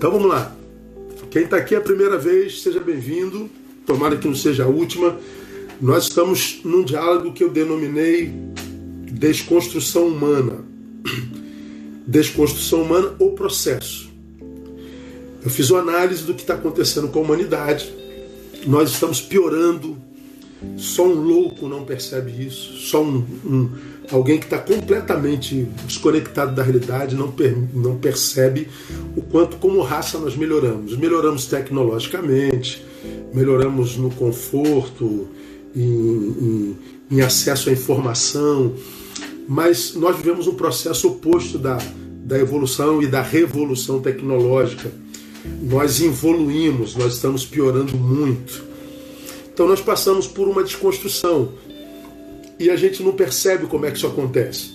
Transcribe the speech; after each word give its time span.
Então 0.00 0.10
vamos 0.10 0.28
lá. 0.28 0.56
Quem 1.30 1.42
está 1.42 1.58
aqui 1.58 1.74
a 1.74 1.80
primeira 1.82 2.16
vez, 2.16 2.62
seja 2.62 2.80
bem-vindo. 2.80 3.50
Tomara 3.84 4.16
que 4.16 4.26
não 4.26 4.34
seja 4.34 4.64
a 4.64 4.66
última. 4.66 5.20
Nós 5.78 6.04
estamos 6.04 6.62
num 6.64 6.82
diálogo 6.82 7.34
que 7.34 7.44
eu 7.44 7.50
denominei 7.50 8.32
desconstrução 9.12 10.08
humana. 10.08 10.64
Desconstrução 12.06 12.80
humana 12.80 13.14
ou 13.18 13.32
processo. 13.32 14.10
Eu 15.44 15.50
fiz 15.50 15.68
uma 15.68 15.80
análise 15.80 16.22
do 16.22 16.32
que 16.32 16.40
está 16.40 16.54
acontecendo 16.54 17.08
com 17.08 17.18
a 17.18 17.22
humanidade. 17.22 17.94
Nós 18.66 18.92
estamos 18.92 19.20
piorando. 19.20 19.98
Só 20.76 21.06
um 21.06 21.20
louco 21.20 21.68
não 21.68 21.84
percebe 21.84 22.30
isso. 22.46 22.76
Só 22.76 23.02
um, 23.02 23.24
um 23.44 23.70
alguém 24.10 24.38
que 24.38 24.44
está 24.44 24.58
completamente 24.58 25.66
desconectado 25.86 26.54
da 26.54 26.62
realidade 26.62 27.14
não, 27.14 27.30
per, 27.30 27.56
não 27.72 27.96
percebe 27.96 28.68
o 29.16 29.22
quanto, 29.22 29.56
como 29.56 29.80
raça, 29.82 30.18
nós 30.18 30.36
melhoramos. 30.36 30.96
Melhoramos 30.96 31.46
tecnologicamente, 31.46 32.84
melhoramos 33.32 33.96
no 33.96 34.10
conforto, 34.10 35.28
em, 35.74 35.82
em, 35.82 36.78
em 37.10 37.20
acesso 37.20 37.70
à 37.70 37.72
informação, 37.72 38.74
mas 39.48 39.94
nós 39.94 40.16
vivemos 40.16 40.46
um 40.46 40.54
processo 40.54 41.08
oposto 41.08 41.58
da, 41.58 41.78
da 42.24 42.38
evolução 42.38 43.02
e 43.02 43.06
da 43.06 43.22
revolução 43.22 44.00
tecnológica. 44.00 44.90
Nós 45.62 46.00
evoluímos, 46.00 46.94
nós 46.96 47.14
estamos 47.14 47.46
piorando 47.46 47.96
muito. 47.96 48.69
Então 49.52 49.66
nós 49.66 49.80
passamos 49.80 50.26
por 50.26 50.48
uma 50.48 50.62
desconstrução 50.62 51.52
e 52.58 52.70
a 52.70 52.76
gente 52.76 53.02
não 53.02 53.12
percebe 53.12 53.66
como 53.66 53.86
é 53.86 53.90
que 53.90 53.96
isso 53.96 54.06
acontece. 54.06 54.72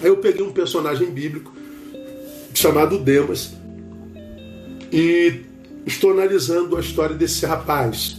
Aí 0.00 0.08
eu 0.08 0.16
peguei 0.16 0.44
um 0.44 0.52
personagem 0.52 1.10
bíblico 1.10 1.52
chamado 2.54 2.98
Demas 2.98 3.52
e 4.92 5.40
estou 5.86 6.12
analisando 6.12 6.76
a 6.76 6.80
história 6.80 7.16
desse 7.16 7.44
rapaz. 7.44 8.16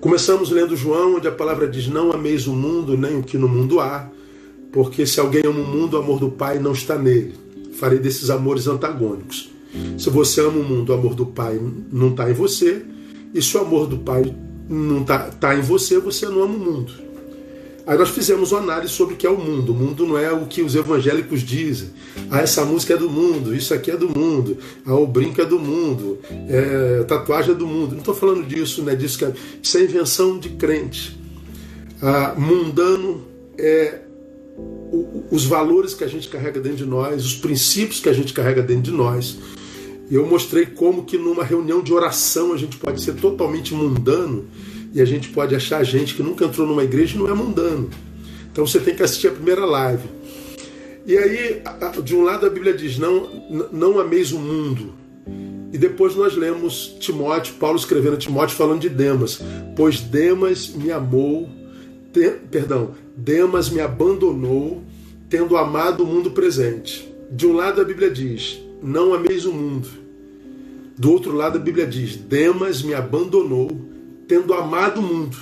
Começamos 0.00 0.50
lendo 0.50 0.76
João, 0.76 1.16
onde 1.16 1.28
a 1.28 1.32
palavra 1.32 1.66
diz: 1.68 1.88
Não 1.88 2.12
ameis 2.12 2.46
o 2.46 2.54
mundo, 2.54 2.96
nem 2.96 3.18
o 3.18 3.22
que 3.22 3.36
no 3.36 3.48
mundo 3.48 3.80
há, 3.80 4.08
porque 4.72 5.06
se 5.06 5.20
alguém 5.20 5.42
ama 5.44 5.60
o 5.60 5.66
mundo, 5.66 5.94
o 5.94 5.98
amor 5.98 6.20
do 6.20 6.30
Pai 6.30 6.58
não 6.58 6.72
está 6.72 6.96
nele. 6.96 7.34
Farei 7.74 7.98
desses 7.98 8.30
amores 8.30 8.66
antagônicos. 8.66 9.50
Se 9.98 10.08
você 10.08 10.40
ama 10.40 10.58
o 10.58 10.64
mundo, 10.64 10.90
o 10.90 10.94
amor 10.94 11.14
do 11.14 11.26
Pai 11.26 11.60
não 11.92 12.10
está 12.10 12.30
em 12.30 12.32
você, 12.32 12.82
e 13.34 13.42
se 13.42 13.56
o 13.56 13.60
amor 13.60 13.86
do 13.86 13.98
Pai 13.98 14.34
não 14.68 15.02
está 15.02 15.18
tá 15.30 15.54
em 15.56 15.60
você, 15.60 15.98
você 15.98 16.26
não 16.26 16.42
ama 16.42 16.54
o 16.54 16.58
mundo. 16.58 17.08
Aí 17.88 17.96
nós 17.96 18.10
fizemos 18.10 18.52
uma 18.52 18.60
análise 18.60 18.92
sobre 18.92 19.14
o 19.14 19.16
que 19.16 19.26
é 19.26 19.30
o 19.30 19.38
mundo. 19.38 19.72
O 19.72 19.74
mundo 19.74 20.06
não 20.06 20.18
é 20.18 20.30
o 20.30 20.44
que 20.44 20.60
os 20.60 20.74
evangélicos 20.74 21.40
dizem. 21.40 21.88
Ah, 22.30 22.40
essa 22.40 22.62
música 22.62 22.92
é 22.92 22.96
do 22.98 23.08
mundo, 23.08 23.54
isso 23.54 23.72
aqui 23.72 23.90
é 23.90 23.96
do 23.96 24.10
mundo, 24.10 24.58
ah, 24.84 24.94
o 24.94 25.06
brinco 25.06 25.40
é 25.40 25.46
do 25.46 25.58
mundo, 25.58 26.18
é, 26.50 27.02
tatuagem 27.04 27.52
é 27.52 27.54
do 27.54 27.66
mundo. 27.66 27.92
Não 27.92 28.00
estou 28.00 28.14
falando 28.14 28.46
disso, 28.46 28.82
né? 28.82 28.94
Disso 28.94 29.16
que 29.16 29.24
é, 29.24 29.32
isso 29.62 29.78
é 29.78 29.84
invenção 29.84 30.38
de 30.38 30.50
crente. 30.50 31.18
Ah, 32.02 32.34
mundano 32.36 33.24
é 33.56 34.00
o, 34.58 35.24
os 35.30 35.46
valores 35.46 35.94
que 35.94 36.04
a 36.04 36.08
gente 36.08 36.28
carrega 36.28 36.60
dentro 36.60 36.78
de 36.78 36.86
nós, 36.86 37.24
os 37.24 37.36
princípios 37.36 38.00
que 38.00 38.08
a 38.10 38.12
gente 38.12 38.34
carrega 38.34 38.60
dentro 38.60 38.82
de 38.82 38.92
nós. 38.92 39.38
E 40.10 40.14
eu 40.14 40.26
mostrei 40.26 40.64
como 40.64 41.04
que 41.04 41.18
numa 41.18 41.44
reunião 41.44 41.82
de 41.82 41.92
oração 41.92 42.52
a 42.52 42.56
gente 42.56 42.76
pode 42.76 43.02
ser 43.02 43.14
totalmente 43.14 43.74
mundano 43.74 44.46
e 44.94 45.00
a 45.00 45.04
gente 45.04 45.28
pode 45.28 45.54
achar 45.54 45.82
gente 45.84 46.14
que 46.14 46.22
nunca 46.22 46.44
entrou 46.44 46.66
numa 46.66 46.82
igreja 46.82 47.14
e 47.14 47.18
não 47.18 47.28
é 47.28 47.34
mundano. 47.34 47.90
Então 48.50 48.66
você 48.66 48.80
tem 48.80 48.94
que 48.94 49.02
assistir 49.02 49.28
a 49.28 49.32
primeira 49.32 49.64
live. 49.64 50.08
E 51.06 51.16
aí, 51.16 51.62
de 52.04 52.14
um 52.14 52.22
lado 52.22 52.46
a 52.46 52.50
Bíblia 52.50 52.74
diz: 52.74 52.98
não, 52.98 53.28
não 53.72 53.98
ameis 53.98 54.32
o 54.32 54.38
mundo. 54.38 54.92
E 55.72 55.76
depois 55.76 56.16
nós 56.16 56.34
lemos 56.34 56.96
Timóteo, 56.98 57.54
Paulo 57.54 57.78
escrevendo 57.78 58.14
a 58.14 58.18
Timóteo 58.18 58.56
falando 58.56 58.80
de 58.80 58.88
Demas. 58.88 59.40
Pois 59.76 60.00
Demas 60.00 60.68
me 60.68 60.90
amou, 60.90 61.48
te, 62.12 62.30
perdão, 62.50 62.94
Demas 63.14 63.68
me 63.68 63.80
abandonou, 63.80 64.82
tendo 65.28 65.56
amado 65.56 66.04
o 66.04 66.06
mundo 66.06 66.30
presente. 66.30 67.12
De 67.30 67.46
um 67.46 67.52
lado 67.52 67.80
a 67.80 67.84
Bíblia 67.84 68.10
diz: 68.10 68.58
não 68.82 69.14
ameis 69.14 69.44
o 69.44 69.52
mundo. 69.52 69.88
Do 70.96 71.12
outro 71.12 71.32
lado 71.32 71.58
a 71.58 71.60
Bíblia 71.60 71.86
diz: 71.86 72.16
Demas 72.16 72.82
me 72.82 72.94
abandonou, 72.94 73.70
tendo 74.26 74.52
amado 74.52 75.00
o 75.00 75.02
mundo. 75.02 75.36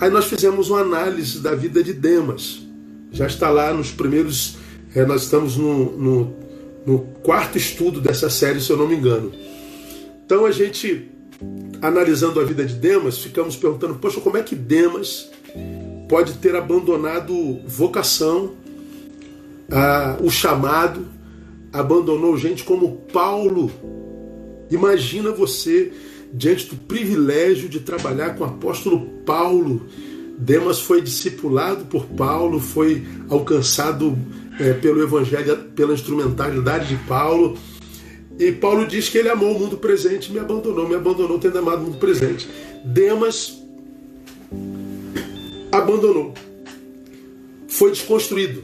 Aí 0.00 0.10
nós 0.10 0.26
fizemos 0.26 0.68
uma 0.68 0.80
análise 0.80 1.40
da 1.40 1.54
vida 1.54 1.82
de 1.82 1.92
Demas. 1.92 2.62
Já 3.10 3.26
está 3.26 3.48
lá 3.50 3.72
nos 3.72 3.90
primeiros. 3.90 4.58
É, 4.94 5.04
nós 5.04 5.22
estamos 5.22 5.56
no, 5.56 5.96
no, 5.96 6.36
no 6.86 6.98
quarto 7.22 7.56
estudo 7.56 8.00
dessa 8.00 8.28
série, 8.28 8.60
se 8.60 8.70
eu 8.70 8.76
não 8.76 8.86
me 8.86 8.94
engano. 8.94 9.32
Então 10.24 10.44
a 10.44 10.50
gente, 10.50 11.10
analisando 11.80 12.40
a 12.40 12.44
vida 12.44 12.64
de 12.64 12.74
Demas, 12.74 13.18
ficamos 13.18 13.56
perguntando: 13.56 13.94
poxa, 13.94 14.20
como 14.20 14.36
é 14.36 14.42
que 14.42 14.54
Demas 14.54 15.30
pode 16.08 16.34
ter 16.34 16.54
abandonado 16.54 17.60
vocação, 17.66 18.52
a, 19.70 20.18
o 20.20 20.30
chamado, 20.30 21.06
abandonou 21.76 22.36
gente 22.36 22.64
como 22.64 22.96
Paulo? 23.12 23.70
Imagina 24.70 25.30
você 25.30 25.92
diante 26.32 26.66
do 26.66 26.76
privilégio 26.76 27.68
de 27.68 27.80
trabalhar 27.80 28.34
com 28.34 28.44
o 28.44 28.46
apóstolo 28.46 29.00
Paulo. 29.24 29.86
Demas 30.38 30.80
foi 30.80 31.00
discipulado 31.00 31.84
por 31.86 32.06
Paulo, 32.06 32.58
foi 32.60 33.06
alcançado 33.28 34.18
é, 34.58 34.72
pelo 34.72 35.02
evangelho, 35.02 35.56
pela 35.74 35.94
instrumentalidade 35.94 36.88
de 36.88 36.96
Paulo. 37.04 37.56
E 38.38 38.52
Paulo 38.52 38.86
diz 38.86 39.08
que 39.08 39.18
ele 39.18 39.30
amou 39.30 39.56
o 39.56 39.58
mundo 39.58 39.78
presente, 39.78 40.32
me 40.32 40.38
abandonou, 40.38 40.88
me 40.88 40.94
abandonou 40.94 41.38
tendo 41.38 41.58
amado 41.58 41.80
o 41.80 41.84
mundo 41.84 41.98
presente. 41.98 42.48
Demas 42.84 43.62
abandonou, 45.72 46.34
foi 47.68 47.90
desconstruído. 47.90 48.62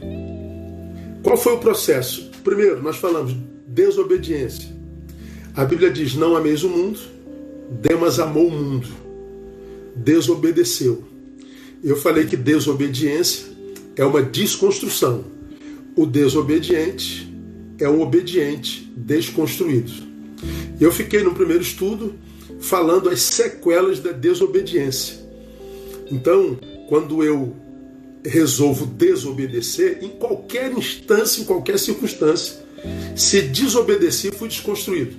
Qual 1.23 1.37
foi 1.37 1.53
o 1.53 1.57
processo? 1.57 2.32
Primeiro, 2.43 2.81
nós 2.81 2.97
falamos 2.97 3.35
desobediência. 3.67 4.69
A 5.55 5.63
Bíblia 5.65 5.89
diz: 5.89 6.15
não 6.15 6.35
ameis 6.35 6.63
o 6.63 6.69
mundo, 6.69 6.99
Demas 7.81 8.19
amou 8.19 8.47
o 8.47 8.51
mundo, 8.51 8.87
desobedeceu. 9.95 11.03
Eu 11.83 11.95
falei 11.95 12.25
que 12.25 12.37
desobediência 12.37 13.47
é 13.95 14.05
uma 14.05 14.21
desconstrução. 14.21 15.25
O 15.95 16.05
desobediente 16.05 17.31
é 17.79 17.87
um 17.87 18.01
obediente 18.01 18.91
desconstruído. 18.95 19.91
Eu 20.79 20.91
fiquei 20.91 21.23
no 21.23 21.33
primeiro 21.33 21.61
estudo 21.61 22.15
falando 22.59 23.09
as 23.09 23.21
sequelas 23.21 23.99
da 23.99 24.11
desobediência. 24.11 25.17
Então, 26.09 26.57
quando 26.87 27.23
eu 27.23 27.55
resolvo 28.25 28.85
desobedecer, 28.85 29.99
em 30.01 30.09
qualquer 30.09 30.71
instância, 30.71 31.41
em 31.41 31.45
qualquer 31.45 31.77
circunstância, 31.77 32.63
se 33.15 33.41
desobedeci, 33.41 34.31
fui 34.31 34.47
desconstruído. 34.47 35.15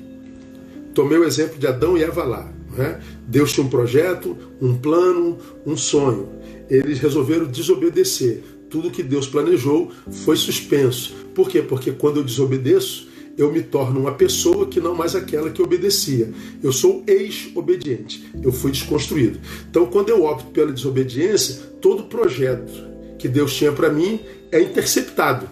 Tomei 0.95 1.19
o 1.19 1.25
exemplo 1.25 1.59
de 1.59 1.67
Adão 1.67 1.97
e 1.97 2.03
Eva 2.03 2.25
lá. 2.25 2.53
Né? 2.77 3.01
Deus 3.27 3.53
tinha 3.53 3.67
um 3.67 3.71
projeto, 3.71 4.37
um 4.61 4.77
plano, 4.77 5.39
um 5.67 5.77
sonho. 5.77 6.29
Eles 6.69 6.99
resolveram 6.99 7.47
desobedecer. 7.47 8.43
Tudo 8.71 8.91
que 8.91 9.03
Deus 9.03 9.27
planejou 9.27 9.93
foi 10.25 10.37
suspenso. 10.37 11.15
Por 11.35 11.49
quê? 11.49 11.63
Porque 11.63 11.93
quando 11.93 12.19
eu 12.19 12.25
desobedeço, 12.25 13.09
eu 13.37 13.53
me 13.53 13.63
torno 13.63 14.01
uma 14.01 14.13
pessoa 14.13 14.67
que 14.67 14.81
não 14.81 14.95
mais 14.95 15.15
aquela 15.15 15.51
que 15.51 15.63
obedecia. 15.63 16.33
Eu 16.63 16.73
sou 16.73 17.03
ex-obediente. 17.07 18.25
Eu 18.43 18.53
fui 18.53 18.71
desconstruído. 18.71 19.41
Então, 19.69 19.87
quando 19.87 20.09
eu 20.09 20.25
opto 20.25 20.51
pela 20.51 20.73
desobediência, 20.73 21.57
todo 21.81 22.05
projeto 22.05 22.94
que 23.25 23.29
Deus 23.31 23.55
tinha 23.55 23.73
para 23.73 23.89
mim 23.89 24.21
é 24.53 24.61
interceptado. 24.61 25.49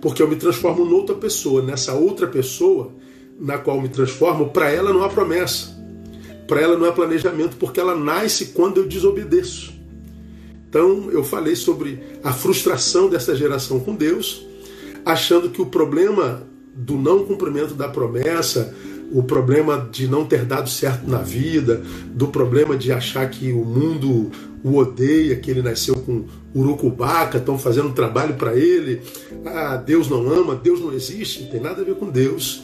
Porque 0.00 0.20
eu 0.20 0.26
me 0.26 0.34
transformo 0.34 0.84
noutra 0.84 1.14
pessoa. 1.14 1.62
Nessa 1.62 1.92
outra 1.92 2.26
pessoa, 2.26 2.90
na 3.38 3.58
qual 3.58 3.80
me 3.80 3.88
transformo, 3.88 4.48
para 4.48 4.68
ela 4.72 4.92
não 4.92 5.04
há 5.04 5.08
promessa. 5.08 5.72
Para 6.48 6.60
ela 6.60 6.76
não 6.76 6.84
há 6.84 6.90
planejamento, 6.90 7.56
porque 7.58 7.78
ela 7.78 7.94
nasce 7.94 8.46
quando 8.46 8.78
eu 8.78 8.88
desobedeço. 8.88 9.72
Então 10.68 11.12
eu 11.12 11.22
falei 11.22 11.54
sobre 11.54 12.02
a 12.24 12.32
frustração 12.32 13.08
dessa 13.08 13.36
geração 13.36 13.78
com 13.78 13.94
Deus, 13.94 14.44
achando 15.04 15.48
que 15.48 15.62
o 15.62 15.66
problema 15.66 16.42
do 16.74 16.96
não 16.96 17.24
cumprimento 17.24 17.74
da 17.74 17.88
promessa, 17.88 18.74
o 19.12 19.22
problema 19.22 19.88
de 19.92 20.08
não 20.08 20.24
ter 20.24 20.44
dado 20.44 20.68
certo 20.68 21.08
na 21.08 21.18
vida, 21.18 21.82
do 22.06 22.26
problema 22.26 22.76
de 22.76 22.90
achar 22.90 23.30
que 23.30 23.52
o 23.52 23.64
mundo 23.64 24.32
o 24.62 24.76
odeia, 24.76 25.36
que 25.36 25.50
ele 25.50 25.62
nasceu 25.62 25.94
com 25.94 26.24
urucubaca, 26.54 27.38
estão 27.38 27.58
fazendo 27.58 27.88
um 27.88 27.92
trabalho 27.92 28.34
para 28.34 28.54
ele, 28.56 29.00
ah, 29.44 29.76
Deus 29.76 30.08
não 30.08 30.30
ama, 30.30 30.54
Deus 30.54 30.80
não 30.80 30.92
existe, 30.92 31.42
não 31.42 31.50
tem 31.50 31.60
nada 31.60 31.82
a 31.82 31.84
ver 31.84 31.96
com 31.96 32.08
Deus 32.08 32.62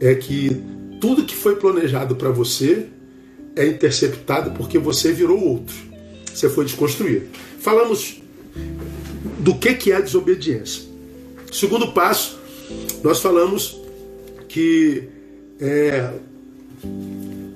é 0.00 0.14
que 0.14 0.62
tudo 1.00 1.24
que 1.24 1.34
foi 1.34 1.56
planejado 1.56 2.16
para 2.16 2.30
você 2.30 2.86
é 3.54 3.66
interceptado 3.66 4.50
porque 4.52 4.78
você 4.78 5.12
virou 5.12 5.42
outro. 5.42 5.74
Você 6.32 6.48
foi 6.48 6.64
desconstruído. 6.64 7.26
Falamos 7.58 8.20
do 9.38 9.54
que, 9.54 9.74
que 9.74 9.92
é 9.92 9.96
a 9.96 10.00
desobediência. 10.00 10.82
Segundo 11.50 11.92
passo, 11.92 12.38
nós 13.02 13.20
falamos 13.20 13.80
que 14.48 15.08
é, 15.58 16.12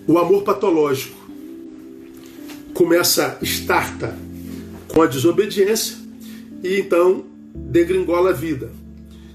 o 0.07 0.19
amor 0.19 0.43
patológico 0.43 1.20
começa, 2.81 3.37
starta 3.43 4.17
com 4.89 5.03
a 5.03 5.07
desobediência 5.07 5.99
e 6.65 6.79
então 6.79 7.25
degringola 7.55 8.31
a 8.31 8.33
vida. 8.33 8.71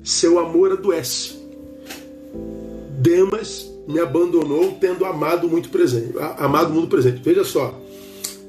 Seu 0.03 0.39
amor 0.39 0.71
adoece. 0.71 1.35
Demas 2.97 3.71
me 3.87 3.99
abandonou 3.99 4.71
tendo 4.81 5.05
amado 5.05 5.47
muito 5.47 5.69
presente, 5.69 6.15
amado 6.39 6.73
muito 6.73 6.87
presente. 6.87 7.21
Veja 7.23 7.43
só, 7.43 7.79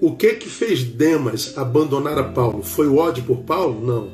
o 0.00 0.16
que 0.16 0.32
que 0.32 0.48
fez 0.48 0.82
Demas 0.82 1.58
abandonar 1.58 2.16
a 2.16 2.25
Paulo? 2.25 2.62
Foi 2.62 2.87
o 2.87 2.96
ódio 2.96 3.22
por 3.22 3.43
Paulo? 3.43 3.87
Não. 3.87 4.04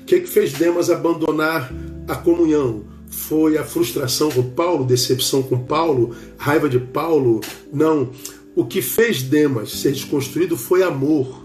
O 0.00 0.04
que 0.06 0.20
que 0.20 0.26
fez 0.26 0.54
Demas 0.54 0.88
abandonar 0.88 1.70
a 2.08 2.14
comunhão? 2.14 2.84
Foi 3.10 3.58
a 3.58 3.64
frustração 3.64 4.30
com 4.30 4.42
Paulo, 4.42 4.86
decepção 4.86 5.42
com 5.42 5.58
Paulo, 5.58 6.14
raiva 6.38 6.66
de 6.66 6.78
Paulo? 6.78 7.42
Não. 7.70 8.08
O 8.54 8.64
que 8.64 8.82
fez 8.82 9.22
Demas 9.22 9.72
ser 9.72 9.92
desconstruído 9.92 10.56
foi 10.56 10.82
amor. 10.82 11.44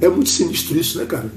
É 0.00 0.08
muito 0.08 0.30
sinistro 0.30 0.78
isso, 0.78 0.98
né, 0.98 1.04
cara? 1.04 1.30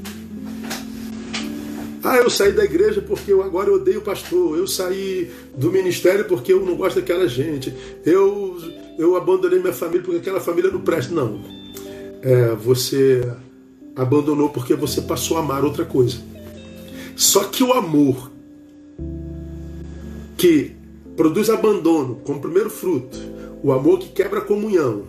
Ah, 2.03 2.17
eu 2.17 2.29
saí 2.29 2.51
da 2.51 2.65
igreja 2.65 3.01
porque 3.01 3.31
eu 3.31 3.41
agora 3.41 3.71
odeio 3.71 3.99
o 3.99 4.03
pastor. 4.03 4.57
Eu 4.57 4.67
saí 4.67 5.31
do 5.57 5.71
ministério 5.71 6.25
porque 6.25 6.51
eu 6.51 6.65
não 6.65 6.75
gosto 6.75 6.97
daquela 6.97 7.27
gente. 7.27 7.73
Eu, 8.05 8.57
eu 8.97 9.15
abandonei 9.15 9.59
minha 9.59 9.73
família 9.73 10.03
porque 10.03 10.19
aquela 10.19 10.41
família 10.41 10.69
não 10.69 10.81
presta. 10.81 11.13
Não. 11.13 11.39
É, 12.21 12.55
você 12.55 13.25
abandonou 13.95 14.49
porque 14.49 14.75
você 14.75 15.01
passou 15.01 15.37
a 15.37 15.39
amar 15.39 15.63
outra 15.63 15.85
coisa. 15.85 16.17
Só 17.15 17.45
que 17.45 17.63
o 17.63 17.71
amor 17.71 18.31
que 20.37 20.75
produz 21.15 21.49
abandono 21.49 22.15
como 22.23 22.41
primeiro 22.41 22.69
fruto, 22.69 23.17
o 23.61 23.71
amor 23.71 23.99
que 23.99 24.09
quebra 24.09 24.39
a 24.39 24.43
comunhão, 24.43 25.03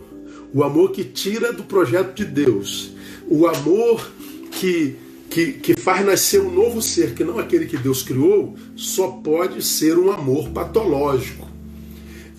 o 0.53 0.63
amor 0.63 0.91
que 0.91 1.03
tira 1.03 1.51
do 1.51 1.63
projeto 1.63 2.13
de 2.15 2.25
Deus, 2.25 2.91
o 3.27 3.47
amor 3.47 4.09
que 4.51 4.95
que, 5.35 5.51
que 5.51 5.75
faz 5.75 6.05
nascer 6.05 6.39
um 6.39 6.49
novo 6.49 6.81
ser, 6.81 7.13
que 7.13 7.21
não 7.21 7.37
aquele 7.37 7.65
que 7.65 7.77
Deus 7.77 8.01
criou, 8.01 8.55
só 8.73 9.09
pode 9.09 9.61
ser 9.61 9.97
um 9.97 10.09
amor 10.09 10.49
patológico. 10.51 11.45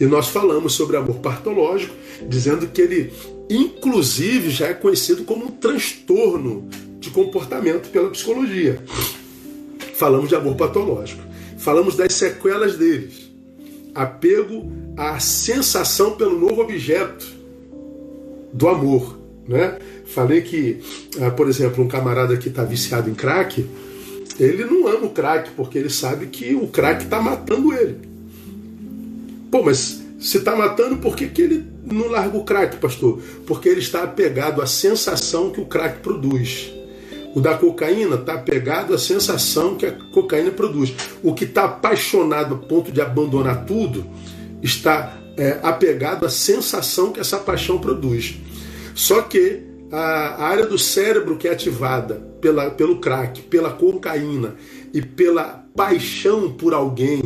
E 0.01 0.07
nós 0.07 0.29
falamos 0.29 0.73
sobre 0.73 0.97
amor 0.97 1.17
patológico, 1.17 1.95
dizendo 2.27 2.67
que 2.69 2.81
ele, 2.81 3.13
inclusive, 3.51 4.49
já 4.49 4.69
é 4.69 4.73
conhecido 4.73 5.25
como 5.25 5.45
um 5.45 5.51
transtorno 5.51 6.67
de 6.99 7.11
comportamento 7.11 7.91
pela 7.91 8.09
psicologia. 8.09 8.83
Falamos 9.95 10.31
de 10.31 10.35
amor 10.35 10.57
patológico. 10.57 11.23
Falamos 11.59 11.97
das 11.97 12.15
sequelas 12.15 12.77
deles. 12.77 13.26
Apego 13.97 14.71
à 14.97 15.19
sensação 15.19 16.13
pelo 16.13 16.39
novo 16.39 16.61
objeto 16.61 17.27
do 18.53 18.69
amor. 18.69 19.19
Né? 19.49 19.79
Falei 20.07 20.43
que, 20.43 20.81
ah, 21.21 21.31
por 21.31 21.49
exemplo, 21.49 21.83
um 21.83 21.89
camarada 21.89 22.37
que 22.37 22.49
está 22.49 22.65
viciado 22.65 23.09
em 23.09 23.15
crack, 23.15 23.67
ele 24.39 24.65
não 24.65 24.87
ama 24.87 25.07
o 25.07 25.11
crack, 25.11 25.51
porque 25.57 25.79
ele 25.79 25.91
sabe 25.91 26.27
que 26.27 26.55
o 26.55 26.67
crack 26.67 27.05
está 27.05 27.21
matando 27.21 27.73
ele. 27.73 27.99
Pô, 29.51 29.63
mas 29.63 30.03
se 30.19 30.39
está 30.39 30.57
matando, 30.57 30.97
por 30.97 31.17
que, 31.17 31.29
que 31.29 31.43
ele 31.43 31.65
não 31.85 32.09
larga 32.09 32.37
o 32.37 32.45
crack, 32.45 32.77
pastor? 32.77 33.21
Porque 33.47 33.69
ele 33.69 33.81
está 33.81 34.03
apegado 34.03 34.61
à 34.61 34.67
sensação 34.67 35.51
que 35.51 35.61
o 35.61 35.67
crack 35.67 36.01
produz. 36.01 36.73
O 37.37 37.41
da 37.43 37.55
cocaína 37.55 38.17
está 38.17 38.33
apegado 38.33 38.95
à 38.95 38.99
sensação 38.99 39.75
que 39.75 39.85
a 39.85 39.93
cocaína 39.93 40.51
produz. 40.51 40.95
O 41.23 41.35
que 41.35 41.45
está 41.45 41.67
apaixonado 41.67 42.55
a 42.55 42.57
ponto 42.57 42.91
de 42.91 42.99
abandonar 42.99 43.67
tudo 43.67 44.07
está 44.63 45.19
é, 45.37 45.59
apegado 45.63 46.25
à 46.25 46.31
sensação 46.31 47.13
que 47.13 47.21
essa 47.21 47.37
paixão 47.37 47.79
produz. 47.79 48.39
Só 48.95 49.21
que 49.21 49.61
a 49.93 50.47
área 50.47 50.65
do 50.65 50.79
cérebro 50.79 51.37
que 51.37 51.47
é 51.47 51.53
ativada 51.53 52.15
pela, 52.41 52.71
pelo 52.71 53.01
crack, 53.01 53.43
pela 53.43 53.71
cocaína 53.71 54.55
e 54.95 55.03
pela 55.03 55.63
paixão 55.77 56.51
por 56.53 56.73
alguém 56.73 57.21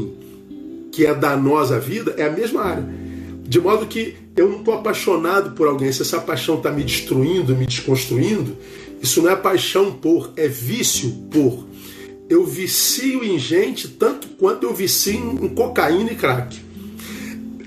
que 0.90 1.06
é 1.06 1.14
danosa 1.14 1.76
à 1.76 1.78
vida 1.78 2.16
é 2.16 2.24
a 2.24 2.32
mesma 2.32 2.62
área. 2.62 2.84
De 3.44 3.60
modo 3.60 3.86
que 3.86 4.16
eu 4.36 4.48
não 4.48 4.58
estou 4.60 4.74
apaixonado 4.74 5.52
por 5.52 5.68
alguém. 5.68 5.92
Se 5.92 6.02
essa 6.02 6.20
paixão 6.20 6.56
está 6.56 6.70
me 6.70 6.82
destruindo, 6.82 7.54
me 7.54 7.66
desconstruindo, 7.66 8.56
isso 9.00 9.22
não 9.22 9.30
é 9.30 9.36
paixão 9.36 9.92
por, 9.92 10.32
é 10.36 10.46
vício 10.46 11.10
por. 11.30 11.66
Eu 12.28 12.44
vicio 12.44 13.24
em 13.24 13.38
gente 13.38 13.88
tanto 13.88 14.28
quanto 14.28 14.64
eu 14.64 14.74
vicio 14.74 15.14
em 15.14 15.48
cocaína 15.48 16.12
e 16.12 16.14
crack. 16.14 16.60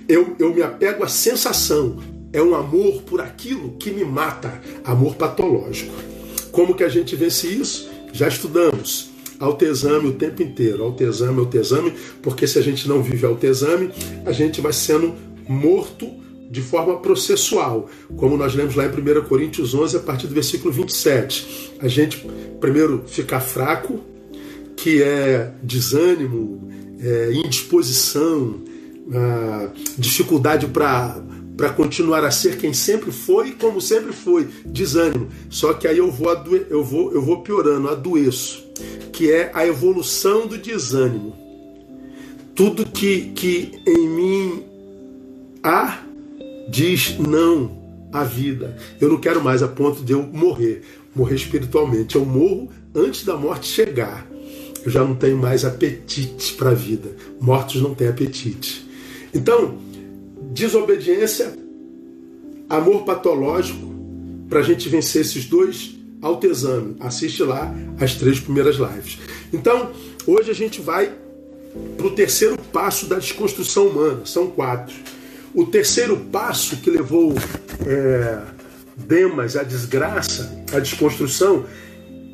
Eu, 0.08 0.36
eu 0.38 0.54
me 0.54 0.62
apego 0.62 1.04
à 1.04 1.08
sensação, 1.08 1.98
é 2.32 2.42
um 2.42 2.56
amor 2.56 3.02
por 3.04 3.20
aquilo 3.20 3.76
que 3.78 3.92
me 3.92 4.06
mata, 4.06 4.62
amor 4.84 5.16
patológico. 5.16 5.94
Como 6.52 6.76
que 6.76 6.84
a 6.84 6.90
gente 6.90 7.16
vence 7.16 7.48
isso? 7.48 7.90
Já 8.12 8.28
estudamos. 8.28 9.12
Altesame 9.40 10.08
o 10.08 10.14
tempo 10.14 10.42
inteiro, 10.44 10.84
altesame, 10.84 11.40
altesame, 11.40 11.94
porque 12.22 12.48
se 12.48 12.60
a 12.60 12.62
gente 12.62 12.88
não 12.88 13.02
vive 13.02 13.26
altesame, 13.26 13.90
a 14.26 14.32
gente 14.32 14.62
vai 14.62 14.72
sendo 14.72 15.14
morto 15.48 16.23
de 16.54 16.62
forma 16.62 16.98
processual, 17.00 17.90
como 18.16 18.38
nós 18.38 18.54
lemos 18.54 18.76
lá 18.76 18.86
em 18.86 18.90
1 18.90 19.24
Coríntios 19.24 19.74
11, 19.74 19.98
a 19.98 20.00
partir 20.00 20.28
do 20.28 20.36
versículo 20.36 20.72
27. 20.72 21.74
A 21.80 21.88
gente 21.88 22.28
primeiro 22.62 23.04
fica 23.08 23.40
fraco, 23.40 24.00
que 24.78 25.02
é 25.02 25.52
desânimo, 25.64 26.70
é 27.00 27.34
indisposição, 27.34 28.62
dificuldade 29.98 30.68
para 30.68 31.20
para 31.56 31.70
continuar 31.70 32.24
a 32.24 32.32
ser 32.32 32.58
quem 32.58 32.74
sempre 32.74 33.12
foi 33.12 33.50
e 33.50 33.52
como 33.52 33.80
sempre 33.80 34.12
foi, 34.12 34.50
desânimo. 34.66 35.28
Só 35.52 35.72
que 35.72 35.88
aí 35.88 36.00
eu 36.00 36.10
vou, 36.10 36.32
adoe, 36.32 36.66
eu 36.68 36.84
vou, 36.84 37.14
eu 37.14 37.22
vou 37.22 37.42
piorando, 37.42 37.90
adoeço, 37.90 38.66
que 39.12 39.32
é 39.32 39.52
a 39.54 39.66
evolução 39.68 40.48
do 40.48 40.58
desânimo. 40.58 41.38
Tudo 42.56 42.84
que, 42.88 43.32
que 43.36 43.72
em 43.86 44.10
mim 44.10 44.64
há 45.62 46.00
diz 46.68 47.18
não 47.20 47.72
à 48.12 48.24
vida. 48.24 48.78
Eu 49.00 49.10
não 49.10 49.18
quero 49.18 49.44
mais 49.44 49.64
a 49.64 49.68
ponto 49.68 50.04
de 50.04 50.14
eu 50.14 50.24
morrer, 50.24 50.84
morrer 51.16 51.36
espiritualmente. 51.36 52.16
Eu 52.16 52.26
morro 52.26 52.70
antes 52.94 53.24
da 53.26 53.36
morte 53.36 53.68
chegar. 53.68 54.28
Eu 54.86 54.92
já 54.92 55.04
não 55.04 55.16
tenho 55.16 55.38
mais 55.38 55.64
apetite 55.64 56.54
para 56.54 56.72
a 56.72 56.74
vida. 56.74 57.16
Mortos 57.40 57.82
não 57.82 57.96
têm 57.96 58.08
apetite. 58.08 58.86
Então, 59.34 59.78
desobediência, 60.52 61.58
amor 62.70 63.04
patológico, 63.04 63.92
para 64.50 64.60
a 64.60 64.64
gente 64.64 64.90
vencer 64.90 65.22
esses 65.22 65.46
dois 65.46 65.96
autoexame. 66.22 66.96
Assiste 67.00 67.44
lá 67.44 67.74
as 68.00 68.16
três 68.16 68.40
primeiras 68.40 68.76
lives. 68.76 69.18
Então, 69.52 69.92
hoje 70.28 70.52
a 70.52 70.54
gente 70.54 70.82
vai 70.82 71.14
para 71.98 72.08
o 72.08 72.12
terceiro 72.12 72.58
passo 72.72 73.08
da 73.08 73.18
desconstrução 73.18 73.88
humana. 73.88 74.26
São 74.26 74.48
quatro. 74.48 74.96
O 75.54 75.66
terceiro 75.66 76.18
passo 76.32 76.78
que 76.78 76.90
levou 76.90 77.34
é, 77.86 78.40
Demas 78.96 79.56
à 79.56 79.64
desgraça, 79.64 80.64
à 80.74 80.80
desconstrução, 80.80 81.66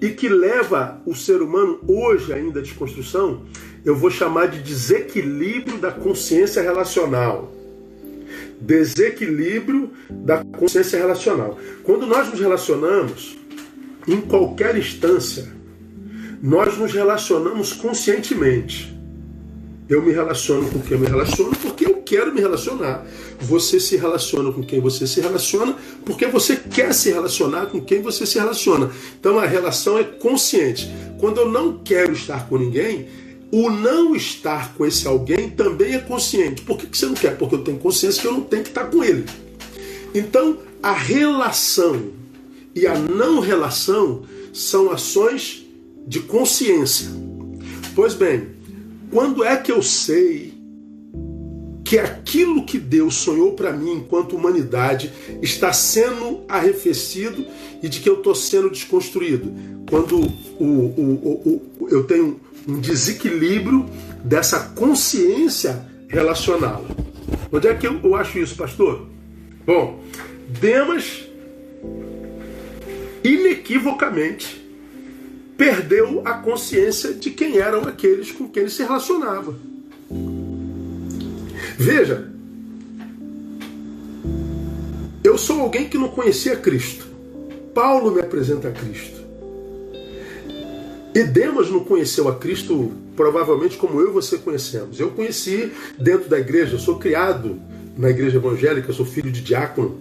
e 0.02 0.10
que 0.10 0.30
leva 0.30 1.02
o 1.06 1.14
ser 1.14 1.42
humano 1.42 1.80
hoje 1.88 2.32
ainda 2.32 2.60
à 2.60 2.64
desconstrução, 2.64 3.44
eu 3.84 3.96
vou 3.96 4.10
chamar 4.10 4.48
de 4.48 4.62
desequilíbrio 4.62 5.78
da 5.78 5.92
consciência 5.92 6.62
relacional 6.62 7.60
desequilíbrio 8.60 9.92
da 10.10 10.44
consciência 10.44 11.00
relacional. 11.00 11.58
Quando 11.84 12.06
nós 12.06 12.30
nos 12.30 12.40
relacionamos, 12.40 13.38
em 14.08 14.20
qualquer 14.22 14.78
instância, 14.78 15.48
nós 16.42 16.78
nos 16.78 16.94
relacionamos 16.94 17.74
conscientemente. 17.74 18.99
Eu 19.90 20.04
me 20.04 20.12
relaciono 20.12 20.70
com 20.70 20.80
quem 20.80 20.92
eu 20.92 21.00
me 21.00 21.08
relaciono 21.08 21.52
porque 21.56 21.84
eu 21.84 21.96
quero 22.04 22.32
me 22.32 22.40
relacionar. 22.40 23.04
Você 23.40 23.80
se 23.80 23.98
relaciona 23.98 24.52
com 24.52 24.62
quem 24.62 24.80
você 24.80 25.08
se 25.08 25.20
relaciona 25.20 25.76
porque 26.06 26.28
você 26.28 26.56
quer 26.56 26.94
se 26.94 27.10
relacionar 27.10 27.66
com 27.66 27.82
quem 27.82 28.00
você 28.00 28.24
se 28.24 28.38
relaciona. 28.38 28.92
Então 29.20 29.40
a 29.40 29.48
relação 29.48 29.98
é 29.98 30.04
consciente. 30.04 30.88
Quando 31.20 31.40
eu 31.42 31.50
não 31.50 31.80
quero 31.80 32.14
estar 32.14 32.48
com 32.48 32.60
ninguém, 32.60 33.08
o 33.52 33.72
não 33.72 34.16
estar 34.16 34.76
com 34.76 34.86
esse 34.86 35.08
alguém 35.08 35.50
também 35.50 35.96
é 35.96 36.00
consciente. 36.00 36.62
Por 36.62 36.78
que, 36.78 36.96
você 36.96 37.08
não 37.08 37.16
quer? 37.16 37.36
Porque 37.36 37.56
eu 37.56 37.64
tenho 37.64 37.80
consciência 37.80 38.22
que 38.22 38.28
eu 38.28 38.34
não 38.34 38.42
tenho 38.42 38.62
que 38.62 38.70
estar 38.70 38.86
com 38.86 39.04
ele. 39.04 39.26
Então, 40.14 40.60
a 40.84 40.94
relação 40.94 42.12
e 42.76 42.86
a 42.86 42.96
não 42.96 43.40
relação 43.40 44.22
são 44.54 44.92
ações 44.92 45.66
de 46.06 46.20
consciência. 46.20 47.10
Pois 47.96 48.14
bem, 48.14 48.59
quando 49.12 49.44
é 49.44 49.58
que 49.58 49.72
eu 49.72 49.82
sei 49.82 50.54
que 51.84 51.98
aquilo 51.98 52.66
que 52.66 52.78
Deus 52.78 53.16
sonhou 53.16 53.54
para 53.54 53.74
mim 53.74 53.94
enquanto 53.94 54.36
humanidade 54.36 55.12
está 55.42 55.74
sendo 55.74 56.42
arrefecido 56.48 57.44
e 57.82 57.90
de 57.90 58.00
que 58.00 58.08
eu 58.08 58.16
estou 58.16 58.36
sendo 58.36 58.70
desconstruído? 58.70 59.52
Quando 59.90 60.20
o, 60.60 60.64
o, 60.64 61.62
o, 61.80 61.88
eu 61.90 62.04
tenho 62.04 62.40
um 62.68 62.80
desequilíbrio 62.80 63.86
dessa 64.24 64.60
consciência 64.60 65.84
relacional. 66.08 66.86
Onde 67.52 67.68
é 67.68 67.74
que 67.74 67.88
eu, 67.88 68.00
eu 68.04 68.16
acho 68.16 68.38
isso, 68.38 68.56
pastor? 68.56 69.08
Bom, 69.66 70.04
Demas 70.62 71.24
inequivocamente 73.24 74.69
perdeu 75.60 76.22
a 76.24 76.36
consciência 76.36 77.14
de 77.14 77.32
quem 77.32 77.58
eram 77.58 77.82
aqueles 77.82 78.32
com 78.32 78.48
quem 78.48 78.64
ele 78.64 78.72
se 78.72 78.82
relacionava. 78.82 79.54
Veja, 81.78 82.32
eu 85.22 85.38
sou 85.38 85.60
alguém 85.60 85.90
que 85.90 85.98
não 85.98 86.08
conhecia 86.08 86.56
Cristo. 86.56 87.06
Paulo 87.74 88.10
me 88.10 88.22
apresenta 88.22 88.70
a 88.70 88.72
Cristo. 88.72 89.20
E 91.14 91.24
Demas 91.26 91.70
não 91.70 91.84
conheceu 91.84 92.30
a 92.30 92.36
Cristo 92.36 92.94
provavelmente 93.18 93.76
como 93.76 94.00
eu 94.00 94.12
e 94.12 94.14
você 94.14 94.38
conhecemos. 94.38 94.98
Eu 94.98 95.12
conheci 95.12 95.74
dentro 96.00 96.30
da 96.30 96.40
igreja, 96.40 96.76
eu 96.76 96.80
sou 96.80 96.98
criado 96.98 97.60
na 97.98 98.10
igreja 98.10 98.38
evangélica, 98.38 98.94
sou 98.94 99.06
filho 99.06 99.30
de 99.30 99.42
diácono. 99.42 100.00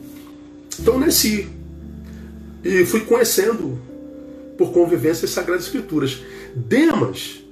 Então 0.79 1.00
nasci 1.00 1.49
e 2.62 2.87
fui 2.87 3.00
conhecendo 3.00 3.88
por 4.59 4.73
convivência 4.73 5.25
as 5.25 5.31
Sagradas 5.31 5.65
Escrituras. 5.65 6.21
Demas, 6.55 7.43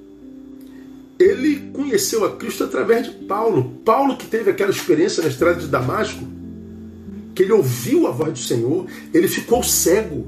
ele 1.18 1.70
conheceu 1.72 2.24
a 2.24 2.36
Cristo 2.36 2.64
através 2.64 3.06
de 3.06 3.12
Paulo. 3.24 3.80
Paulo 3.84 4.16
que 4.16 4.26
teve 4.26 4.50
aquela 4.50 4.70
experiência 4.70 5.22
na 5.22 5.28
estrada 5.28 5.60
de 5.60 5.68
Damasco, 5.68 6.26
que 7.34 7.44
ele 7.44 7.52
ouviu 7.52 8.06
a 8.06 8.10
voz 8.10 8.32
do 8.32 8.38
Senhor, 8.38 8.86
ele 9.14 9.28
ficou 9.28 9.62
cego. 9.62 10.26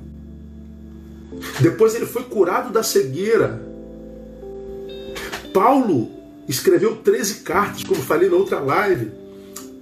Depois 1.61 1.95
ele 1.95 2.07
foi 2.07 2.23
curado 2.23 2.73
da 2.73 2.83
cegueira. 2.83 3.61
Paulo 5.53 6.11
escreveu 6.49 6.97
13 6.97 7.41
cartas, 7.41 7.83
como 7.83 8.01
falei 8.01 8.29
na 8.29 8.37
outra 8.37 8.61
live. 8.61 9.11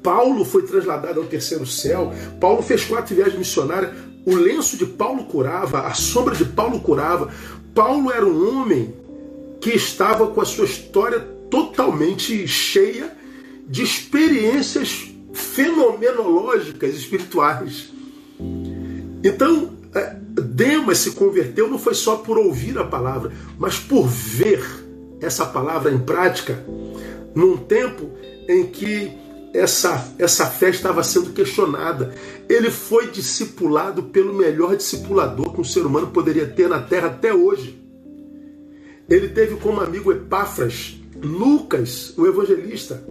Paulo 0.02 0.44
foi 0.44 0.62
trasladado 0.62 1.20
ao 1.20 1.26
terceiro 1.26 1.66
céu. 1.66 2.12
Paulo 2.40 2.62
fez 2.62 2.84
quatro 2.84 3.14
viagens 3.14 3.38
missionárias. 3.38 3.92
O 4.26 4.34
lenço 4.34 4.76
de 4.76 4.84
Paulo 4.84 5.24
curava, 5.24 5.86
a 5.86 5.94
sombra 5.94 6.34
de 6.34 6.44
Paulo 6.44 6.80
curava. 6.80 7.32
Paulo 7.72 8.10
era 8.10 8.26
um 8.26 8.60
homem 8.60 8.92
que 9.60 9.70
estava 9.70 10.26
com 10.26 10.40
a 10.40 10.44
sua 10.44 10.64
história 10.64 11.20
totalmente 11.48 12.46
cheia 12.48 13.16
de 13.68 13.84
experiências 13.84 15.08
fenomenológicas 15.32 16.94
espirituais. 16.96 17.92
Então, 19.22 19.74
é, 19.94 20.16
Demas 20.42 20.98
se 20.98 21.12
converteu 21.12 21.68
não 21.68 21.78
foi 21.78 21.94
só 21.94 22.16
por 22.16 22.36
ouvir 22.36 22.76
a 22.78 22.84
palavra, 22.84 23.32
mas 23.56 23.78
por 23.78 24.08
ver 24.08 24.64
essa 25.20 25.46
palavra 25.46 25.92
em 25.92 25.98
prática 25.98 26.64
num 27.34 27.56
tempo 27.56 28.10
em 28.48 28.66
que 28.66 29.12
essa, 29.56 30.12
essa 30.18 30.46
fé 30.46 30.68
estava 30.68 31.02
sendo 31.02 31.30
questionada. 31.30 32.14
Ele 32.48 32.70
foi 32.70 33.10
discipulado 33.10 34.04
pelo 34.04 34.34
melhor 34.34 34.76
discipulador 34.76 35.52
que 35.52 35.60
um 35.60 35.64
ser 35.64 35.80
humano 35.80 36.08
poderia 36.08 36.46
ter 36.46 36.68
na 36.68 36.80
terra 36.80 37.08
até 37.08 37.32
hoje. 37.32 37.80
Ele 39.08 39.28
teve 39.28 39.56
como 39.56 39.80
amigo 39.80 40.12
Epáfras, 40.12 41.00
Lucas, 41.22 42.12
o 42.16 42.26
evangelista, 42.26 43.02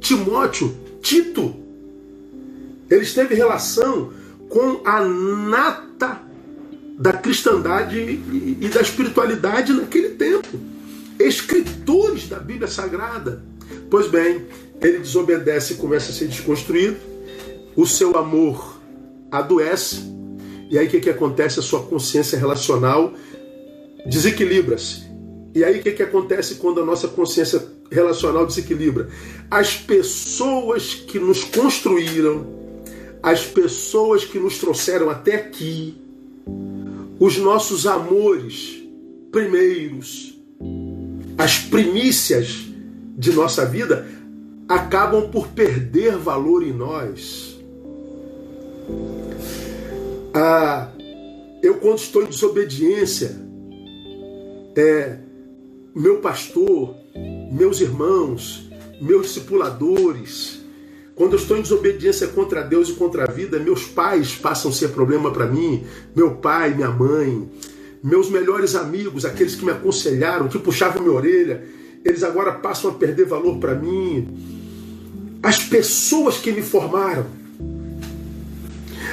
Timóteo, 0.00 0.74
Tito. 1.00 1.54
Ele 2.88 3.02
esteve 3.02 3.34
relação 3.34 4.12
com 4.48 4.82
a 4.84 5.00
nata 5.04 6.20
da 6.98 7.14
cristandade 7.14 7.98
e 7.98 8.68
da 8.68 8.82
espiritualidade 8.82 9.72
naquele 9.72 10.10
tempo. 10.10 10.48
Escritores 11.18 12.28
da 12.28 12.38
Bíblia 12.38 12.68
Sagrada. 12.68 13.42
Pois 13.90 14.08
bem, 14.08 14.46
ele 14.80 14.98
desobedece 14.98 15.74
e 15.74 15.76
começa 15.76 16.10
a 16.10 16.14
ser 16.14 16.26
desconstruído, 16.28 16.96
o 17.76 17.86
seu 17.86 18.16
amor 18.16 18.80
adoece, 19.30 20.12
e 20.70 20.78
aí 20.78 20.86
o 20.86 20.90
que, 20.90 21.00
que 21.00 21.10
acontece? 21.10 21.60
A 21.60 21.62
sua 21.62 21.82
consciência 21.82 22.38
relacional 22.38 23.12
desequilibra-se. 24.06 25.02
E 25.54 25.62
aí 25.62 25.80
o 25.80 25.82
que, 25.82 25.92
que 25.92 26.02
acontece 26.02 26.54
quando 26.54 26.80
a 26.80 26.84
nossa 26.84 27.08
consciência 27.08 27.62
relacional 27.90 28.46
desequilibra? 28.46 29.08
As 29.50 29.76
pessoas 29.76 30.94
que 30.94 31.18
nos 31.18 31.44
construíram, 31.44 32.46
as 33.22 33.44
pessoas 33.44 34.24
que 34.24 34.38
nos 34.38 34.58
trouxeram 34.58 35.10
até 35.10 35.34
aqui, 35.34 35.94
os 37.20 37.36
nossos 37.36 37.86
amores 37.86 38.82
primeiros, 39.30 40.34
as 41.36 41.58
primícias 41.58 42.66
de 43.16 43.32
nossa 43.32 43.66
vida, 43.66 44.06
acabam 44.72 45.28
por 45.28 45.48
perder 45.48 46.16
valor 46.16 46.62
em 46.62 46.72
nós. 46.72 47.60
Ah, 50.34 50.88
eu, 51.62 51.74
quando 51.74 51.98
estou 51.98 52.22
em 52.22 52.26
desobediência, 52.26 53.36
é, 54.74 55.18
meu 55.94 56.18
pastor, 56.18 56.96
meus 57.52 57.82
irmãos, 57.82 58.70
meus 58.98 59.26
discipuladores, 59.26 60.62
quando 61.14 61.34
eu 61.34 61.38
estou 61.38 61.58
em 61.58 61.62
desobediência 61.62 62.28
contra 62.28 62.62
Deus 62.62 62.88
e 62.88 62.94
contra 62.94 63.24
a 63.24 63.30
vida, 63.30 63.58
meus 63.58 63.84
pais 63.84 64.34
passam 64.34 64.70
a 64.70 64.74
ser 64.74 64.88
problema 64.88 65.30
para 65.30 65.46
mim, 65.46 65.84
meu 66.16 66.36
pai, 66.36 66.74
minha 66.74 66.90
mãe, 66.90 67.50
meus 68.02 68.30
melhores 68.30 68.74
amigos, 68.74 69.26
aqueles 69.26 69.54
que 69.54 69.66
me 69.66 69.70
aconselharam, 69.70 70.48
que 70.48 70.58
puxavam 70.58 71.02
minha 71.02 71.14
orelha, 71.14 71.62
eles 72.02 72.22
agora 72.22 72.52
passam 72.52 72.90
a 72.90 72.94
perder 72.94 73.26
valor 73.26 73.58
para 73.58 73.74
mim. 73.74 74.61
As 75.42 75.58
pessoas 75.58 76.38
que 76.38 76.52
me 76.52 76.62
formaram, 76.62 77.26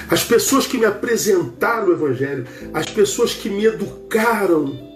as 0.10 0.24
pessoas 0.24 0.68
que 0.68 0.78
me 0.78 0.86
apresentaram 0.86 1.88
o 1.88 1.92
Evangelho, 1.94 2.46
as 2.74 2.86
pessoas 2.86 3.34
que 3.34 3.50
me 3.50 3.66
educaram, 3.66 4.90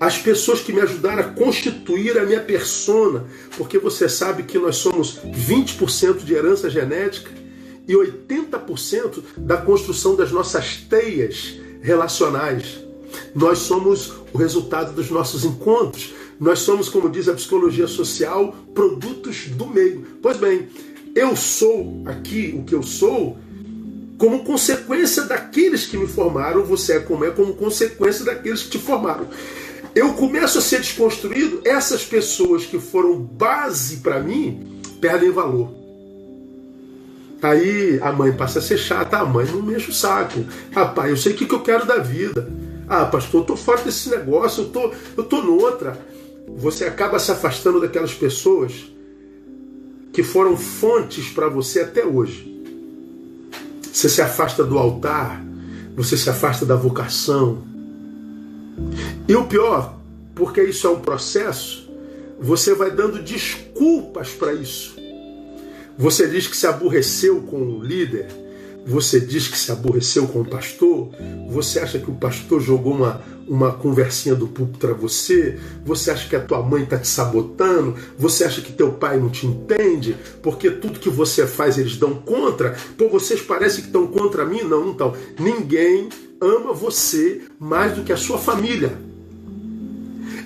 as 0.00 0.18
pessoas 0.18 0.60
que 0.60 0.72
me 0.72 0.80
ajudaram 0.80 1.20
a 1.20 1.32
constituir 1.32 2.18
a 2.18 2.24
minha 2.24 2.40
persona, 2.40 3.24
porque 3.56 3.78
você 3.78 4.08
sabe 4.08 4.42
que 4.42 4.58
nós 4.58 4.76
somos 4.76 5.18
20% 5.18 6.24
de 6.24 6.34
herança 6.34 6.68
genética 6.68 7.30
e 7.86 7.94
80% 7.94 9.22
da 9.36 9.56
construção 9.56 10.16
das 10.16 10.30
nossas 10.30 10.76
teias 10.76 11.58
relacionais. 11.80 12.82
Nós 13.34 13.58
somos 13.58 14.12
o 14.32 14.38
resultado 14.38 14.92
dos 14.92 15.10
nossos 15.10 15.44
encontros. 15.44 16.12
Nós 16.44 16.58
somos, 16.58 16.90
como 16.90 17.08
diz 17.08 17.26
a 17.26 17.32
psicologia 17.32 17.86
social, 17.86 18.54
produtos 18.74 19.46
do 19.46 19.66
meio. 19.66 20.06
Pois 20.20 20.36
bem, 20.36 20.68
eu 21.14 21.34
sou 21.34 22.02
aqui 22.04 22.54
o 22.54 22.64
que 22.64 22.74
eu 22.74 22.82
sou 22.82 23.38
como 24.18 24.44
consequência 24.44 25.22
daqueles 25.22 25.86
que 25.86 25.96
me 25.96 26.06
formaram, 26.06 26.62
você 26.62 26.96
é 26.96 27.00
como 27.00 27.24
é 27.24 27.30
como 27.30 27.54
consequência 27.54 28.26
daqueles 28.26 28.62
que 28.62 28.72
te 28.72 28.78
formaram. 28.78 29.26
Eu 29.94 30.12
começo 30.12 30.58
a 30.58 30.60
ser 30.60 30.80
desconstruído, 30.80 31.62
essas 31.64 32.04
pessoas 32.04 32.66
que 32.66 32.78
foram 32.78 33.18
base 33.18 33.96
para 33.96 34.20
mim 34.20 34.82
perdem 35.00 35.30
valor. 35.30 35.72
Aí 37.40 37.98
a 38.02 38.12
mãe 38.12 38.34
passa 38.34 38.58
a 38.58 38.62
ser 38.62 38.76
chata, 38.76 39.16
a 39.16 39.24
mãe 39.24 39.46
não 39.46 39.62
me 39.62 39.74
enche 39.76 39.90
o 39.90 39.94
saco. 39.94 40.44
Rapaz, 40.72 41.08
eu 41.08 41.16
sei 41.16 41.32
o 41.32 41.36
que, 41.36 41.46
que 41.46 41.54
eu 41.54 41.62
quero 41.62 41.86
da 41.86 41.96
vida. 41.96 42.52
Ah, 42.86 43.06
pastor, 43.06 43.40
eu 43.40 43.46
tô 43.46 43.56
fora 43.56 43.80
desse 43.80 44.10
negócio, 44.10 44.64
eu 44.64 44.68
tô, 44.68 44.92
eu 45.16 45.24
tô 45.24 45.40
noutra. 45.40 46.12
Você 46.48 46.84
acaba 46.84 47.18
se 47.18 47.30
afastando 47.30 47.80
daquelas 47.80 48.14
pessoas 48.14 48.92
que 50.12 50.22
foram 50.22 50.56
fontes 50.56 51.28
para 51.28 51.48
você 51.48 51.80
até 51.80 52.04
hoje. 52.04 52.52
Você 53.82 54.08
se 54.08 54.22
afasta 54.22 54.64
do 54.64 54.78
altar, 54.78 55.44
você 55.96 56.16
se 56.16 56.28
afasta 56.28 56.64
da 56.64 56.76
vocação. 56.76 57.62
E 59.28 59.34
o 59.34 59.46
pior, 59.46 59.98
porque 60.34 60.62
isso 60.62 60.86
é 60.86 60.90
um 60.90 61.00
processo, 61.00 61.90
você 62.40 62.74
vai 62.74 62.90
dando 62.90 63.22
desculpas 63.22 64.30
para 64.30 64.52
isso. 64.52 64.96
Você 65.96 66.28
diz 66.28 66.46
que 66.46 66.56
se 66.56 66.66
aborreceu 66.66 67.42
com 67.42 67.62
o 67.62 67.82
líder, 67.82 68.26
você 68.86 69.18
diz 69.18 69.48
que 69.48 69.56
se 69.56 69.72
aborreceu 69.72 70.26
com 70.26 70.40
o 70.40 70.44
pastor, 70.44 71.10
você 71.48 71.78
acha 71.78 71.98
que 71.98 72.10
o 72.10 72.14
pastor 72.14 72.60
jogou 72.60 72.94
uma, 72.94 73.22
uma 73.46 73.72
conversinha 73.72 74.34
do 74.34 74.48
púlpito 74.48 74.78
para 74.78 74.94
você, 74.94 75.58
você 75.84 76.10
acha 76.10 76.28
que 76.28 76.36
a 76.36 76.40
tua 76.40 76.62
mãe 76.62 76.82
está 76.82 76.98
te 76.98 77.08
sabotando, 77.08 77.94
você 78.18 78.44
acha 78.44 78.60
que 78.60 78.72
teu 78.72 78.92
pai 78.92 79.18
não 79.18 79.28
te 79.28 79.46
entende, 79.46 80.16
porque 80.42 80.70
tudo 80.70 81.00
que 81.00 81.10
você 81.10 81.46
faz 81.46 81.78
eles 81.78 81.96
dão 81.96 82.14
contra, 82.14 82.76
pô, 82.96 83.08
vocês 83.08 83.40
parecem 83.40 83.82
que 83.82 83.88
estão 83.88 84.06
contra 84.06 84.44
mim? 84.44 84.62
Não, 84.62 84.90
estão. 84.90 85.14
Ninguém 85.38 86.08
ama 86.40 86.72
você 86.72 87.42
mais 87.58 87.94
do 87.94 88.02
que 88.02 88.12
a 88.12 88.16
sua 88.16 88.38
família. 88.38 88.96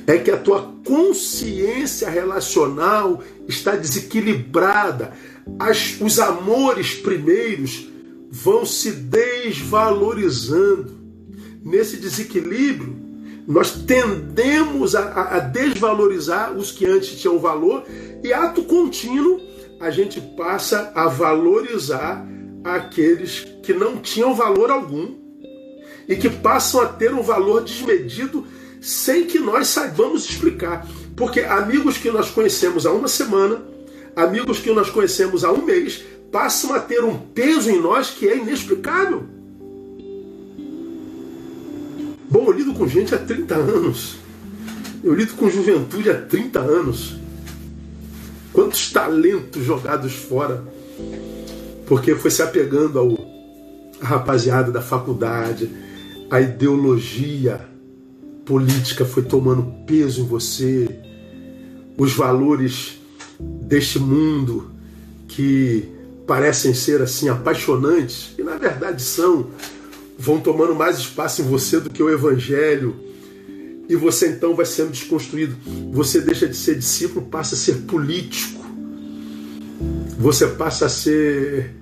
É 0.07 0.17
que 0.17 0.31
a 0.31 0.39
tua 0.39 0.73
consciência 0.87 2.09
relacional 2.09 3.23
está 3.47 3.77
desequilibrada. 3.77 5.13
As, 5.59 6.01
os 6.01 6.19
amores 6.19 6.95
primeiros 6.95 7.87
vão 8.31 8.65
se 8.65 8.93
desvalorizando. 8.93 10.98
Nesse 11.65 11.97
desequilíbrio, 11.97 13.09
Nós 13.49 13.71
tendemos 13.71 14.95
a, 14.95 15.37
a 15.37 15.39
desvalorizar 15.39 16.55
os 16.55 16.71
que 16.71 16.85
antes 16.85 17.19
tinham 17.19 17.39
valor 17.39 17.83
e, 18.23 18.31
ato 18.31 18.63
contínuo, 18.63 19.41
a 19.81 19.91
gente 19.91 20.21
passa 20.21 20.93
a 20.95 21.09
valorizar 21.09 22.29
aqueles 22.63 23.47
que 23.63 23.73
não 23.73 23.97
tinham 23.97 24.35
valor 24.35 24.71
algum 24.71 25.15
e 26.07 26.15
que 26.15 26.29
passam 26.29 26.83
a 26.83 26.87
ter 26.87 27.15
um 27.15 27.23
valor 27.23 27.65
desmedido 27.65 28.47
sem 28.83 29.25
que 29.25 29.39
nós 29.39 29.69
saibamos 29.69 30.29
explicar. 30.29 30.87
Porque 31.17 31.41
amigos 31.41 31.97
que 31.97 32.11
nós 32.11 32.31
conhecemos 32.31 32.85
há 32.85 32.93
uma 32.93 33.09
semana, 33.09 33.63
amigos 34.15 34.59
que 34.59 34.71
nós 34.73 34.91
conhecemos 34.91 35.43
há 35.43 35.51
um 35.51 35.65
mês, 35.65 36.05
passam 36.31 36.75
a 36.75 36.81
ter 36.81 37.03
um 37.03 37.17
peso 37.17 37.71
em 37.71 37.81
nós 37.81 38.11
que 38.11 38.29
é 38.29 38.37
inexplicável. 38.37 39.38
Bom, 42.31 42.45
eu 42.47 42.53
lido 42.53 42.75
com 42.75 42.87
gente 42.87 43.15
há 43.15 43.19
30 43.19 43.55
anos. 43.55 44.17
Eu 45.03 45.15
lido 45.15 45.35
com 45.35 45.49
juventude 45.49 46.11
há 46.11 46.21
30 46.21 46.61
anos. 46.61 47.17
Quantos 48.53 48.91
talentos 48.93 49.65
jogados 49.65 50.13
fora. 50.15 50.65
Porque 51.87 52.15
foi 52.15 52.31
se 52.31 52.43
apegando 52.43 52.99
ao 52.99 53.29
rapaziada 54.01 54.71
da 54.71 54.81
faculdade, 54.81 55.71
a 56.31 56.41
ideologia 56.41 57.61
política 58.45 59.05
foi 59.05 59.23
tomando 59.23 59.63
peso 59.87 60.23
em 60.23 60.27
você, 60.27 60.89
os 61.97 62.13
valores 62.15 62.99
deste 63.39 63.99
mundo 63.99 64.71
que 65.27 65.89
parecem 66.27 66.75
ser 66.75 67.03
assim 67.03 67.29
apaixonantes, 67.29 68.35
e 68.39 68.43
na 68.43 68.57
verdade 68.57 69.03
são, 69.03 69.49
vão 70.19 70.41
tomando 70.41 70.75
mais 70.75 70.99
espaço 70.99 71.43
em 71.43 71.45
você 71.45 71.79
do 71.79 71.89
que 71.89 72.03
o 72.03 72.11
evangelho. 72.11 72.97
E 73.89 73.95
você 73.95 74.29
então 74.29 74.55
vai 74.55 74.67
sendo 74.67 74.91
desconstruído. 74.91 75.57
Você 75.93 76.21
deixa 76.21 76.49
de 76.49 76.57
ser 76.57 76.75
discípulo, 76.75 77.27
passa 77.27 77.55
a 77.55 77.59
ser 77.59 77.75
político. 77.87 78.67
Você 80.19 80.49
passa 80.49 80.87
a 80.87 80.89
ser 80.89 81.73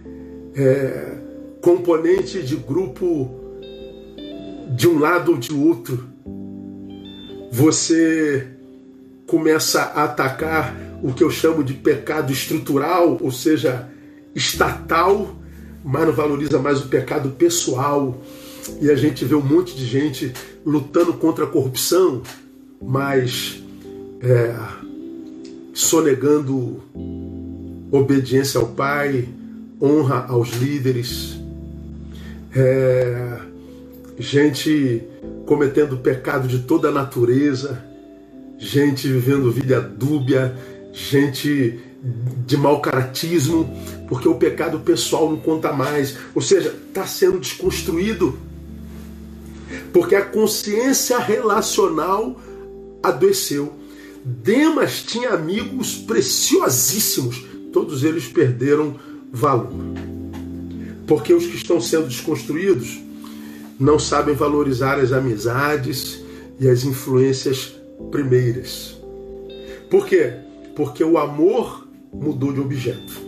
é, 0.55 1.15
componente 1.63 2.43
de 2.43 2.55
grupo 2.55 3.31
de 4.77 4.87
um 4.87 4.99
lado 4.99 5.33
ou 5.33 5.39
de 5.39 5.53
outro. 5.55 6.07
Você 7.51 8.47
começa 9.27 9.81
a 9.81 10.05
atacar 10.05 10.77
o 11.03 11.13
que 11.13 11.25
eu 11.25 11.31
chamo 11.31 11.65
de 11.65 11.73
pecado 11.73 12.33
estrutural, 12.33 13.19
ou 13.21 13.33
seja, 13.33 13.89
estatal, 14.35 15.35
mas 15.87 16.05
não 16.05 16.13
valoriza 16.13 16.59
mais 16.59 16.81
o 16.81 16.89
pecado 16.89 17.31
pessoal. 17.31 18.21
E 18.81 18.91
a 18.91 18.97
gente 18.97 19.25
vê 19.25 19.37
um 19.37 19.41
monte 19.41 19.77
de 19.77 19.87
gente 19.87 20.33
lutando 20.65 21.13
contra 21.15 21.45
a 21.45 21.49
corrupção, 21.49 22.23
mas 22.83 23.63
é, 24.21 24.57
sonegando 25.73 26.83
obediência 27.93 28.59
ao 28.59 28.67
Pai, 28.67 29.29
honra 29.81 30.27
aos 30.29 30.51
líderes, 30.55 31.39
é, 32.53 33.39
gente 34.19 35.05
cometendo 35.47 35.99
pecado 35.99 36.49
de 36.49 36.61
toda 36.61 36.89
a 36.89 36.93
natureza, 36.93 37.81
gente 38.59 39.07
vivendo 39.07 39.53
vida 39.53 39.81
dúbia, 39.81 40.53
gente 40.97 41.79
de 42.47 42.57
mau 42.57 42.81
caratismo, 42.81 43.69
porque 44.09 44.27
o 44.27 44.37
pecado 44.37 44.81
pessoal 44.81 45.29
não 45.31 45.37
conta 45.37 45.73
mais. 45.73 46.17
Ou 46.35 46.41
seja, 46.41 46.75
está 46.89 47.07
sendo 47.07 47.39
desconstruído. 47.39 48.39
Porque 49.93 50.15
a 50.15 50.25
consciência 50.25 51.19
relacional 51.19 52.41
adoeceu. 53.03 53.75
Demas 54.25 55.03
tinha 55.03 55.31
amigos 55.31 55.97
preciosíssimos, 55.97 57.45
todos 57.73 58.03
eles 58.03 58.27
perderam 58.27 58.97
valor. 59.31 59.71
Porque 61.07 61.33
os 61.33 61.47
que 61.47 61.57
estão 61.57 61.81
sendo 61.81 62.09
desconstruídos 62.09 62.99
não 63.79 63.99
sabem 63.99 64.35
valorizar 64.35 64.99
as 64.99 65.13
amizades 65.13 66.21
e 66.59 66.67
as 66.69 66.85
influências 66.85 67.75
primeiras. 68.11 68.97
Por 69.91 70.07
quê? 70.07 70.46
Porque 70.77 71.03
o 71.03 71.19
amor 71.19 71.89
mudou 72.13 72.53
de 72.53 72.61
objeto. 72.61 73.27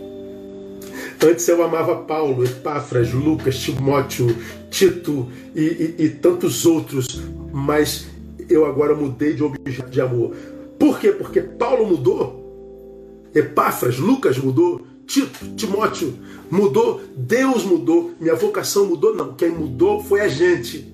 Antes 1.21 1.47
eu 1.49 1.61
amava 1.61 1.97
Paulo, 1.97 2.45
Epáfras, 2.45 3.11
Lucas, 3.11 3.59
Timóteo, 3.59 4.33
Tito 4.69 5.27
e, 5.53 5.95
e, 5.99 6.05
e 6.05 6.09
tantos 6.09 6.65
outros, 6.65 7.21
mas 7.51 8.07
eu 8.49 8.65
agora 8.65 8.95
mudei 8.95 9.33
de 9.33 9.43
objeto 9.43 9.89
de 9.89 9.99
amor. 9.99 10.33
Por 10.77 10.97
quê? 10.97 11.11
Porque 11.11 11.41
Paulo 11.41 11.85
mudou, 11.85 13.27
Epáfras, 13.35 13.97
Lucas 13.97 14.37
mudou, 14.37 14.87
Tito, 15.05 15.55
Timóteo 15.55 16.13
mudou, 16.49 17.01
Deus 17.17 17.65
mudou, 17.65 18.11
minha 18.19 18.35
vocação 18.35 18.85
mudou. 18.85 19.13
Não, 19.15 19.33
quem 19.33 19.49
mudou 19.49 20.01
foi 20.03 20.21
a 20.21 20.27
gente. 20.27 20.93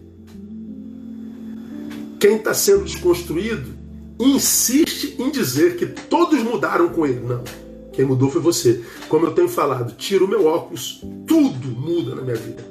Quem 2.20 2.38
está 2.38 2.54
sendo 2.54 2.86
desconstruído 2.86 3.75
insiste 4.20 5.16
em 5.20 5.30
dizer 5.30 5.76
que 5.76 5.86
todos 5.86 6.42
mudaram 6.44 6.90
com 6.90 7.06
ele. 7.06 7.20
Não. 7.20 7.44
Quem 7.92 8.06
mudou 8.06 8.30
foi 8.30 8.42
você. 8.42 8.84
Como 9.08 9.26
eu 9.26 9.32
tenho 9.32 9.48
falado, 9.48 9.96
tiro 9.96 10.26
o 10.26 10.28
meu 10.28 10.46
óculos, 10.46 11.02
tudo 11.26 11.68
muda 11.68 12.16
na 12.16 12.22
minha 12.22 12.36
vida. 12.36 12.64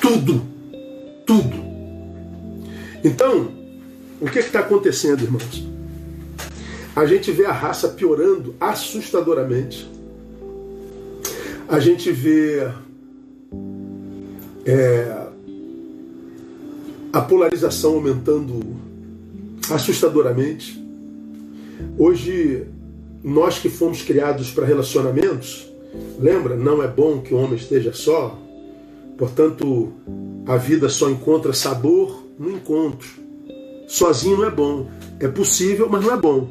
Tudo. 0.00 0.42
Tudo. 1.24 1.56
Então, 3.04 3.52
o 4.20 4.28
que 4.28 4.40
está 4.40 4.60
acontecendo, 4.60 5.22
irmãos? 5.22 5.66
A 6.96 7.06
gente 7.06 7.30
vê 7.30 7.44
a 7.46 7.52
raça 7.52 7.88
piorando 7.90 8.56
assustadoramente. 8.60 9.88
A 11.68 11.78
gente 11.78 12.10
vê 12.10 12.68
é, 14.64 15.26
a 17.12 17.20
polarização 17.20 17.94
aumentando 17.94 18.77
assustadoramente. 19.70 20.82
Hoje, 21.96 22.66
nós 23.22 23.58
que 23.58 23.68
fomos 23.68 24.02
criados 24.02 24.50
para 24.50 24.66
relacionamentos, 24.66 25.68
lembra? 26.18 26.56
Não 26.56 26.82
é 26.82 26.88
bom 26.88 27.20
que 27.20 27.34
o 27.34 27.38
homem 27.38 27.56
esteja 27.56 27.92
só. 27.92 28.38
Portanto, 29.16 29.92
a 30.46 30.56
vida 30.56 30.88
só 30.88 31.10
encontra 31.10 31.52
sabor 31.52 32.24
no 32.38 32.50
encontro. 32.50 33.08
Sozinho 33.88 34.38
não 34.38 34.44
é 34.44 34.50
bom. 34.50 34.88
É 35.18 35.28
possível, 35.28 35.88
mas 35.90 36.04
não 36.04 36.14
é 36.14 36.16
bom. 36.16 36.48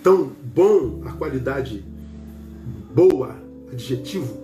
Então, 0.00 0.30
bom, 0.54 1.02
a 1.04 1.12
qualidade 1.12 1.84
boa, 2.94 3.34
adjetivo, 3.72 4.38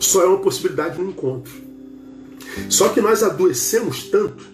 só 0.00 0.22
é 0.22 0.26
uma 0.26 0.38
possibilidade 0.38 1.00
no 1.00 1.10
encontro. 1.10 1.52
Só 2.68 2.88
que 2.88 3.00
nós 3.00 3.22
adoecemos 3.22 4.04
tanto 4.04 4.44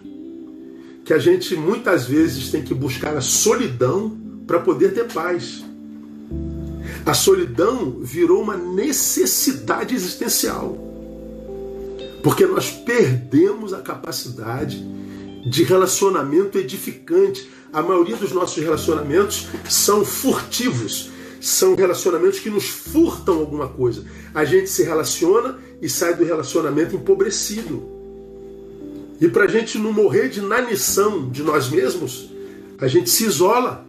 que 1.09 1.13
a 1.15 1.17
gente 1.17 1.55
muitas 1.55 2.05
vezes 2.05 2.51
tem 2.51 2.61
que 2.61 2.71
buscar 2.71 3.17
a 3.17 3.21
solidão 3.21 4.15
para 4.45 4.59
poder 4.59 4.93
ter 4.93 5.11
paz. 5.11 5.65
A 7.03 7.15
solidão 7.15 7.99
virou 7.99 8.43
uma 8.43 8.55
necessidade 8.55 9.95
existencial. 9.95 10.77
Porque 12.21 12.45
nós 12.45 12.69
perdemos 12.69 13.73
a 13.73 13.81
capacidade 13.81 14.85
de 15.49 15.63
relacionamento 15.63 16.59
edificante. 16.59 17.49
A 17.73 17.81
maioria 17.81 18.15
dos 18.15 18.31
nossos 18.31 18.61
relacionamentos 18.61 19.47
são 19.67 20.05
furtivos, 20.05 21.09
são 21.41 21.73
relacionamentos 21.73 22.37
que 22.37 22.51
nos 22.51 22.69
furtam 22.69 23.39
alguma 23.39 23.67
coisa. 23.67 24.05
A 24.31 24.45
gente 24.45 24.69
se 24.69 24.83
relaciona 24.83 25.57
e 25.81 25.89
sai 25.89 26.13
do 26.13 26.23
relacionamento 26.23 26.95
empobrecido. 26.95 27.98
E 29.21 29.27
para 29.27 29.43
a 29.43 29.47
gente 29.47 29.77
não 29.77 29.91
morrer 29.91 30.29
de 30.29 30.39
inanição 30.39 31.29
de 31.29 31.43
nós 31.43 31.69
mesmos, 31.69 32.29
a 32.79 32.87
gente 32.87 33.09
se 33.09 33.25
isola. 33.25 33.85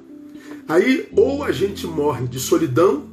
Aí 0.68 1.08
ou 1.16 1.44
a 1.44 1.52
gente 1.52 1.86
morre 1.86 2.26
de 2.26 2.38
solidão, 2.38 3.04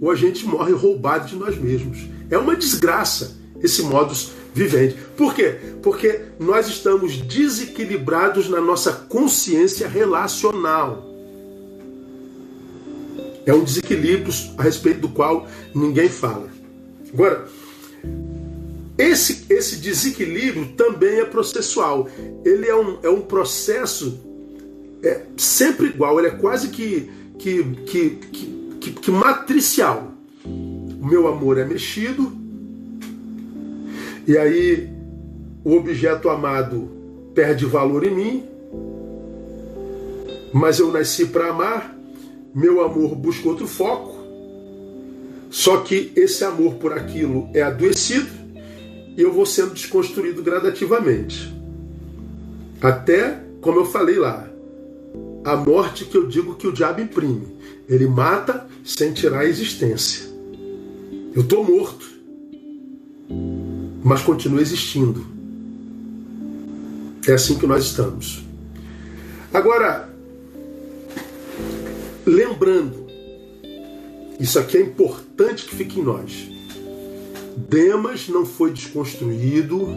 ou 0.00 0.10
a 0.10 0.14
gente 0.14 0.46
morre 0.46 0.72
roubado 0.72 1.28
de 1.28 1.36
nós 1.36 1.56
mesmos. 1.56 1.98
É 2.30 2.38
uma 2.38 2.56
desgraça 2.56 3.36
esse 3.62 3.82
modus 3.82 4.32
vivente. 4.54 4.96
Por 5.16 5.34
quê? 5.34 5.56
Porque 5.82 6.22
nós 6.38 6.68
estamos 6.68 7.16
desequilibrados 7.16 8.48
na 8.48 8.60
nossa 8.60 8.92
consciência 8.92 9.86
relacional. 9.86 11.08
É 13.44 13.52
um 13.52 13.64
desequilíbrio 13.64 14.32
a 14.56 14.62
respeito 14.62 15.00
do 15.00 15.08
qual 15.08 15.48
ninguém 15.74 16.08
fala. 16.08 16.48
Agora, 17.12 17.48
esse, 18.98 19.46
esse 19.48 19.76
desequilíbrio 19.76 20.72
também 20.76 21.20
é 21.20 21.24
processual. 21.24 22.08
Ele 22.44 22.66
é 22.66 22.76
um, 22.76 22.98
é 23.02 23.08
um 23.08 23.22
processo 23.22 24.20
é, 25.02 25.22
sempre 25.36 25.86
igual, 25.86 26.18
ele 26.18 26.28
é 26.28 26.32
quase 26.32 26.68
que, 26.68 27.10
que, 27.38 27.64
que, 27.86 28.10
que, 28.80 28.92
que 28.92 29.10
matricial. 29.10 30.12
O 30.44 31.06
meu 31.06 31.26
amor 31.26 31.58
é 31.58 31.64
mexido, 31.64 32.32
e 34.26 34.38
aí 34.38 34.88
o 35.64 35.74
objeto 35.74 36.28
amado 36.28 36.88
perde 37.34 37.66
valor 37.66 38.06
em 38.06 38.14
mim, 38.14 38.44
mas 40.52 40.78
eu 40.78 40.92
nasci 40.92 41.26
para 41.26 41.48
amar, 41.48 41.96
meu 42.54 42.84
amor 42.84 43.16
busca 43.16 43.48
outro 43.48 43.66
foco, 43.66 44.16
só 45.50 45.78
que 45.78 46.12
esse 46.14 46.44
amor 46.44 46.74
por 46.74 46.92
aquilo 46.92 47.48
é 47.52 47.62
adoecido 47.62 48.41
e 49.16 49.22
eu 49.22 49.32
vou 49.32 49.46
sendo 49.46 49.74
desconstruído 49.74 50.42
gradativamente. 50.42 51.52
Até, 52.80 53.42
como 53.60 53.80
eu 53.80 53.84
falei 53.84 54.18
lá, 54.18 54.48
a 55.44 55.56
morte 55.56 56.04
que 56.04 56.16
eu 56.16 56.26
digo 56.26 56.54
que 56.54 56.66
o 56.66 56.72
diabo 56.72 57.00
imprime. 57.00 57.48
Ele 57.88 58.06
mata 58.06 58.66
sem 58.84 59.12
tirar 59.12 59.40
a 59.40 59.44
existência. 59.44 60.30
Eu 61.34 61.42
estou 61.42 61.64
morto, 61.64 62.06
mas 64.02 64.22
continuo 64.22 64.60
existindo. 64.60 65.26
É 67.26 67.32
assim 67.32 67.58
que 67.58 67.66
nós 67.66 67.84
estamos. 67.84 68.44
Agora, 69.52 70.08
lembrando, 72.26 73.06
isso 74.40 74.58
aqui 74.58 74.76
é 74.76 74.80
importante 74.80 75.66
que 75.66 75.74
fique 75.74 76.00
em 76.00 76.02
nós. 76.02 76.48
Demas 77.56 78.28
não 78.28 78.44
foi 78.46 78.72
desconstruído, 78.72 79.88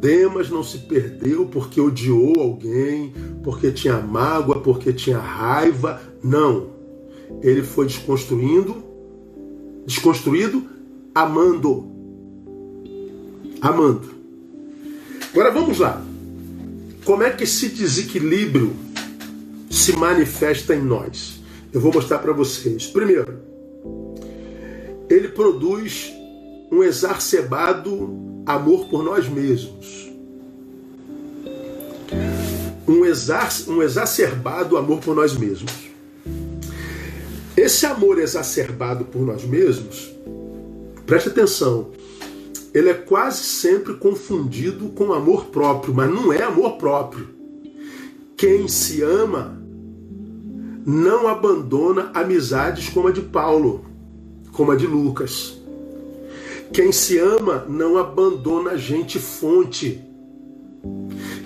Demas 0.00 0.48
não 0.48 0.62
se 0.62 0.78
perdeu 0.78 1.46
porque 1.46 1.80
odiou 1.80 2.34
alguém, 2.38 3.12
porque 3.42 3.72
tinha 3.72 3.98
mágoa, 3.98 4.60
porque 4.60 4.92
tinha 4.92 5.18
raiva. 5.18 6.00
Não. 6.22 6.68
Ele 7.42 7.62
foi 7.62 7.86
desconstruindo, 7.86 8.76
desconstruído, 9.84 10.64
amando. 11.14 11.88
Amando. 13.60 14.08
Agora 15.32 15.50
vamos 15.50 15.78
lá. 15.78 16.02
Como 17.04 17.22
é 17.22 17.30
que 17.30 17.44
esse 17.44 17.68
desequilíbrio 17.68 18.74
se 19.70 19.96
manifesta 19.96 20.74
em 20.74 20.82
nós? 20.82 21.40
Eu 21.72 21.80
vou 21.80 21.92
mostrar 21.92 22.18
para 22.18 22.32
vocês. 22.32 22.86
Primeiro, 22.86 23.38
ele 25.10 25.28
produz 25.28 26.12
um 26.70 26.82
exacerbado 26.82 28.42
amor 28.46 28.86
por 28.88 29.02
nós 29.02 29.28
mesmos. 29.28 30.08
Um, 32.86 33.04
exa 33.04 33.48
um 33.68 33.82
exacerbado 33.82 34.76
amor 34.76 35.00
por 35.00 35.14
nós 35.14 35.36
mesmos. 35.36 35.72
Esse 37.56 37.86
amor 37.86 38.18
exacerbado 38.18 39.04
por 39.04 39.22
nós 39.22 39.44
mesmos, 39.44 40.10
preste 41.04 41.28
atenção, 41.28 41.90
ele 42.72 42.90
é 42.90 42.94
quase 42.94 43.42
sempre 43.42 43.94
confundido 43.94 44.90
com 44.90 45.12
amor 45.12 45.46
próprio, 45.46 45.92
mas 45.92 46.08
não 46.08 46.32
é 46.32 46.42
amor 46.42 46.76
próprio. 46.76 47.28
Quem 48.36 48.68
se 48.68 49.02
ama 49.02 49.60
não 50.86 51.26
abandona 51.26 52.10
amizades 52.14 52.88
como 52.88 53.08
a 53.08 53.10
de 53.10 53.22
Paulo, 53.22 53.84
como 54.52 54.70
a 54.70 54.76
de 54.76 54.86
Lucas. 54.86 55.57
Quem 56.72 56.92
se 56.92 57.18
ama 57.18 57.64
não 57.68 57.96
abandona 57.96 58.76
gente 58.76 59.18
fonte. 59.18 60.00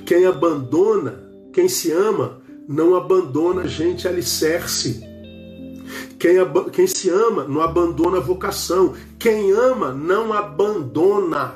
Quem 0.04 0.26
abandona, 0.26 1.22
quem 1.52 1.68
se 1.68 1.90
ama, 1.90 2.42
não 2.68 2.94
abandona 2.94 3.66
gente 3.66 4.06
alicerce. 4.06 5.02
Quem, 6.18 6.36
quem 6.72 6.86
se 6.86 7.08
ama 7.08 7.44
não 7.44 7.60
abandona 7.60 8.18
a 8.18 8.20
vocação. 8.20 8.94
Quem 9.18 9.52
ama 9.52 9.92
não 9.92 10.32
abandona. 10.32 11.54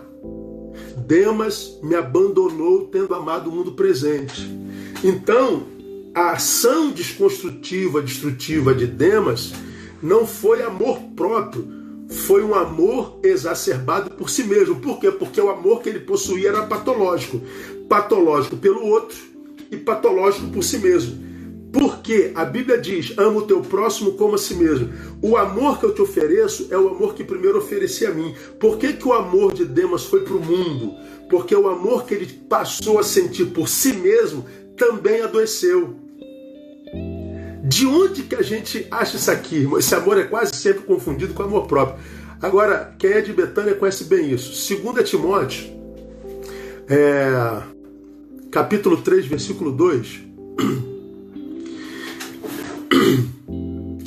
Demas 1.07 1.79
me 1.83 1.94
abandonou 1.94 2.87
tendo 2.87 3.14
amado 3.14 3.48
o 3.48 3.52
mundo 3.52 3.72
presente. 3.72 4.48
Então, 5.05 5.64
a 6.14 6.33
ação 6.33 6.90
desconstrutiva, 6.90 8.00
destrutiva 8.00 8.74
de 8.74 8.87
Demas 8.87 9.52
não 10.02 10.26
foi 10.26 10.62
amor 10.62 10.98
próprio, 11.14 11.68
foi 12.09 12.42
um 12.42 12.55
amor 12.55 13.19
exacerbado 13.23 14.11
por 14.11 14.31
si 14.31 14.45
mesmo. 14.45 14.77
Por 14.77 14.99
quê? 15.01 15.11
Porque 15.11 15.40
o 15.40 15.51
amor 15.51 15.83
que 15.83 15.88
ele 15.88 16.01
possuía 16.01 16.51
era 16.51 16.62
patológico. 16.62 17.40
Patológico 17.88 18.57
pelo 18.57 18.85
outro 18.85 19.16
e 19.71 19.77
patológico 19.77 20.49
por 20.49 20.62
si 20.62 20.79
mesmo. 20.79 21.27
Porque 21.73 22.33
a 22.35 22.45
Bíblia 22.45 22.79
diz: 22.79 23.12
ama 23.19 23.38
o 23.38 23.47
teu 23.47 23.61
próximo 23.61 24.12
como 24.12 24.35
a 24.35 24.38
si 24.38 24.55
mesmo. 24.55 24.88
O 25.21 25.37
amor 25.37 25.79
que 25.79 25.87
eu 25.87 25.95
te 25.95 26.01
ofereço 26.01 26.69
é 26.71 26.79
o 26.79 26.88
amor 26.88 27.14
que 27.14 27.25
primeiro 27.25 27.59
ofereci 27.59 28.07
a 28.07 28.12
mim. 28.12 28.35
Por 28.59 28.79
que, 28.79 28.92
que 28.92 29.07
o 29.07 29.12
amor 29.12 29.53
de 29.53 29.64
Demas 29.64 30.05
foi 30.05 30.23
para 30.23 30.35
o 30.35 30.40
mundo? 30.40 30.95
Porque 31.29 31.55
o 31.55 31.69
amor 31.69 32.05
que 32.05 32.14
ele 32.14 32.27
passou 32.49 32.99
a 32.99 33.03
sentir 33.03 33.47
por 33.47 33.69
si 33.69 33.92
mesmo 33.95 34.47
também 34.77 35.21
adoeceu. 35.21 36.06
De 37.66 37.85
onde 37.85 38.22
que 38.22 38.37
a 38.37 38.42
gente 38.42 38.87
acha 38.92 39.16
isso 39.16 39.29
aqui? 39.29 39.68
Esse 39.76 39.92
amor 39.92 40.16
é 40.16 40.22
quase 40.22 40.55
sempre 40.55 40.85
confundido 40.85 41.35
com 41.35 41.42
amor 41.42 41.66
próprio. 41.66 41.98
Agora, 42.40 42.94
quem 42.96 43.11
é 43.11 43.20
de 43.20 43.33
Betânia 43.33 43.74
conhece 43.74 44.05
bem 44.05 44.33
isso. 44.33 44.72
2 44.83 45.11
Timóteo, 45.11 45.66
é, 46.88 47.62
capítulo 48.52 48.98
3, 48.98 49.26
versículo 49.26 49.72
2, 49.72 50.20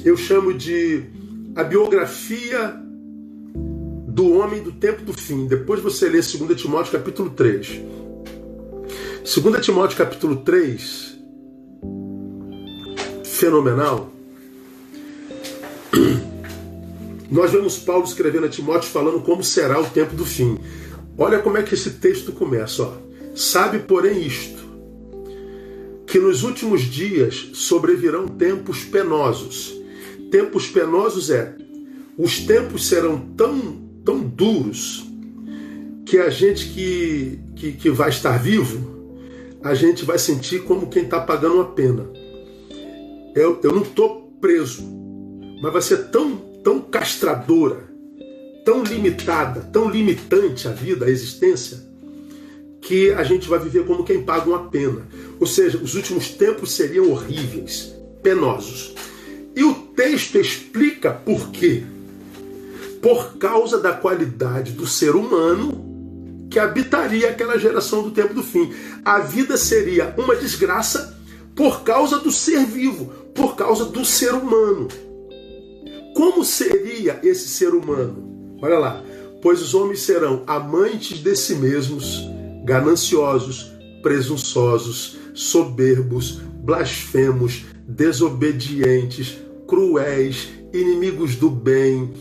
eu 0.05 0.15
chamo 0.15 0.53
de 0.53 1.03
a 1.53 1.65
biografia 1.65 2.73
do 4.07 4.35
homem 4.35 4.63
do 4.63 4.71
tempo 4.71 5.03
do 5.03 5.11
fim. 5.11 5.47
Depois 5.47 5.81
você 5.81 6.07
lê 6.07 6.21
2 6.21 6.61
Timóteo 6.61 6.93
capítulo 6.93 7.29
3. 7.31 7.81
2 9.21 9.65
Timóteo 9.65 9.97
capítulo 9.97 10.37
3, 10.37 11.18
fenomenal. 13.39 14.11
Nós 17.31 17.51
vemos 17.51 17.77
Paulo 17.77 18.03
escrevendo 18.03 18.45
a 18.45 18.49
Timóteo 18.49 18.89
falando 18.89 19.21
como 19.21 19.43
será 19.43 19.79
o 19.79 19.89
tempo 19.89 20.13
do 20.15 20.25
fim. 20.25 20.57
Olha 21.17 21.39
como 21.39 21.57
é 21.57 21.63
que 21.63 21.73
esse 21.73 21.91
texto 21.91 22.33
começa. 22.33 22.83
Ó. 22.83 22.93
Sabe, 23.33 23.79
porém, 23.79 24.21
isto: 24.25 24.59
que 26.05 26.19
nos 26.19 26.43
últimos 26.43 26.81
dias 26.81 27.51
sobrevirão 27.53 28.27
tempos 28.27 28.83
penosos. 28.83 29.73
Tempos 30.29 30.67
penosos 30.67 31.29
é, 31.29 31.55
os 32.17 32.39
tempos 32.41 32.87
serão 32.87 33.19
tão, 33.35 33.81
tão 34.03 34.19
duros 34.19 35.05
que 36.05 36.17
a 36.17 36.29
gente 36.29 36.67
que, 36.69 37.39
que, 37.55 37.71
que 37.71 37.89
vai 37.89 38.09
estar 38.09 38.37
vivo, 38.37 38.99
a 39.63 39.73
gente 39.73 40.05
vai 40.05 40.19
sentir 40.19 40.63
como 40.63 40.87
quem 40.87 41.03
está 41.03 41.19
pagando 41.19 41.55
uma 41.55 41.65
pena 41.65 42.18
eu, 43.39 43.59
eu 43.63 43.71
não 43.71 43.83
estou 43.83 44.33
preso, 44.41 44.83
mas 45.61 45.71
vai 45.71 45.81
ser 45.81 46.09
tão, 46.09 46.35
tão 46.63 46.81
castradora, 46.81 47.89
tão 48.65 48.83
limitada, 48.83 49.61
tão 49.71 49.89
limitante 49.89 50.67
a 50.67 50.71
vida, 50.71 51.05
a 51.05 51.09
existência, 51.09 51.79
que 52.81 53.11
a 53.11 53.23
gente 53.23 53.47
vai 53.47 53.59
viver 53.59 53.85
como 53.85 54.03
quem 54.03 54.23
paga 54.23 54.49
uma 54.49 54.69
pena. 54.69 55.07
Ou 55.39 55.45
seja, 55.45 55.77
os 55.77 55.95
últimos 55.95 56.29
tempos 56.29 56.71
seriam 56.71 57.11
horríveis, 57.11 57.93
penosos. 58.23 58.95
E 59.55 59.63
o 59.63 59.73
texto 59.73 60.37
explica 60.37 61.11
por 61.11 61.49
quê. 61.51 61.83
Por 63.01 63.37
causa 63.37 63.79
da 63.79 63.93
qualidade 63.93 64.71
do 64.71 64.87
ser 64.87 65.15
humano 65.15 65.87
que 66.49 66.57
habitaria 66.57 67.29
aquela 67.29 67.57
geração 67.59 68.01
do 68.01 68.11
tempo 68.11 68.33
do 68.33 68.43
fim. 68.43 68.73
A 69.05 69.19
vida 69.19 69.55
seria 69.55 70.13
uma 70.17 70.35
desgraça 70.35 71.18
por 71.59 71.81
causa 71.81 72.19
do 72.19 72.31
ser 72.31 72.65
vivo, 72.65 73.07
por 73.35 73.53
causa 73.57 73.83
do 73.83 74.05
ser 74.05 74.33
humano. 74.33 74.87
Como 76.15 76.45
seria 76.45 77.19
esse 77.21 77.49
ser 77.49 77.75
humano? 77.75 78.55
Olha 78.61 78.79
lá. 78.79 79.03
Pois 79.41 79.61
os 79.61 79.73
homens 79.73 79.99
serão 80.03 80.41
amantes 80.47 81.19
de 81.19 81.35
si 81.35 81.55
mesmos, 81.55 82.23
gananciosos, 82.63 83.73
presunçosos, 84.01 85.17
soberbos, 85.33 86.39
blasfemos, 86.63 87.65
desobedientes, 87.85 89.37
cruéis, 89.67 90.47
inimigos 90.73 91.35
do 91.35 91.49
bem, 91.49 92.13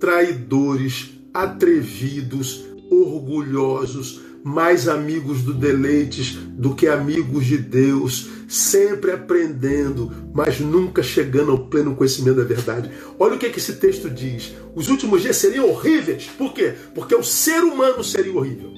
traidores, 0.00 1.10
atrevidos, 1.32 2.64
orgulhosos, 2.90 4.20
mais 4.42 4.88
amigos 4.88 5.42
do 5.42 5.52
deleites 5.52 6.34
do 6.34 6.74
que 6.74 6.86
amigos 6.86 7.46
de 7.46 7.58
Deus, 7.58 8.28
sempre 8.48 9.12
aprendendo, 9.12 10.12
mas 10.32 10.60
nunca 10.60 11.02
chegando 11.02 11.52
ao 11.52 11.66
pleno 11.66 11.94
conhecimento 11.94 12.36
da 12.36 12.44
verdade. 12.44 12.90
Olha 13.18 13.34
o 13.34 13.38
que, 13.38 13.46
é 13.46 13.50
que 13.50 13.58
esse 13.58 13.74
texto 13.74 14.08
diz. 14.08 14.54
Os 14.74 14.88
últimos 14.88 15.22
dias 15.22 15.36
seriam 15.36 15.68
horríveis. 15.68 16.26
Por 16.36 16.52
quê? 16.52 16.74
Porque 16.94 17.14
o 17.14 17.22
ser 17.22 17.62
humano 17.62 18.02
seria 18.02 18.32
horrível. 18.32 18.70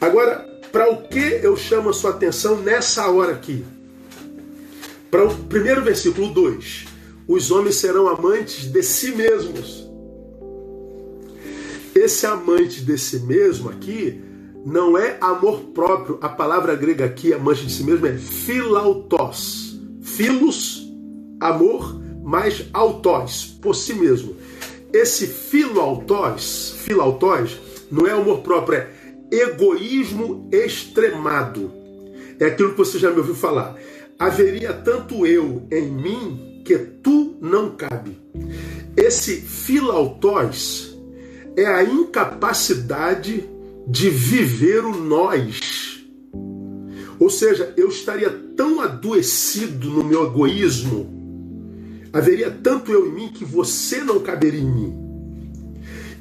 Agora, 0.00 0.46
para 0.70 0.90
o 0.90 1.08
que 1.08 1.40
eu 1.42 1.56
chamo 1.56 1.90
a 1.90 1.92
sua 1.92 2.10
atenção 2.10 2.60
nessa 2.62 3.10
hora 3.10 3.32
aqui? 3.32 3.64
Para 5.10 5.24
o 5.24 5.34
primeiro 5.34 5.82
versículo 5.82 6.32
2. 6.32 6.86
Os 7.26 7.50
homens 7.50 7.76
serão 7.76 8.08
amantes 8.08 8.64
de 8.70 8.82
si 8.82 9.12
mesmos 9.12 9.89
esse 11.94 12.26
amante 12.26 12.82
de 12.82 12.96
si 12.96 13.20
mesmo 13.20 13.68
aqui 13.68 14.20
não 14.64 14.96
é 14.96 15.16
amor 15.20 15.60
próprio. 15.74 16.18
A 16.20 16.28
palavra 16.28 16.74
grega 16.76 17.04
aqui, 17.04 17.32
a 17.32 17.38
mancha 17.38 17.64
de 17.64 17.72
si 17.72 17.82
mesmo, 17.82 18.06
é 18.06 18.16
philautos. 18.16 19.80
Philos, 20.02 20.88
amor, 21.40 22.00
mais 22.22 22.66
autos, 22.72 23.46
por 23.60 23.74
si 23.74 23.94
mesmo. 23.94 24.36
Esse 24.92 25.26
philautos, 25.26 26.74
philautos, 26.84 27.58
não 27.90 28.06
é 28.06 28.12
amor 28.12 28.40
próprio, 28.40 28.78
é 28.78 28.88
egoísmo 29.32 30.48
extremado. 30.52 31.72
É 32.38 32.46
aquilo 32.46 32.72
que 32.72 32.78
você 32.78 32.98
já 32.98 33.10
me 33.10 33.18
ouviu 33.18 33.34
falar. 33.34 33.76
Haveria 34.18 34.72
tanto 34.72 35.26
eu 35.26 35.66
em 35.70 35.90
mim 35.90 36.62
que 36.64 36.76
tu 36.78 37.36
não 37.40 37.70
cabe. 37.70 38.18
Esse 38.96 39.36
philautos 39.40 40.99
é 41.56 41.66
a 41.66 41.82
incapacidade 41.82 43.48
de 43.86 44.10
viver 44.10 44.84
o 44.84 44.94
nós. 44.96 46.04
Ou 47.18 47.28
seja, 47.28 47.74
eu 47.76 47.88
estaria 47.88 48.30
tão 48.56 48.80
adoecido 48.80 49.90
no 49.90 50.04
meu 50.04 50.26
egoísmo, 50.26 51.20
haveria 52.12 52.50
tanto 52.50 52.90
eu 52.90 53.06
em 53.06 53.12
mim 53.12 53.28
que 53.28 53.44
você 53.44 54.02
não 54.02 54.20
caberia 54.20 54.60
em 54.60 54.70
mim. 54.70 54.94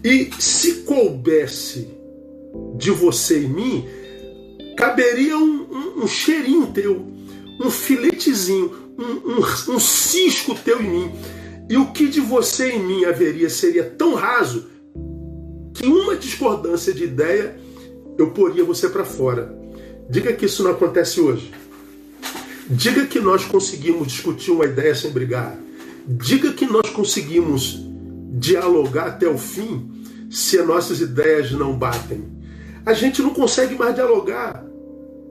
E 0.04 0.30
se 0.40 0.84
coubesse 0.84 1.88
de 2.78 2.92
você 2.92 3.46
em 3.46 3.50
mim, 3.50 3.86
caberia 4.76 5.38
um, 5.38 5.68
um, 5.72 6.04
um 6.04 6.08
cheirinho 6.08 6.68
teu, 6.68 7.06
um 7.62 7.70
filetezinho, 7.70 8.72
um, 8.98 9.32
um, 9.32 9.76
um 9.76 9.80
cisco 9.80 10.56
teu 10.56 10.82
em 10.82 10.90
mim. 10.90 11.12
E 11.70 11.78
o 11.78 11.92
que 11.92 12.08
de 12.08 12.20
você 12.20 12.72
em 12.72 12.84
mim 12.84 13.06
haveria 13.06 13.50
seria 13.50 13.84
tão 13.84 14.16
raso 14.16 14.68
que 15.80 15.88
uma 15.88 16.16
discordância 16.16 16.94
de 16.94 17.06
ideia 17.06 17.58
eu 18.18 18.32
poria 18.32 18.66
você 18.66 18.90
para 18.90 19.06
fora. 19.06 19.58
Diga 20.10 20.34
que 20.34 20.46
isso 20.46 20.62
não 20.62 20.72
acontece 20.72 21.22
hoje. 21.22 21.52
Diga 22.70 23.06
que 23.06 23.20
nós 23.20 23.46
conseguimos 23.46 24.10
discutir 24.10 24.52
uma 24.52 24.66
ideia 24.66 24.94
sem 24.94 25.10
brigar. 25.10 25.58
Diga 26.06 26.52
que 26.52 26.66
nós 26.66 26.90
conseguimos 26.90 27.80
dialogar 28.32 29.08
até 29.08 29.28
o 29.28 29.38
fim 29.38 29.90
se 30.30 30.60
as 30.60 30.68
nossas 30.68 31.00
ideias 31.00 31.52
não 31.52 31.74
batem. 31.74 32.26
A 32.86 32.94
gente 32.94 33.22
não 33.22 33.30
consegue 33.30 33.76
mais 33.76 33.96
dialogar. 33.96 34.66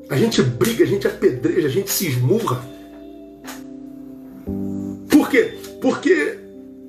A 0.08 0.16
gente 0.16 0.42
briga, 0.42 0.84
a 0.84 0.86
gente 0.86 1.06
apedreja, 1.06 1.68
a 1.68 1.70
gente 1.70 1.90
se 1.90 2.06
esmurra. 2.06 2.64
Por 5.10 5.28
quê? 5.28 5.58
Porque 5.82 6.38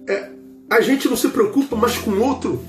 é, 0.07 0.29
a 0.69 0.79
gente 0.79 1.09
não 1.09 1.17
se 1.17 1.27
preocupa 1.27 1.75
mais 1.75 1.97
com 1.97 2.11
o 2.11 2.23
outro. 2.23 2.63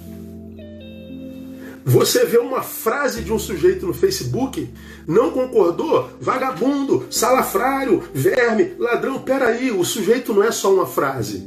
Você 1.84 2.24
vê 2.26 2.38
uma 2.38 2.62
frase 2.62 3.22
de 3.22 3.32
um 3.32 3.38
sujeito 3.38 3.86
no 3.86 3.94
Facebook, 3.94 4.68
não 5.06 5.30
concordou? 5.30 6.10
Vagabundo, 6.20 7.06
salafrário, 7.10 8.02
verme, 8.12 8.72
ladrão. 8.78 9.20
Peraí, 9.20 9.70
o 9.70 9.84
sujeito 9.84 10.34
não 10.34 10.42
é 10.42 10.52
só 10.52 10.74
uma 10.74 10.86
frase. 10.86 11.42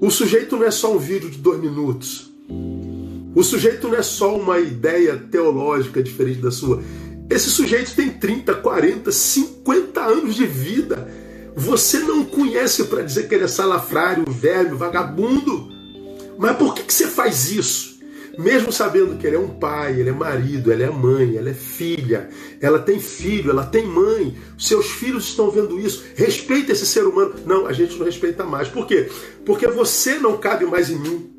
O 0.00 0.10
sujeito 0.10 0.56
não 0.56 0.64
é 0.64 0.70
só 0.70 0.92
um 0.92 0.98
vídeo 0.98 1.30
de 1.30 1.38
dois 1.38 1.60
minutos. 1.60 2.32
O 3.34 3.42
sujeito 3.42 3.88
não 3.88 3.96
é 3.96 4.02
só 4.02 4.36
uma 4.36 4.58
ideia 4.58 5.16
teológica 5.16 6.02
diferente 6.02 6.40
da 6.40 6.50
sua. 6.50 6.82
Esse 7.30 7.50
sujeito 7.50 7.94
tem 7.94 8.10
30, 8.10 8.54
40, 8.54 9.12
50 9.12 10.00
anos 10.00 10.34
de 10.34 10.46
vida. 10.46 11.08
Você 11.54 12.00
não 12.00 12.24
conhece 12.24 12.84
para 12.84 13.02
dizer 13.02 13.28
que 13.28 13.34
ele 13.34 13.44
é 13.44 13.48
salafrário, 13.48 14.24
verme, 14.28 14.76
vagabundo. 14.76 15.68
Mas 16.38 16.56
por 16.56 16.74
que, 16.74 16.82
que 16.82 16.94
você 16.94 17.06
faz 17.06 17.50
isso? 17.50 17.97
Mesmo 18.38 18.70
sabendo 18.70 19.18
que 19.18 19.26
ele 19.26 19.34
é 19.34 19.38
um 19.38 19.48
pai, 19.48 19.98
ele 19.98 20.10
é 20.10 20.12
marido, 20.12 20.70
ela 20.70 20.84
é 20.84 20.90
mãe, 20.90 21.36
ela 21.36 21.50
é 21.50 21.54
filha, 21.54 22.28
ela 22.60 22.78
tem 22.78 23.00
filho, 23.00 23.50
ela 23.50 23.66
tem 23.66 23.84
mãe, 23.84 24.38
seus 24.56 24.86
filhos 24.86 25.24
estão 25.24 25.50
vendo 25.50 25.80
isso, 25.80 26.04
respeita 26.14 26.70
esse 26.70 26.86
ser 26.86 27.04
humano. 27.04 27.34
Não, 27.44 27.66
a 27.66 27.72
gente 27.72 27.96
não 27.98 28.06
respeita 28.06 28.44
mais. 28.44 28.68
Por 28.68 28.86
quê? 28.86 29.10
Porque 29.44 29.66
você 29.66 30.20
não 30.20 30.38
cabe 30.38 30.64
mais 30.66 30.88
em 30.88 31.00
mim. 31.00 31.30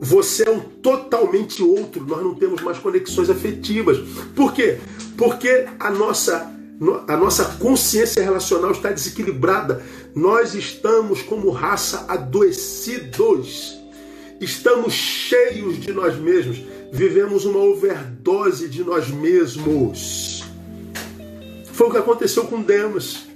Você 0.00 0.48
é 0.48 0.50
um 0.50 0.58
totalmente 0.58 1.62
outro, 1.62 2.04
nós 2.04 2.20
não 2.20 2.34
temos 2.34 2.60
mais 2.62 2.78
conexões 2.78 3.30
afetivas. 3.30 3.98
Por 4.34 4.52
quê? 4.52 4.78
Porque 5.16 5.66
a 5.78 5.88
nossa 5.88 6.52
a 7.08 7.16
nossa 7.16 7.44
consciência 7.58 8.22
relacional 8.22 8.72
está 8.72 8.90
desequilibrada. 8.90 9.82
Nós 10.14 10.54
estamos 10.54 11.22
como 11.22 11.48
raça 11.50 12.04
adoecidos 12.08 13.75
estamos 14.40 14.92
cheios 14.92 15.80
de 15.80 15.92
nós 15.92 16.16
mesmos, 16.16 16.62
vivemos 16.92 17.44
uma 17.44 17.58
overdose 17.58 18.68
de 18.68 18.82
nós 18.84 19.08
mesmos. 19.08 20.44
Foi 21.72 21.88
o 21.88 21.90
que 21.90 21.98
aconteceu 21.98 22.44
com 22.44 22.62
Demas. 22.62 23.26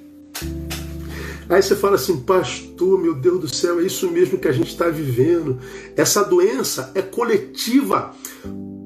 Aí 1.48 1.60
você 1.60 1.74
fala 1.74 1.96
assim, 1.96 2.20
pastor, 2.20 2.96
meu 2.98 3.12
Deus 3.12 3.40
do 3.40 3.48
céu, 3.52 3.80
é 3.80 3.84
isso 3.84 4.08
mesmo 4.08 4.38
que 4.38 4.46
a 4.46 4.52
gente 4.52 4.68
está 4.68 4.88
vivendo. 4.88 5.58
Essa 5.96 6.22
doença 6.22 6.92
é 6.94 7.02
coletiva. 7.02 8.14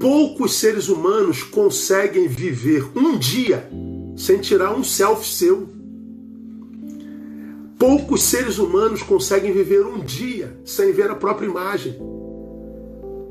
Poucos 0.00 0.54
seres 0.54 0.88
humanos 0.88 1.42
conseguem 1.42 2.26
viver 2.26 2.86
um 2.96 3.18
dia 3.18 3.68
sem 4.16 4.38
tirar 4.38 4.74
um 4.74 4.82
selfie 4.82 5.28
seu. 5.28 5.68
Poucos 7.84 8.22
seres 8.22 8.56
humanos 8.56 9.02
conseguem 9.02 9.52
viver 9.52 9.84
um 9.84 9.98
dia 9.98 10.56
sem 10.64 10.90
ver 10.90 11.10
a 11.10 11.14
própria 11.14 11.46
imagem. 11.46 11.94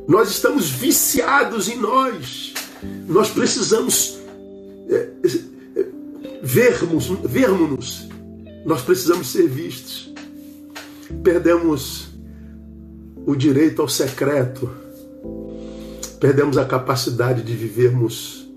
Nós 0.08 0.30
estamos 0.30 0.70
viciados 0.70 1.68
em 1.68 1.80
nós. 1.80 2.54
Nós 3.08 3.32
precisamos 3.32 4.20
é, 4.88 5.10
é, 5.76 5.86
vermos, 6.44 7.08
vermos-nos. 7.24 8.08
Nós 8.64 8.84
precisamos 8.84 9.32
ser 9.32 9.48
vistos. 9.48 10.14
Perdemos 11.24 12.10
o 13.26 13.36
direito 13.36 13.82
ao 13.82 13.90
secreto. 13.90 14.70
Perdemos 16.20 16.60
a 16.60 16.66
capacidade 16.66 17.42
de 17.42 17.56
vivermos 17.56 18.48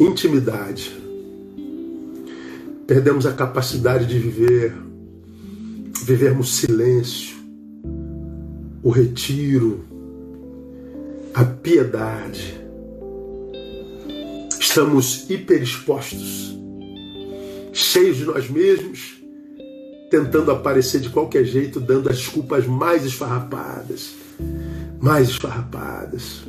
intimidade 0.00 1.01
perdemos 2.86 3.26
a 3.26 3.32
capacidade 3.32 4.06
de 4.06 4.18
viver, 4.18 4.74
vivermos 6.04 6.56
silêncio, 6.56 7.36
o 8.82 8.90
retiro, 8.90 9.84
a 11.34 11.44
piedade. 11.44 12.60
Estamos 14.58 15.28
hiperexpostos, 15.30 16.58
cheios 17.72 18.16
de 18.16 18.24
nós 18.24 18.48
mesmos, 18.50 19.22
tentando 20.10 20.50
aparecer 20.50 21.00
de 21.00 21.08
qualquer 21.08 21.44
jeito, 21.44 21.78
dando 21.78 22.08
as 22.08 22.16
desculpas 22.16 22.66
mais 22.66 23.04
esfarrapadas, 23.04 24.14
mais 25.00 25.28
esfarrapadas. 25.28 26.42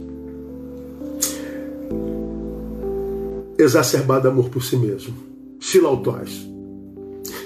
Exacerbado 3.58 4.28
amor 4.28 4.50
por 4.50 4.63
si 4.63 4.76
mesmo 4.76 5.33
filautóis. 5.63 6.45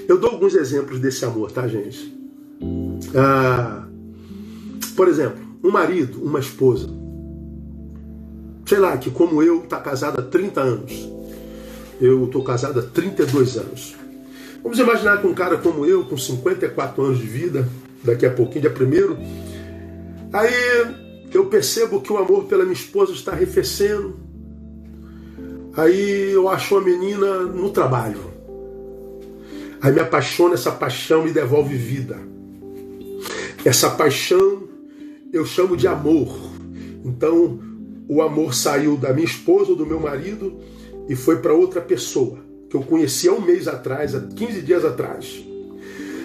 Eu 0.08 0.18
dou 0.18 0.32
alguns 0.32 0.54
exemplos 0.54 0.98
desse 0.98 1.24
amor, 1.24 1.52
tá, 1.52 1.68
gente? 1.68 2.14
Ah, 3.14 3.86
por 4.96 5.08
exemplo, 5.08 5.38
um 5.62 5.70
marido, 5.70 6.20
uma 6.22 6.40
esposa, 6.40 6.88
sei 8.66 8.78
lá, 8.78 8.96
que 8.98 9.10
como 9.10 9.40
eu, 9.42 9.62
está 9.62 9.78
casado 9.78 10.18
há 10.18 10.22
30 10.22 10.60
anos. 10.60 11.08
Eu 12.00 12.24
estou 12.24 12.42
casado 12.42 12.80
há 12.80 12.82
32 12.82 13.56
anos. 13.56 13.94
Vamos 14.62 14.78
imaginar 14.78 15.20
que 15.20 15.26
um 15.26 15.34
cara 15.34 15.56
como 15.56 15.86
eu, 15.86 16.04
com 16.04 16.16
54 16.16 17.02
anos 17.04 17.18
de 17.18 17.26
vida, 17.26 17.68
daqui 18.02 18.26
a 18.26 18.30
pouquinho, 18.30 18.62
dia 18.62 18.70
primeiro, 18.70 19.16
aí 20.32 20.52
eu 21.32 21.46
percebo 21.46 22.00
que 22.00 22.12
o 22.12 22.18
amor 22.18 22.44
pela 22.44 22.64
minha 22.64 22.74
esposa 22.74 23.12
está 23.12 23.32
arrefecendo, 23.32 24.16
Aí 25.78 26.32
eu 26.32 26.48
acho 26.48 26.74
uma 26.74 26.84
menina 26.84 27.44
no 27.44 27.70
trabalho. 27.70 28.18
Aí 29.80 29.92
me 29.92 30.00
apaixona, 30.00 30.54
essa 30.54 30.72
paixão 30.72 31.22
me 31.22 31.30
devolve 31.30 31.76
vida. 31.76 32.18
Essa 33.64 33.88
paixão 33.88 34.64
eu 35.32 35.46
chamo 35.46 35.76
de 35.76 35.86
amor. 35.86 36.36
Então, 37.04 37.60
o 38.08 38.20
amor 38.20 38.54
saiu 38.54 38.96
da 38.96 39.12
minha 39.12 39.24
esposa 39.24 39.70
ou 39.70 39.76
do 39.76 39.86
meu 39.86 40.00
marido 40.00 40.58
e 41.08 41.14
foi 41.14 41.36
para 41.36 41.54
outra 41.54 41.80
pessoa 41.80 42.40
que 42.68 42.74
eu 42.74 42.82
conheci 42.82 43.28
há 43.28 43.32
um 43.32 43.40
mês 43.40 43.68
atrás, 43.68 44.16
há 44.16 44.20
15 44.20 44.62
dias 44.62 44.84
atrás. 44.84 45.46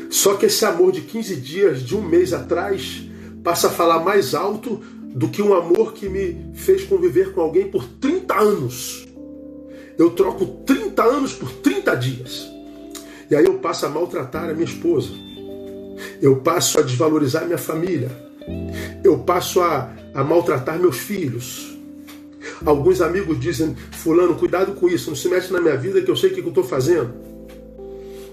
Só 0.10 0.34
que 0.34 0.48
esse 0.48 0.66
amor 0.66 0.92
de 0.92 1.02
15 1.02 1.36
dias, 1.36 1.84
de 1.84 1.96
um 1.96 2.02
mês 2.02 2.34
atrás, 2.34 3.08
passa 3.44 3.68
a 3.68 3.70
falar 3.70 4.04
mais 4.04 4.34
alto 4.34 4.82
do 5.14 5.30
que 5.30 5.44
um 5.44 5.54
amor 5.54 5.94
que 5.94 6.10
me 6.10 6.44
fez 6.56 6.84
conviver 6.86 7.34
com 7.34 7.42
alguém 7.42 7.70
por 7.70 7.86
30 7.86 8.34
anos 8.34 9.13
eu 9.98 10.12
troco 10.12 10.46
30 10.66 11.04
anos 11.04 11.34
por 11.34 11.52
30 11.52 11.96
dias. 11.96 12.52
E 13.30 13.36
aí 13.36 13.46
eu 13.46 13.56
passo 13.56 13.86
a 13.86 13.90
maltratar 13.90 14.50
a 14.50 14.54
minha 14.54 14.66
esposa. 14.66 15.10
Eu 16.22 16.38
passo 16.38 16.80
a 16.80 16.82
desvalorizar 16.82 17.46
minha 17.46 17.58
família. 17.58 18.12
Eu 19.04 19.20
passo 19.20 19.62
a, 19.62 19.92
a 20.14 20.24
maltratar 20.24 20.80
meus 20.80 20.98
filhos. 20.98 21.78
Alguns 22.66 23.02
amigos 23.02 23.40
dizem, 23.40 23.76
fulano, 23.92 24.36
cuidado 24.36 24.74
com 24.74 24.88
isso, 24.88 25.10
não 25.10 25.16
se 25.16 25.28
mete 25.28 25.52
na 25.52 25.62
minha 25.62 25.78
vida 25.78 26.02
que 26.02 26.10
eu 26.10 26.16
sei 26.16 26.32
o 26.32 26.34
que 26.34 26.42
eu 26.42 26.48
estou 26.50 26.64
fazendo. 26.64 27.14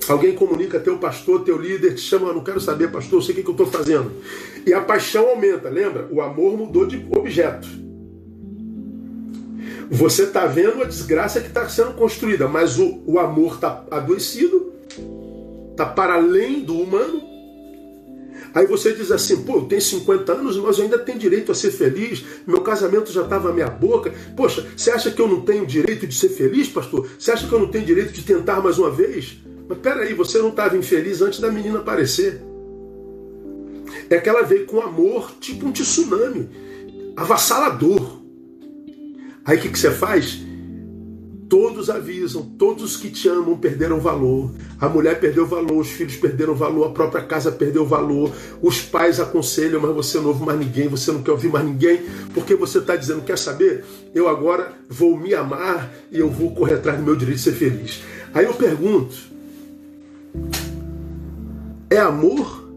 Alguém 0.09 0.35
comunica 0.35 0.81
teu 0.81 0.99
pastor, 0.99 1.45
teu 1.45 1.57
líder, 1.57 1.95
te 1.95 2.01
chama, 2.01 2.33
não 2.33 2.43
quero 2.43 2.61
saber, 2.61 2.91
pastor, 2.91 3.19
eu 3.19 3.23
sei 3.23 3.35
o 3.35 3.43
que 3.43 3.49
eu 3.49 3.53
estou 3.53 3.67
fazendo. 3.67 4.11
E 4.67 4.73
a 4.73 4.81
paixão 4.81 5.29
aumenta, 5.29 5.69
lembra? 5.69 6.09
O 6.11 6.21
amor 6.21 6.57
mudou 6.57 6.87
de 6.87 7.07
objeto. 7.11 7.69
Você 9.91 10.23
está 10.23 10.47
vendo 10.47 10.83
a 10.83 10.87
desgraça 10.87 11.41
que 11.41 11.49
está 11.49 11.69
sendo 11.69 11.95
construída, 11.95 12.47
mas 12.47 12.79
o, 12.79 13.03
o 13.05 13.19
amor 13.19 13.55
está 13.55 13.85
adoecido, 13.91 14.73
está 15.73 15.85
para 15.85 16.15
além 16.15 16.63
do 16.63 16.81
humano. 16.81 17.21
Aí 18.55 18.67
você 18.67 18.93
diz 18.93 19.11
assim, 19.11 19.43
pô, 19.43 19.57
eu 19.57 19.65
tenho 19.65 19.81
50 19.81 20.33
anos, 20.33 20.57
mas 20.57 20.79
eu 20.79 20.85
ainda 20.85 20.99
tenho 20.99 21.19
direito 21.19 21.51
a 21.51 21.55
ser 21.57 21.73
feliz, 21.73 22.25
meu 22.47 22.61
casamento 22.61 23.13
já 23.13 23.23
estava 23.23 23.51
à 23.51 23.53
minha 23.53 23.69
boca. 23.69 24.15
Poxa, 24.37 24.65
você 24.77 24.93
acha 24.93 25.11
que 25.11 25.21
eu 25.21 25.27
não 25.27 25.41
tenho 25.41 25.67
direito 25.67 26.07
de 26.07 26.15
ser 26.15 26.29
feliz, 26.29 26.69
pastor? 26.69 27.09
Você 27.19 27.33
acha 27.33 27.49
que 27.49 27.53
eu 27.53 27.59
não 27.59 27.69
tenho 27.69 27.85
direito 27.85 28.13
de 28.13 28.23
tentar 28.23 28.61
mais 28.61 28.79
uma 28.79 28.91
vez? 28.91 29.39
Mas 29.69 29.79
peraí, 29.79 30.15
você 30.15 30.39
não 30.39 30.51
estava 30.51 30.77
infeliz 30.77 31.21
antes 31.21 31.41
da 31.41 31.51
menina 31.51 31.81
aparecer. 31.81 32.41
É 34.09 34.19
que 34.19 34.29
ela 34.29 34.43
veio 34.43 34.67
com 34.67 34.81
amor, 34.81 35.33
tipo 35.41 35.67
um 35.67 35.73
tsunami, 35.73 36.49
avassalador. 37.17 38.20
Aí 39.45 39.57
o 39.57 39.61
que, 39.61 39.69
que 39.69 39.79
você 39.79 39.91
faz? 39.91 40.41
Todos 41.51 41.91
avisam, 41.91 42.43
todos 42.57 42.85
os 42.85 42.97
que 42.97 43.11
te 43.11 43.29
amam 43.29 43.59
perderam 43.59 43.99
valor. 43.99 44.53
A 44.79 44.89
mulher 44.89 45.19
perdeu 45.19 45.45
valor, 45.45 45.79
os 45.79 45.89
filhos 45.89 46.15
perderam 46.15 46.55
valor, 46.55 46.87
a 46.87 46.91
própria 46.91 47.25
casa 47.25 47.51
perdeu 47.51 47.85
valor. 47.85 48.31
Os 48.63 48.81
pais 48.81 49.19
aconselham, 49.19 49.81
mas 49.81 49.93
você 49.93 50.19
não 50.19 50.29
ouve 50.29 50.45
mais 50.45 50.61
ninguém, 50.61 50.87
você 50.87 51.11
não 51.11 51.25
quer 51.25 51.33
ouvir 51.33 51.49
mais 51.49 51.65
ninguém, 51.67 52.03
porque 52.33 52.55
você 52.55 52.79
está 52.79 52.95
dizendo: 52.95 53.23
quer 53.23 53.37
saber? 53.37 53.85
Eu 54.15 54.29
agora 54.29 54.75
vou 54.89 55.19
me 55.19 55.35
amar 55.35 55.93
e 56.13 56.21
eu 56.21 56.31
vou 56.31 56.55
correr 56.55 56.75
atrás 56.75 56.99
do 56.99 57.05
meu 57.05 57.17
direito 57.17 57.39
de 57.39 57.43
ser 57.43 57.53
feliz. 57.53 58.01
Aí 58.33 58.45
eu 58.45 58.55
pergunto: 58.55 59.17
é 61.91 61.99
amor 61.99 62.71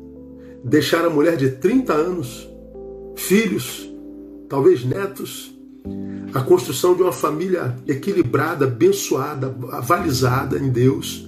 deixar 0.63 1.05
a 1.05 1.09
mulher 1.11 1.37
de 1.37 1.51
30 1.51 1.93
anos, 1.93 2.49
filhos, 3.15 3.87
talvez 4.49 4.83
netos, 4.83 5.52
a 6.33 6.41
construção 6.41 6.95
de 6.95 7.03
uma 7.03 7.11
família 7.11 7.75
equilibrada, 7.87 8.65
abençoada, 8.65 9.55
avalizada 9.71 10.57
em 10.57 10.69
Deus. 10.69 11.27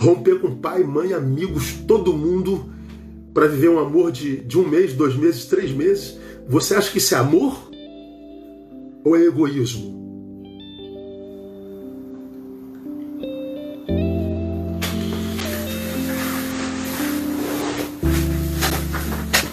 Romper 0.00 0.38
com 0.38 0.56
pai, 0.56 0.82
mãe, 0.84 1.12
amigos, 1.12 1.72
todo 1.86 2.12
mundo 2.14 2.70
para 3.34 3.46
viver 3.46 3.68
um 3.68 3.78
amor 3.78 4.10
de, 4.10 4.36
de 4.38 4.58
um 4.58 4.66
mês, 4.66 4.94
dois 4.94 5.14
meses, 5.14 5.44
três 5.44 5.70
meses. 5.70 6.18
Você 6.48 6.74
acha 6.74 6.90
que 6.90 6.98
isso 6.98 7.14
é 7.14 7.18
amor? 7.18 7.70
Ou 9.04 9.16
é 9.16 9.24
egoísmo? 9.24 9.98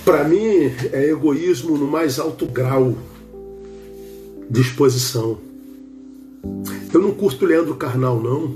Para 0.06 0.24
mim, 0.24 0.72
é 0.94 1.10
egoísmo 1.10 1.78
no 1.78 1.88
mais 1.88 2.18
alto 2.18 2.46
grau 2.46 2.96
disposição. 4.50 5.38
Eu 6.94 7.02
não 7.02 7.12
curto 7.12 7.46
Leandro 7.46 7.76
Carnal, 7.76 8.22
não, 8.22 8.56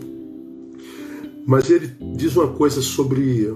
mas 1.46 1.70
ele 1.70 1.92
diz 2.16 2.36
uma 2.36 2.48
coisa 2.48 2.82
sobre 2.82 3.54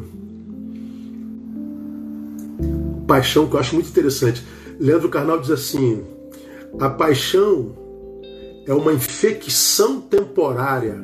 paixão 3.07 3.47
que 3.47 3.55
eu 3.55 3.59
acho 3.59 3.75
muito 3.75 3.89
interessante. 3.89 4.43
Leandro 4.79 5.09
Carnal 5.09 5.39
diz 5.39 5.51
assim: 5.51 6.03
a 6.79 6.89
paixão 6.89 7.71
é 8.65 8.73
uma 8.73 8.93
infecção 8.93 10.01
temporária 10.01 10.97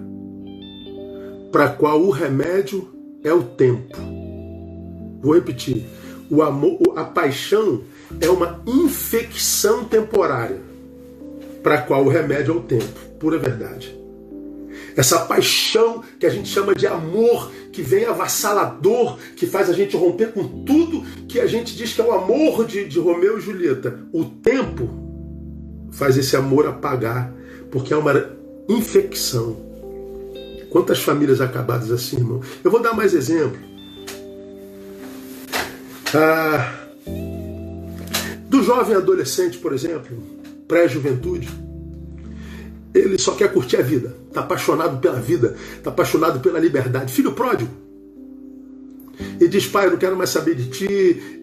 para 1.52 1.65
a 1.65 1.70
qual 1.70 2.02
o 2.02 2.10
remédio 2.10 2.88
é 3.24 3.34
o 3.34 3.44
tempo. 3.44 3.96
Vou 5.22 5.36
repetir. 5.36 5.86
O 6.30 6.42
amor, 6.42 6.80
a 6.96 7.04
paixão 7.04 7.82
é 8.22 8.30
uma 8.30 8.62
infecção 8.65 9.84
temporária 9.84 10.68
para 11.63 11.76
a 11.76 11.82
qual 11.82 12.04
o 12.06 12.10
remédio 12.10 12.54
é 12.54 12.58
o 12.58 12.62
tempo. 12.62 13.00
Pura 13.19 13.38
verdade. 13.38 13.98
Essa 14.95 15.19
paixão 15.19 16.04
que 16.19 16.26
a 16.26 16.30
gente 16.30 16.50
chama 16.50 16.76
de 16.76 16.86
amor, 16.88 17.52
que 17.72 17.82
vem 17.82 18.06
avassalador, 18.06 19.17
que 19.36 19.45
faz 19.45 19.69
a 19.69 19.74
gente 19.74 19.95
romper 19.95 20.32
com 20.32 20.63
tudo 20.63 21.04
que 21.28 21.39
a 21.39 21.48
gente 21.48 21.76
diz 21.76 21.93
que 21.93 22.02
é 22.02 22.04
o 22.04 22.12
amor 22.12 22.65
de, 22.65 22.86
de 22.86 23.00
Romeu 23.00 23.38
e 23.38 23.41
Julieta. 23.41 24.00
O 24.12 24.26
tempo 24.26 24.89
faz 25.91 26.17
esse 26.17 26.36
amor 26.36 26.67
apagar, 26.67 27.34
porque 27.72 27.93
é 27.93 27.98
uma 27.98 28.30
infecção. 28.67 29.58
Quantas 30.69 31.00
famílias 31.00 31.41
acabadas 31.41 31.91
assim, 31.91 32.17
irmão? 32.17 32.41
Eu 32.63 32.69
vou 32.69 32.82
dar 32.82 32.93
mais 32.93 33.13
exemplo. 33.13 33.58
Ah, 36.13 36.74
do 38.48 38.63
jovem 38.63 38.95
adolescente, 38.95 39.58
por 39.58 39.74
exemplo, 39.74 40.38
pré-juventude, 40.69 41.49
ele 42.93 43.17
só 43.17 43.34
quer 43.34 43.51
curtir 43.51 43.77
a 43.77 43.82
vida, 43.82 44.15
está 44.27 44.41
apaixonado 44.41 44.99
pela 44.99 45.19
vida, 45.19 45.55
está 45.75 45.89
apaixonado 45.89 46.39
pela 46.39 46.60
liberdade. 46.60 47.12
Filho 47.12 47.34
pródigo. 47.34 47.71
E 49.39 49.47
diz, 49.47 49.67
pai, 49.67 49.88
eu 49.88 49.91
não 49.91 49.97
quero 49.97 50.15
mais 50.15 50.29
saber 50.29 50.55
de 50.55 50.69
ti, 50.69 50.88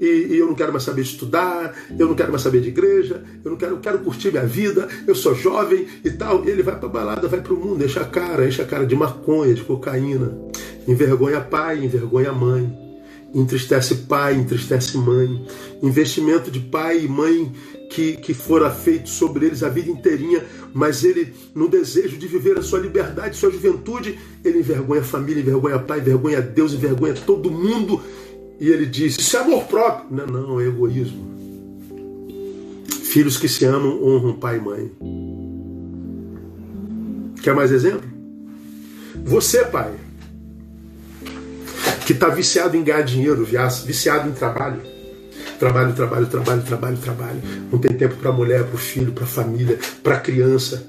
e, 0.01 0.29
e, 0.31 0.37
eu 0.39 0.47
não 0.47 0.55
quero 0.55 0.73
mais 0.73 0.85
saber 0.85 1.03
de 1.03 1.11
estudar, 1.11 1.75
eu 1.99 2.07
não 2.07 2.15
quero 2.15 2.31
mais 2.31 2.41
saber 2.41 2.63
de 2.63 2.69
igreja, 2.69 3.23
eu 3.45 3.51
não 3.51 3.59
quero, 3.59 3.73
eu 3.73 3.81
quero 3.81 3.99
curtir 3.99 4.31
minha 4.31 4.47
vida, 4.47 4.89
eu 5.07 5.15
sou 5.15 5.35
jovem 5.35 5.87
e 6.03 6.11
tal. 6.11 6.47
Ele 6.49 6.63
vai 6.63 6.79
para 6.79 6.89
balada, 6.89 7.29
vai 7.29 7.41
para 7.41 7.53
o 7.53 7.57
mundo, 7.57 7.85
enche 7.85 7.99
a 7.99 8.05
cara, 8.05 8.47
enche 8.47 8.63
a 8.63 8.65
cara 8.65 8.87
de 8.87 8.95
maconha, 8.95 9.53
de 9.53 9.63
cocaína, 9.63 10.33
envergonha 10.89 11.41
pai, 11.41 11.85
envergonha 11.85 12.33
mãe, 12.33 12.73
entristece 13.35 13.95
pai, 14.09 14.37
entristece 14.37 14.97
mãe, 14.97 15.45
investimento 15.83 16.51
de 16.51 16.61
pai 16.61 17.01
e 17.01 17.09
mãe 17.09 17.53
que, 17.91 18.17
que 18.17 18.35
fora 18.35 18.71
feito 18.71 19.09
sobre 19.09 19.47
eles 19.47 19.63
a 19.63 19.69
vida 19.69 19.91
inteirinha, 19.91 20.45
mas 20.73 21.05
ele, 21.05 21.33
no 21.55 21.69
desejo 21.69 22.17
de 22.17 22.27
viver 22.27 22.59
a 22.59 22.63
sua 22.63 22.79
liberdade, 22.79 23.37
sua 23.37 23.51
juventude, 23.51 24.19
ele 24.45 24.59
envergonha 24.59 25.01
a 25.01 25.05
família, 25.05 25.41
envergonha 25.41 25.79
pai, 25.79 26.01
envergonha 26.01 26.41
Deus, 26.41 26.73
envergonha 26.73 27.15
todo 27.15 27.51
mundo. 27.51 28.01
E 28.61 28.69
ele 28.69 28.87
diz: 28.87 29.17
Isso 29.19 29.37
é 29.37 29.41
amor 29.41 29.65
próprio. 29.65 30.07
Não, 30.11 30.27
não, 30.27 30.61
é 30.61 30.67
egoísmo. 30.67 31.37
Filhos 33.05 33.37
que 33.39 33.49
se 33.49 33.65
amam 33.65 34.03
honram 34.03 34.35
pai 34.35 34.57
e 34.57 34.61
mãe. 34.61 34.93
Quer 37.43 37.55
mais 37.55 37.71
exemplo? 37.71 38.09
Você, 39.25 39.65
pai, 39.65 39.95
que 42.07 42.13
está 42.13 42.29
viciado 42.29 42.77
em 42.77 42.85
ganhar 42.85 43.03
dinheiro, 43.03 43.47
viciado 43.85 44.29
em 44.29 44.33
trabalho 44.33 44.96
Trabalho, 45.59 45.95
trabalho, 45.95 46.27
trabalho, 46.27 46.63
trabalho, 46.63 46.97
trabalho. 46.99 47.43
Não 47.71 47.79
tem 47.79 47.93
tempo 47.93 48.17
para 48.17 48.31
a 48.31 48.33
mulher, 48.33 48.65
para 48.65 48.75
o 48.75 48.79
filho, 48.79 49.13
para 49.13 49.25
a 49.25 49.29
família, 49.29 49.79
para 50.03 50.17
a 50.17 50.21
criança. 50.21 50.87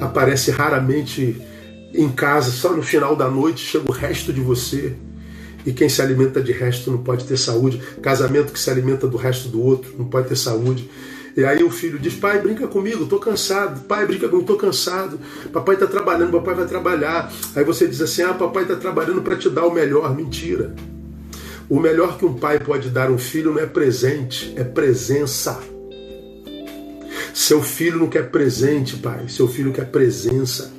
Aparece 0.00 0.50
raramente 0.50 1.40
em 1.92 2.08
casa, 2.08 2.50
só 2.50 2.72
no 2.72 2.82
final 2.82 3.14
da 3.14 3.28
noite 3.28 3.60
chega 3.60 3.88
o 3.88 3.92
resto 3.92 4.32
de 4.32 4.40
você. 4.40 4.94
E 5.66 5.72
quem 5.72 5.88
se 5.88 6.02
alimenta 6.02 6.42
de 6.42 6.52
resto 6.52 6.90
não 6.90 6.98
pode 6.98 7.24
ter 7.24 7.36
saúde. 7.36 7.80
Casamento 8.02 8.52
que 8.52 8.58
se 8.58 8.70
alimenta 8.70 9.06
do 9.06 9.16
resto 9.16 9.48
do 9.48 9.62
outro 9.62 9.94
não 9.96 10.06
pode 10.06 10.28
ter 10.28 10.36
saúde. 10.36 10.90
E 11.36 11.44
aí 11.44 11.62
o 11.64 11.70
filho 11.70 11.98
diz: 11.98 12.14
Pai, 12.14 12.40
brinca 12.40 12.66
comigo, 12.66 13.04
estou 13.04 13.18
cansado. 13.18 13.80
Pai, 13.82 14.06
brinca 14.06 14.28
comigo, 14.28 14.42
estou 14.42 14.56
cansado. 14.56 15.18
Papai 15.52 15.74
está 15.74 15.86
trabalhando, 15.86 16.32
papai 16.32 16.54
vai 16.54 16.66
trabalhar. 16.66 17.32
Aí 17.54 17.64
você 17.64 17.88
diz 17.88 18.00
assim: 18.00 18.22
Ah, 18.22 18.34
papai 18.34 18.62
está 18.62 18.76
trabalhando 18.76 19.22
para 19.22 19.36
te 19.36 19.48
dar 19.48 19.66
o 19.66 19.72
melhor. 19.72 20.14
Mentira. 20.14 20.74
O 21.68 21.80
melhor 21.80 22.18
que 22.18 22.24
um 22.24 22.34
pai 22.34 22.58
pode 22.58 22.90
dar 22.90 23.10
um 23.10 23.18
filho 23.18 23.52
não 23.52 23.60
é 23.60 23.66
presente, 23.66 24.52
é 24.56 24.64
presença. 24.64 25.60
Seu 27.32 27.62
filho 27.62 27.98
não 27.98 28.08
quer 28.08 28.30
presente, 28.30 28.96
pai. 28.96 29.28
Seu 29.28 29.48
filho 29.48 29.72
quer 29.72 29.90
presença. 29.90 30.72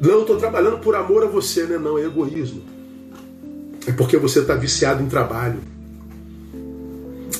Não, 0.00 0.20
estou 0.22 0.36
trabalhando 0.36 0.78
por 0.78 0.94
amor 0.94 1.24
a 1.24 1.26
você, 1.26 1.64
né? 1.64 1.78
Não, 1.78 1.98
é 1.98 2.04
egoísmo. 2.04 2.62
É 3.86 3.92
porque 3.92 4.16
você 4.16 4.40
está 4.40 4.54
viciado 4.54 5.02
em 5.02 5.08
trabalho. 5.08 5.60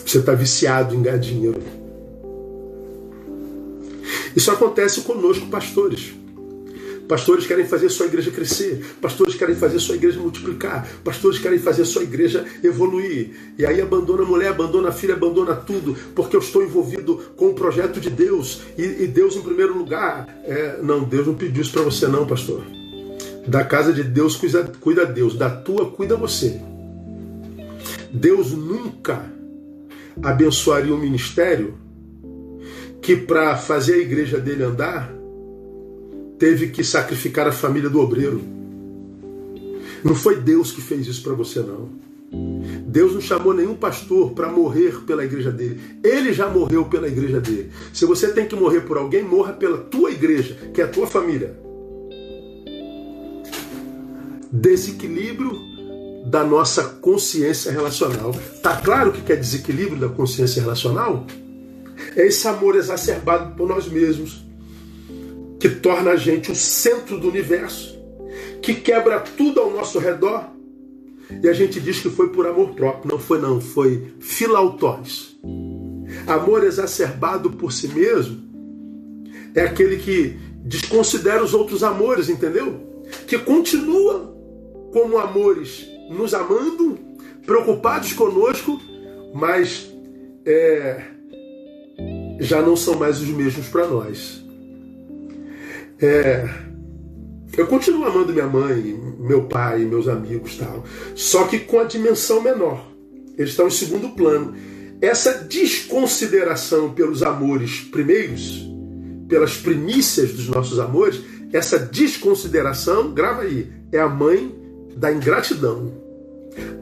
Você 0.05 0.19
está 0.19 0.35
viciado 0.35 0.95
em 0.95 1.03
ganhar 1.03 1.19
dinheiro. 1.19 1.61
Isso 4.35 4.51
acontece 4.51 5.01
conosco, 5.03 5.47
pastores. 5.47 6.15
Pastores 7.09 7.47
querem 7.47 7.67
fazer 7.67 7.89
sua 7.89 8.05
igreja 8.05 8.31
crescer, 8.31 8.85
pastores 9.01 9.35
querem 9.35 9.55
fazer 9.55 9.79
sua 9.79 9.97
igreja 9.97 10.21
multiplicar, 10.21 10.87
pastores 11.03 11.39
querem 11.39 11.59
fazer 11.59 11.87
sua 11.87 12.03
igreja 12.03 12.45
evoluir. 12.63 13.31
E 13.57 13.65
aí 13.65 13.81
abandona 13.81 14.23
a 14.23 14.27
mulher, 14.27 14.49
abandona 14.49 14.91
a 14.91 14.93
filha, 14.93 15.15
abandona 15.15 15.55
tudo, 15.55 15.97
porque 16.15 16.37
eu 16.37 16.41
estou 16.41 16.63
envolvido 16.63 17.17
com 17.35 17.49
o 17.49 17.55
projeto 17.55 17.99
de 17.99 18.11
Deus. 18.11 18.61
E, 18.77 18.83
e 18.83 19.07
Deus 19.07 19.37
em 19.37 19.41
primeiro 19.41 19.77
lugar. 19.77 20.29
É, 20.45 20.79
não, 20.83 21.03
Deus 21.03 21.27
não 21.27 21.35
pediu 21.35 21.63
isso 21.63 21.73
para 21.73 21.83
você, 21.83 22.07
não, 22.07 22.27
pastor. 22.27 22.63
Da 23.47 23.65
casa 23.65 23.93
de 23.93 24.05
Deus 24.05 24.37
cuida, 24.37 24.71
cuida 24.79 25.07
Deus, 25.07 25.35
da 25.35 25.49
tua 25.49 25.91
cuida 25.91 26.15
você. 26.15 26.61
Deus 28.13 28.53
nunca 28.53 29.25
abençoaria 30.23 30.95
um 30.95 30.99
ministério 30.99 31.79
que 33.01 33.17
para 33.17 33.57
fazer 33.57 33.95
a 33.95 33.99
igreja 33.99 34.39
dele 34.39 34.65
andar, 34.65 35.11
teve 36.39 36.69
que 36.69 36.85
sacrificar 36.85 37.47
a 37.47 37.53
família 37.53 37.91
do 37.91 38.01
obreiro. 38.01 38.41
Não 40.05 40.15
foi 40.15 40.41
Deus 40.41 40.71
que 40.71 40.81
fez 40.81 41.07
isso 41.07 41.23
para 41.23 41.35
você, 41.35 41.61
não. 41.61 41.89
Deus 42.87 43.15
não 43.15 43.21
chamou 43.21 43.55
nenhum 43.55 43.75
pastor 43.75 44.33
para 44.33 44.51
morrer 44.51 45.01
pela 45.07 45.25
igreja 45.25 45.51
dele. 45.51 45.81
Ele 46.05 46.33
já 46.33 46.49
morreu 46.49 46.85
pela 46.85 47.09
igreja 47.09 47.41
dele. 47.41 47.71
Se 47.93 48.05
você 48.05 48.33
tem 48.33 48.47
que 48.47 48.55
morrer 48.55 48.83
por 48.83 48.97
alguém, 48.97 49.23
morra 49.23 49.53
pela 49.53 49.79
tua 49.79 50.11
igreja, 50.11 50.57
que 50.73 50.81
é 50.81 50.85
a 50.85 50.89
tua 50.89 51.07
família. 51.07 51.59
Desequilíbrio 54.53 55.53
da 56.27 56.45
nossa 56.45 56.85
consciência 56.85 57.73
relacional. 57.73 58.35
Tá 58.63 58.77
claro 58.77 59.13
que 59.13 59.33
é 59.33 59.37
desequilíbrio 59.37 59.99
da 59.99 60.09
consciência 60.09 60.63
relacional? 60.63 61.27
É 62.15 62.27
esse 62.27 62.47
amor 62.47 62.77
exacerbado 62.77 63.55
por 63.55 63.69
nós 63.69 63.89
mesmos, 63.89 64.45
que 65.59 65.69
torna 65.69 66.13
a 66.13 66.17
gente 66.17 66.51
o 66.51 66.55
centro 66.55 67.19
do 67.19 67.29
universo, 67.29 67.99
que 68.63 68.75
quebra 68.75 69.21
tudo 69.21 69.61
ao 69.61 69.71
nosso 69.71 69.99
redor. 69.99 70.51
E 71.43 71.49
a 71.49 71.53
gente 71.53 71.81
diz 71.81 72.01
que 72.01 72.09
foi 72.09 72.31
por 72.31 72.47
amor 72.47 72.71
próprio. 72.71 73.11
Não 73.11 73.19
foi 73.19 73.39
não, 73.39 73.61
foi 73.61 74.15
filautós. 74.19 75.39
Amor 76.27 76.65
exacerbado 76.65 77.51
por 77.51 77.73
si 77.73 77.89
mesmo 77.89 78.49
é 79.55 79.63
aquele 79.63 79.97
que 79.97 80.39
desconsidera 80.65 81.43
os 81.43 81.55
outros 81.55 81.83
amores, 81.83 82.29
entendeu? 82.29 82.81
Que 83.27 83.39
continua 83.39 84.35
como 84.93 85.19
amores 85.19 85.87
nos 86.11 86.33
amando, 86.33 86.99
preocupados 87.45 88.13
conosco, 88.13 88.81
mas 89.35 89.91
é, 90.45 91.03
já 92.41 92.63
não 92.63 92.77
são 92.77 92.95
mais 92.95 93.21
os 93.21 93.29
mesmos 93.29 93.69
para 93.69 93.87
nós. 93.87 94.45
É, 96.01 96.49
eu 97.57 97.67
continuo 97.67 98.05
amando 98.05 98.33
minha 98.33 98.47
mãe, 98.47 98.99
meu 99.19 99.45
pai, 99.45 99.81
meus 99.81 100.07
amigos, 100.07 100.57
tal. 100.57 100.85
Só 101.15 101.47
que 101.47 101.59
com 101.59 101.81
a 101.81 101.85
dimensão 101.85 102.41
menor. 102.41 102.87
Eles 103.37 103.51
estão 103.51 103.69
em 103.69 103.71
segundo 103.71 104.11
plano. 104.11 104.55
Essa 105.01 105.33
desconsideração 105.33 106.93
pelos 106.93 107.23
amores 107.23 107.81
primeiros, 107.81 108.69
pelas 109.29 109.57
primícias 109.57 110.33
dos 110.33 110.49
nossos 110.49 110.79
amores, 110.79 111.21
essa 111.53 111.79
desconsideração, 111.79 113.13
grava 113.13 113.43
aí, 113.43 113.71
é 113.93 113.99
a 113.99 114.09
mãe 114.09 114.55
da 114.97 115.13
ingratidão. 115.13 115.93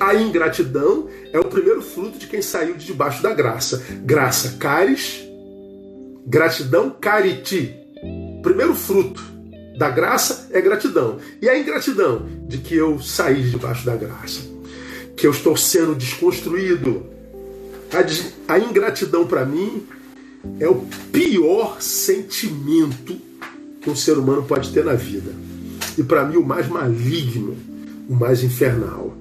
A 0.01 0.15
ingratidão 0.15 1.09
é 1.33 1.39
o 1.39 1.45
primeiro 1.45 1.83
fruto 1.83 2.19
de 2.19 2.27
quem 2.27 2.41
saiu 2.41 2.75
de 2.75 2.87
debaixo 2.87 3.23
da 3.23 3.35
graça. 3.35 3.83
Graça, 4.03 4.57
caris, 4.59 5.23
gratidão, 6.27 6.91
cariti. 6.91 7.86
Primeiro 8.47 8.77
fruto 8.77 9.21
da 9.77 9.91
graça 9.91 10.47
é 10.53 10.61
gratidão. 10.61 11.19
E 11.43 11.49
a 11.49 11.59
ingratidão 11.59 12.25
de 12.47 12.59
que 12.59 12.77
eu 12.77 13.01
saí 13.01 13.43
de 13.43 13.51
debaixo 13.51 13.85
da 13.85 13.97
graça, 13.97 14.39
que 15.17 15.27
eu 15.27 15.33
estou 15.33 15.57
sendo 15.57 15.97
desconstruído. 15.97 17.05
A, 17.93 18.55
a 18.55 18.59
ingratidão 18.61 19.27
para 19.27 19.45
mim 19.45 19.83
é 20.61 20.69
o 20.69 20.87
pior 21.11 21.83
sentimento 21.83 23.17
que 23.81 23.91
um 23.91 23.97
ser 23.97 24.17
humano 24.17 24.45
pode 24.45 24.71
ter 24.71 24.85
na 24.85 24.95
vida. 24.95 25.33
E 25.99 26.05
para 26.05 26.25
mim 26.25 26.37
o 26.37 26.47
mais 26.47 26.69
maligno 26.69 27.57
o 28.09 28.15
mais 28.15 28.45
infernal. 28.45 29.13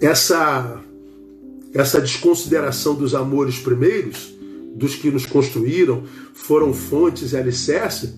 Essa, 0.00 0.80
essa 1.74 2.00
desconsideração 2.00 2.94
dos 2.94 3.14
amores 3.14 3.58
primeiros, 3.58 4.34
dos 4.76 4.94
que 4.94 5.10
nos 5.10 5.24
construíram, 5.24 6.04
foram 6.34 6.72
fontes 6.72 7.32
e 7.32 7.36
alicerce, 7.36 8.14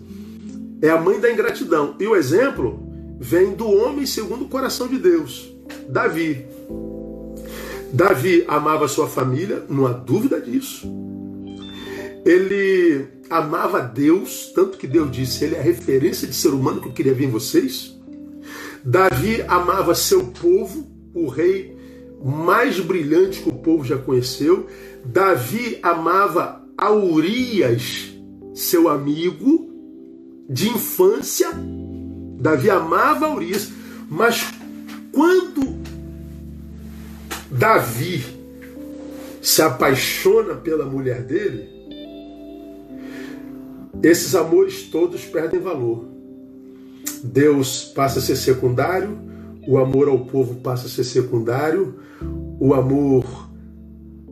é 0.83 0.91
a 0.91 1.01
mãe 1.01 1.21
da 1.21 1.31
ingratidão. 1.31 1.95
E 1.99 2.07
o 2.07 2.17
exemplo 2.17 2.81
vem 3.21 3.55
do 3.55 3.69
homem 3.69 4.05
segundo 4.05 4.45
o 4.45 4.49
coração 4.49 4.89
de 4.89 4.99
Deus, 4.99 5.53
Davi. 5.89 6.45
Davi 7.93 8.45
amava 8.47 8.89
sua 8.89 9.07
família, 9.07 9.65
não 9.69 9.87
há 9.87 9.93
dúvida 9.93 10.41
disso. 10.41 10.87
Ele 12.27 13.07
amava 13.31 13.81
Deus, 13.81 14.53
tanto 14.55 14.77
que 14.77 14.87
Deus 14.87 15.11
disse: 15.11 15.45
Ele 15.45 15.55
é 15.55 15.61
a 15.61 15.63
referência 15.63 16.27
de 16.27 16.35
ser 16.35 16.49
humano 16.49 16.81
que 16.81 16.89
eu 16.89 16.93
queria 16.93 17.15
ver 17.15 17.25
em 17.25 17.31
vocês. 17.31 17.97
Davi 18.85 19.43
amava 19.49 19.95
seu 19.95 20.27
povo, 20.27 20.87
o 21.15 21.29
rei 21.29 21.78
mais 22.25 22.81
brilhante 22.81 23.43
que 23.43 23.49
o 23.49 23.55
povo 23.55 23.85
já 23.85 23.97
conheceu. 23.97 24.66
Davi 25.05 25.79
amava 25.83 26.64
a 26.77 26.93
Urias, 26.93 28.12
seu 28.55 28.89
amigo 28.89 29.69
de 30.49 30.69
infância. 30.69 31.49
Davi 32.41 32.71
amava 32.71 33.33
Urias, 33.33 33.71
mas 34.09 34.47
quando 35.12 35.79
Davi 37.51 38.25
se 39.41 39.62
apaixona 39.62 40.55
pela 40.55 40.85
mulher 40.85 41.23
dele, 41.23 41.79
esses 44.03 44.35
amores 44.35 44.83
todos 44.83 45.25
perdem 45.25 45.61
valor. 45.61 46.07
Deus 47.23 47.85
passa 47.85 48.21
a 48.21 48.23
ser 48.23 48.37
secundário, 48.37 49.19
o 49.69 49.77
amor 49.77 50.09
ao 50.09 50.21
povo 50.21 50.55
passa 50.62 50.87
a 50.87 50.89
ser 50.89 51.05
secundário, 51.05 51.97
o 52.59 52.73
amor 52.73 53.51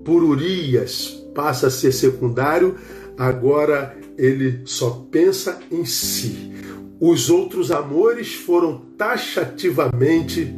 por 0.03 0.25
Urias 0.25 1.23
passa 1.35 1.67
a 1.67 1.71
ser 1.71 1.93
secundário, 1.93 2.77
agora 3.19 3.95
ele 4.17 4.63
só 4.65 5.07
pensa 5.11 5.61
em 5.71 5.85
si. 5.85 6.53
Os 6.99 7.29
outros 7.29 7.71
amores 7.71 8.35
foram 8.35 8.79
taxativamente 8.97 10.51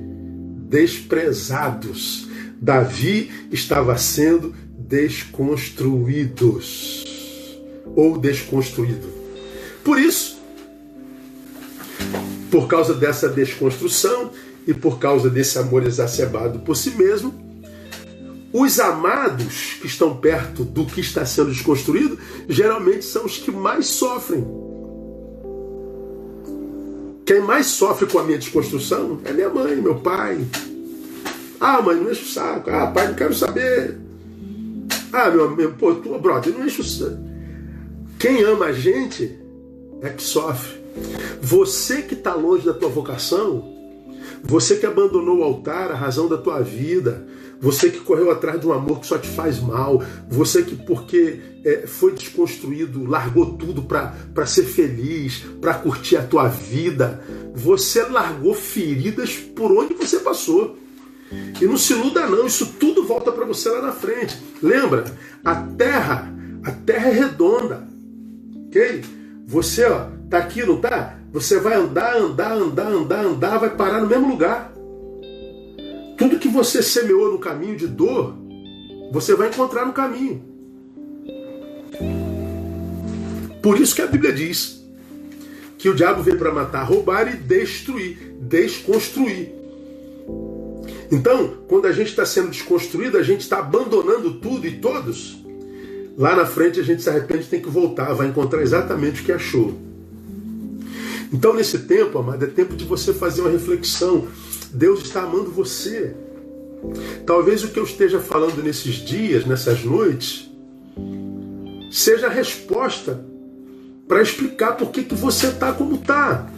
desprezados. 0.69 2.29
Davi 2.63 3.33
estava 3.51 3.99
sendo 3.99 4.55
desconstruídos 4.79 7.05
ou 7.97 8.17
desconstruído. 8.17 9.09
Por 9.83 9.99
isso, 9.99 10.39
por 12.49 12.69
causa 12.69 12.95
dessa 12.95 13.29
desconstrução 13.29 14.31
e 14.69 14.75
por 14.75 14.99
causa 14.99 15.31
desse 15.31 15.59
amor 15.59 15.83
exacerbado 15.87 16.59
por 16.59 16.77
si 16.77 16.91
mesmo, 16.91 17.33
os 18.53 18.79
amados 18.79 19.79
que 19.81 19.87
estão 19.87 20.15
perto 20.15 20.63
do 20.63 20.85
que 20.85 21.01
está 21.01 21.25
sendo 21.25 21.51
desconstruído 21.51 22.19
geralmente 22.47 23.03
são 23.07 23.25
os 23.25 23.39
que 23.39 23.51
mais 23.51 23.87
sofrem. 23.87 24.47
Quem 27.25 27.41
mais 27.41 27.67
sofre 27.67 28.07
com 28.07 28.19
a 28.19 28.25
minha 28.25 28.37
desconstrução 28.37 29.21
é 29.25 29.33
minha 29.33 29.49
mãe, 29.49 29.77
meu 29.77 30.01
pai. 30.01 30.47
Ah, 31.59 31.81
mãe, 31.81 31.97
não 31.97 32.11
enche 32.11 32.25
o 32.25 32.29
saco. 32.29 32.69
Ah, 32.69 32.89
pai, 32.89 33.09
não 33.09 33.15
quero 33.15 33.35
saber. 33.35 33.99
Ah, 35.11 35.31
meu 35.31 35.47
amigo, 35.47 35.73
pô, 35.79 35.95
tu, 35.95 36.19
brother, 36.19 36.53
não 36.53 36.67
enche 36.67 36.83
o 36.83 36.85
saco. 36.85 37.17
Quem 38.19 38.43
ama 38.43 38.67
a 38.67 38.73
gente 38.73 39.39
é 40.03 40.11
que 40.11 40.23
sofre. 40.23 40.79
Você 41.41 42.03
que 42.03 42.13
está 42.13 42.35
longe 42.35 42.67
da 42.67 42.75
tua 42.75 42.91
vocação, 42.91 43.78
você 44.45 44.77
que 44.77 44.87
abandonou 44.87 45.39
o 45.39 45.43
altar, 45.43 45.91
a 45.91 45.95
razão 45.95 46.29
da 46.29 46.37
tua 46.37 46.61
vida, 46.61 47.27
você 47.61 47.91
que 47.91 48.01
correu 48.01 48.31
atrás 48.31 48.61
de 48.61 48.67
um 48.67 48.73
amor 48.73 49.01
que 49.01 49.07
só 49.07 49.19
te 49.19 49.29
faz 49.29 49.61
mal, 49.61 50.03
você 50.29 50.63
que, 50.63 50.77
porque 50.77 51.41
é, 51.65 51.87
foi 51.87 52.13
desconstruído, 52.13 53.05
largou 53.05 53.55
tudo 53.55 53.83
para 53.83 54.47
ser 54.47 54.65
feliz, 54.65 55.45
para 55.61 55.75
curtir 55.75 56.17
a 56.17 56.23
tua 56.23 56.49
vida, 56.49 57.23
você 57.55 58.03
largou 58.05 58.55
feridas 58.55 59.35
por 59.35 59.73
onde 59.73 59.95
você 59.95 60.21
passou. 60.21 60.79
E 61.61 61.67
não 61.67 61.77
se 61.77 61.93
iluda, 61.93 62.27
não, 62.27 62.47
isso 62.47 62.75
tudo 62.79 63.07
volta 63.07 63.31
para 63.31 63.45
você 63.45 63.69
lá 63.69 63.83
na 63.83 63.93
frente. 63.93 64.39
Lembra? 64.63 65.05
A 65.45 65.55
terra, 65.57 66.33
a 66.65 66.71
terra 66.71 67.09
é 67.09 67.13
redonda, 67.13 67.87
ok? 68.69 69.03
Você, 69.47 69.85
ó, 69.85 70.07
Tá 70.29 70.39
aqui, 70.39 70.63
não 70.63 70.77
tá? 70.77 71.18
Você 71.33 71.61
vai 71.61 71.75
andar, 71.75 72.17
andar, 72.17 72.53
andar, 72.53 72.93
andar, 72.93 73.25
andar, 73.25 73.59
vai 73.59 73.77
parar 73.77 74.01
no 74.01 74.07
mesmo 74.07 74.29
lugar. 74.29 74.73
Tudo 76.17 76.39
que 76.39 76.49
você 76.49 76.83
semeou 76.83 77.33
no 77.33 77.39
caminho 77.39 77.77
de 77.77 77.87
dor, 77.87 78.35
você 79.13 79.35
vai 79.35 79.49
encontrar 79.49 79.85
no 79.85 79.93
caminho. 79.93 80.43
Por 83.63 83.79
isso 83.79 83.95
que 83.95 84.03
a 84.03 84.07
Bíblia 84.07 84.33
diz 84.33 84.83
que 85.77 85.89
o 85.89 85.95
diabo 85.95 86.23
veio 86.23 86.39
para 86.39 86.53
matar, 86.53 86.83
roubar 86.83 87.33
e 87.33 87.37
destruir, 87.37 88.35
desconstruir. 88.41 89.53
Então, 91.11 91.59
quando 91.69 91.87
a 91.87 91.93
gente 91.93 92.09
está 92.09 92.27
sendo 92.27 92.51
desconstruído, 92.51 93.17
a 93.17 93.23
gente 93.23 93.43
está 93.43 93.59
abandonando 93.59 94.35
tudo 94.35 94.67
e 94.67 94.79
todos. 94.79 95.43
Lá 96.17 96.35
na 96.35 96.45
frente 96.47 96.81
a 96.81 96.83
gente 96.83 97.03
se 97.03 97.09
arrepende 97.09 97.47
tem 97.47 97.61
que 97.61 97.69
voltar, 97.69 98.13
vai 98.13 98.27
encontrar 98.29 98.61
exatamente 98.61 99.23
o 99.23 99.25
que 99.25 99.33
achou. 99.33 99.79
Então, 101.33 101.53
nesse 101.53 101.81
tempo, 101.81 102.19
amado, 102.19 102.45
é 102.45 102.49
tempo 102.49 102.75
de 102.75 102.85
você 102.85 103.13
fazer 103.13 103.43
uma 103.43 103.51
reflexão. 103.51 104.27
Deus 104.73 105.03
está 105.03 105.23
amando 105.23 105.51
você. 105.51 106.15
Talvez 107.27 107.65
o 107.65 107.69
que 107.69 107.79
eu 107.79 107.85
esteja 107.85 108.21
falando 108.21 108.63
nesses 108.63 108.95
dias, 108.95 109.45
nessas 109.45 109.85
noites, 109.85 110.51
seja 111.91 112.29
a 112.29 112.31
resposta 112.31 113.25
para 114.07 114.23
explicar 114.23 114.77
por 114.77 114.91
que, 114.91 115.05
que 115.05 115.15
você 115.15 115.49
está 115.49 115.73
como 115.73 115.97
está. 115.97 116.51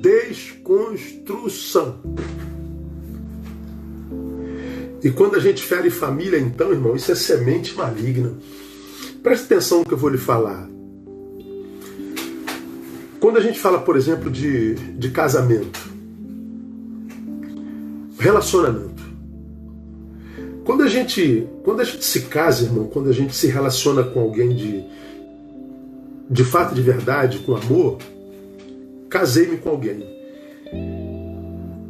Desconstrução. 0.00 2.00
E 5.02 5.10
quando 5.10 5.36
a 5.36 5.40
gente 5.40 5.62
fere 5.62 5.90
família, 5.90 6.38
então, 6.38 6.72
irmão, 6.72 6.96
isso 6.96 7.12
é 7.12 7.14
semente 7.14 7.74
maligna. 7.74 8.32
Preste 9.22 9.44
atenção 9.44 9.80
no 9.80 9.84
que 9.84 9.92
eu 9.92 9.98
vou 9.98 10.10
lhe 10.10 10.18
falar. 10.18 10.68
Quando 13.20 13.36
a 13.36 13.40
gente 13.40 13.58
fala, 13.58 13.80
por 13.80 13.96
exemplo, 13.96 14.30
de, 14.30 14.74
de 14.74 15.10
casamento, 15.10 15.78
relacionamento. 18.18 19.02
Quando 20.64 20.82
a 20.82 20.88
gente, 20.88 21.48
quando 21.64 21.80
a 21.80 21.84
gente 21.84 22.04
se 22.04 22.22
casa, 22.22 22.64
irmão, 22.64 22.86
quando 22.86 23.08
a 23.08 23.12
gente 23.12 23.34
se 23.34 23.46
relaciona 23.46 24.02
com 24.02 24.20
alguém 24.20 24.54
de 24.54 24.84
de 26.30 26.44
fato 26.44 26.74
de 26.74 26.82
verdade, 26.82 27.38
com 27.38 27.56
amor, 27.56 27.98
casei-me 29.08 29.56
com 29.56 29.70
alguém. 29.70 30.04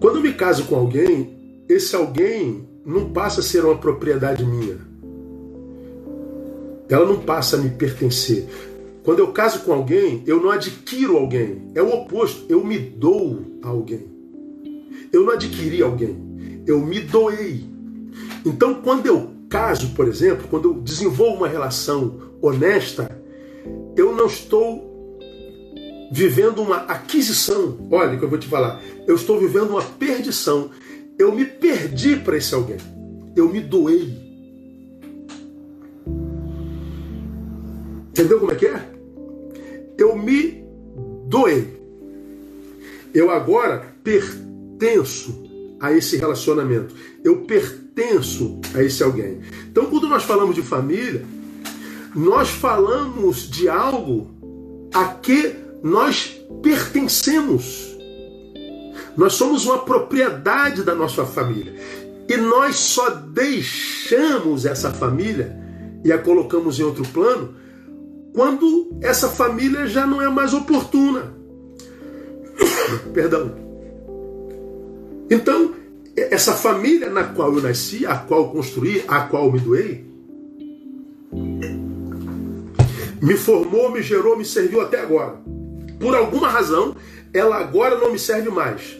Quando 0.01 0.17
eu 0.17 0.23
me 0.23 0.33
caso 0.33 0.65
com 0.67 0.77
alguém, 0.77 1.65
esse 1.69 1.97
alguém 1.97 2.65
não 2.87 3.11
passa 3.11 3.41
a 3.41 3.43
ser 3.43 3.65
uma 3.65 3.77
propriedade 3.77 4.45
minha. 4.45 4.77
Ela 6.89 7.05
não 7.05 7.19
passa 7.19 7.57
a 7.57 7.59
me 7.59 7.71
pertencer. 7.71 8.47
Quando 9.09 9.21
eu 9.21 9.29
caso 9.29 9.61
com 9.61 9.73
alguém, 9.73 10.23
eu 10.27 10.39
não 10.39 10.51
adquiro 10.51 11.17
alguém. 11.17 11.73
É 11.75 11.81
o 11.81 11.89
oposto. 11.89 12.45
Eu 12.47 12.63
me 12.63 12.79
dou 12.79 13.43
a 13.63 13.69
alguém. 13.69 14.07
Eu 15.11 15.25
não 15.25 15.33
adquiri 15.33 15.83
alguém. 15.83 16.63
Eu 16.67 16.85
me 16.85 17.01
doei. 17.01 17.65
Então, 18.45 18.83
quando 18.83 19.07
eu 19.07 19.31
caso, 19.49 19.95
por 19.95 20.07
exemplo, 20.07 20.47
quando 20.51 20.69
eu 20.69 20.75
desenvolvo 20.75 21.39
uma 21.39 21.49
relação 21.49 22.21
honesta, 22.43 23.11
eu 23.97 24.15
não 24.15 24.27
estou 24.27 25.19
vivendo 26.13 26.61
uma 26.61 26.77
aquisição. 26.77 27.79
Olha 27.91 28.15
o 28.15 28.19
que 28.19 28.25
eu 28.27 28.29
vou 28.29 28.39
te 28.39 28.47
falar. 28.47 28.79
Eu 29.07 29.15
estou 29.15 29.41
vivendo 29.41 29.71
uma 29.71 29.83
perdição. 29.83 30.69
Eu 31.19 31.35
me 31.35 31.47
perdi 31.47 32.15
para 32.15 32.37
esse 32.37 32.55
alguém. 32.55 32.77
Eu 33.35 33.49
me 33.49 33.63
doei. 33.63 34.15
Entendeu 38.11 38.39
como 38.39 38.53
é 38.53 38.55
que 38.55 38.67
é? 38.67 38.98
Eu 39.99 40.17
me 40.17 40.65
doei. 41.27 41.77
Eu 43.13 43.31
agora 43.31 43.95
pertenço 44.03 45.45
a 45.81 45.93
esse 45.93 46.17
relacionamento. 46.17 46.95
Eu 47.25 47.43
pertenço 47.43 48.61
a 48.75 48.83
esse 48.83 49.03
alguém. 49.03 49.41
Então, 49.69 49.87
quando 49.87 50.09
nós 50.09 50.23
falamos 50.23 50.55
de 50.55 50.63
família, 50.63 51.25
nós 52.15 52.49
falamos 52.49 53.51
de 53.51 53.69
algo 53.69 54.31
a 54.95 55.07
que 55.09 55.55
nós 55.83 56.41
pertencemos. 56.63 57.97
Nós 59.17 59.33
somos 59.33 59.67
uma 59.67 59.79
propriedade 59.81 60.85
da 60.85 60.95
nossa 60.95 61.27
família. 61.27 61.75
E 62.29 62.37
nós 62.37 62.77
só 62.77 63.11
deixamos 63.11 64.65
essa 64.65 64.93
família 64.93 65.57
e 66.05 66.13
a 66.13 66.19
colocamos 66.19 66.79
em 66.79 66.83
outro 66.85 67.05
plano 67.07 67.55
quando 68.33 68.99
essa 69.01 69.29
família 69.29 69.87
já 69.87 70.07
não 70.07 70.23
é 70.23 70.29
mais 70.29 70.55
oportuna. 70.55 71.35
Perdão. 73.13 73.55
Então, 75.31 75.75
essa 76.17 76.53
família 76.53 77.11
na 77.11 77.25
qual 77.25 77.55
eu 77.55 77.63
nasci, 77.63 78.07
a 78.07 78.17
qual 78.17 78.51
construí, 78.51 79.05
a 79.07 79.21
qual 79.21 79.53
me 79.53 79.61
doei, 79.61 80.05
me 83.21 83.37
formou, 83.37 83.91
me 83.91 84.03
gerou, 84.03 84.37
me 84.37 84.45
serviu 84.45 84.81
até 84.81 85.01
agora. 85.01 85.41
Por 86.01 86.15
alguma 86.15 86.49
razão, 86.49 86.95
ela 87.33 87.57
agora 87.57 87.99
não 87.99 88.13
me 88.13 88.19
serve 88.19 88.51
mais. 88.51 88.97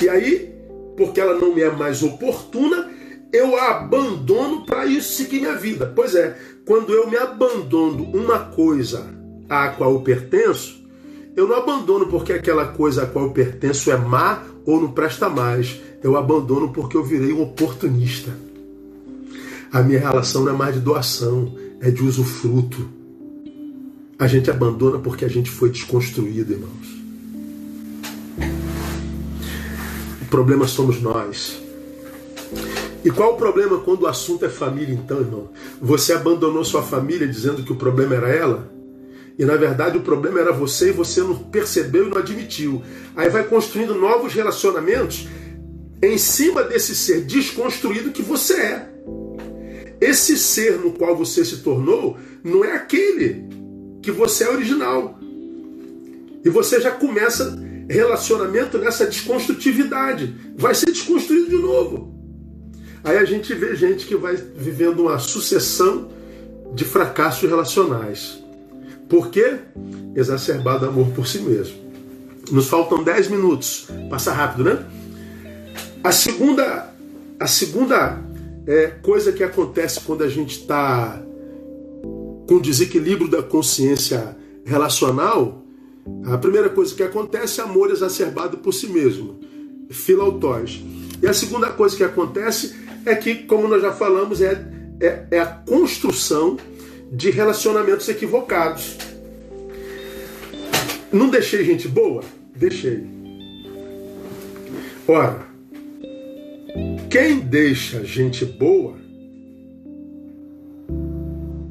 E 0.00 0.08
aí, 0.08 0.54
porque 0.96 1.20
ela 1.20 1.34
não 1.38 1.54
me 1.54 1.62
é 1.62 1.70
mais 1.70 2.02
oportuna, 2.02 2.90
eu 3.34 3.56
a 3.56 3.78
abandono 3.78 4.64
para 4.64 4.86
isso 4.86 5.14
seguir 5.14 5.40
minha 5.40 5.56
vida. 5.56 5.92
Pois 5.94 6.14
é, 6.14 6.38
quando 6.64 6.92
eu 6.92 7.10
me 7.10 7.16
abandono 7.16 8.04
uma 8.14 8.38
coisa 8.38 9.12
à 9.48 9.70
qual 9.70 9.92
eu 9.92 10.00
pertenço, 10.02 10.80
eu 11.34 11.48
não 11.48 11.56
abandono 11.56 12.06
porque 12.06 12.32
aquela 12.32 12.66
coisa 12.68 13.02
a 13.02 13.06
qual 13.06 13.24
eu 13.24 13.32
pertenço 13.32 13.90
é 13.90 13.96
má 13.96 14.44
ou 14.64 14.80
não 14.80 14.92
presta 14.92 15.28
mais. 15.28 15.80
Eu 16.00 16.16
abandono 16.16 16.72
porque 16.72 16.96
eu 16.96 17.02
virei 17.02 17.32
um 17.32 17.42
oportunista. 17.42 18.30
A 19.72 19.82
minha 19.82 19.98
relação 19.98 20.44
não 20.44 20.54
é 20.54 20.56
mais 20.56 20.76
de 20.76 20.80
doação, 20.80 21.52
é 21.80 21.90
de 21.90 22.04
usufruto. 22.04 22.88
A 24.16 24.28
gente 24.28 24.48
abandona 24.48 25.00
porque 25.00 25.24
a 25.24 25.28
gente 25.28 25.50
foi 25.50 25.70
desconstruído, 25.70 26.52
irmãos. 26.52 26.94
O 30.22 30.24
problema 30.26 30.68
somos 30.68 31.02
nós. 31.02 31.63
E 33.04 33.10
qual 33.10 33.34
o 33.34 33.36
problema 33.36 33.78
quando 33.80 34.02
o 34.02 34.06
assunto 34.06 34.46
é 34.46 34.48
família, 34.48 34.94
então, 34.94 35.20
irmão? 35.20 35.50
Você 35.80 36.14
abandonou 36.14 36.64
sua 36.64 36.82
família 36.82 37.28
dizendo 37.28 37.62
que 37.62 37.72
o 37.72 37.76
problema 37.76 38.14
era 38.14 38.30
ela? 38.30 38.72
E 39.38 39.44
na 39.44 39.56
verdade 39.56 39.98
o 39.98 40.02
problema 40.02 40.40
era 40.40 40.52
você 40.52 40.88
e 40.88 40.92
você 40.92 41.20
não 41.20 41.36
percebeu 41.36 42.06
e 42.06 42.10
não 42.10 42.18
admitiu. 42.18 42.82
Aí 43.14 43.28
vai 43.28 43.44
construindo 43.44 43.94
novos 43.94 44.32
relacionamentos 44.32 45.28
em 46.00 46.16
cima 46.16 46.62
desse 46.62 46.94
ser 46.94 47.22
desconstruído 47.22 48.12
que 48.12 48.22
você 48.22 48.54
é. 48.54 48.88
Esse 50.00 50.38
ser 50.38 50.78
no 50.78 50.92
qual 50.92 51.16
você 51.16 51.44
se 51.44 51.58
tornou 51.58 52.16
não 52.42 52.64
é 52.64 52.72
aquele 52.72 53.48
que 54.02 54.10
você 54.10 54.44
é 54.44 54.50
original. 54.50 55.18
E 56.44 56.48
você 56.48 56.80
já 56.80 56.90
começa 56.90 57.58
relacionamento 57.88 58.78
nessa 58.78 59.06
desconstrutividade. 59.06 60.34
Vai 60.56 60.74
ser 60.74 60.86
desconstruído 60.86 61.50
de 61.50 61.56
novo. 61.56 62.13
Aí 63.04 63.18
a 63.18 63.24
gente 63.24 63.52
vê 63.54 63.76
gente 63.76 64.06
que 64.06 64.16
vai 64.16 64.34
vivendo 64.34 65.00
uma 65.00 65.18
sucessão 65.18 66.10
de 66.74 66.84
fracassos 66.84 67.48
relacionais. 67.48 68.42
Por 69.08 69.30
quê? 69.30 69.58
Exacerbado 70.16 70.86
amor 70.86 71.08
por 71.08 71.26
si 71.26 71.38
mesmo. 71.40 71.76
Nos 72.50 72.66
faltam 72.66 73.04
10 73.04 73.28
minutos. 73.28 73.88
Passa 74.08 74.32
rápido, 74.32 74.64
né? 74.64 74.86
A 76.02 76.10
segunda, 76.10 76.90
a 77.38 77.46
segunda 77.46 78.22
é, 78.66 78.86
coisa 79.02 79.32
que 79.32 79.42
acontece 79.42 80.00
quando 80.00 80.24
a 80.24 80.28
gente 80.28 80.60
está 80.60 81.22
com 82.48 82.58
desequilíbrio 82.58 83.28
da 83.28 83.42
consciência 83.42 84.36
relacional, 84.64 85.62
a 86.26 86.38
primeira 86.38 86.68
coisa 86.68 86.94
que 86.94 87.02
acontece 87.02 87.60
é 87.60 87.64
amor 87.64 87.90
exacerbado 87.90 88.58
por 88.58 88.72
si 88.72 88.86
mesmo, 88.86 89.40
filautóis. 89.90 90.82
E 91.22 91.26
a 91.26 91.32
segunda 91.32 91.68
coisa 91.70 91.96
que 91.96 92.04
acontece 92.04 92.83
é 93.06 93.14
que, 93.14 93.34
como 93.34 93.68
nós 93.68 93.82
já 93.82 93.92
falamos, 93.92 94.40
é, 94.40 94.64
é, 95.00 95.26
é 95.32 95.38
a 95.38 95.46
construção 95.46 96.56
de 97.12 97.30
relacionamentos 97.30 98.08
equivocados. 98.08 98.96
Não 101.12 101.28
deixei 101.28 101.64
gente 101.64 101.86
boa? 101.86 102.24
Deixei. 102.56 103.04
Ora, 105.06 105.46
quem 107.10 107.38
deixa 107.38 108.02
gente 108.04 108.44
boa 108.44 108.96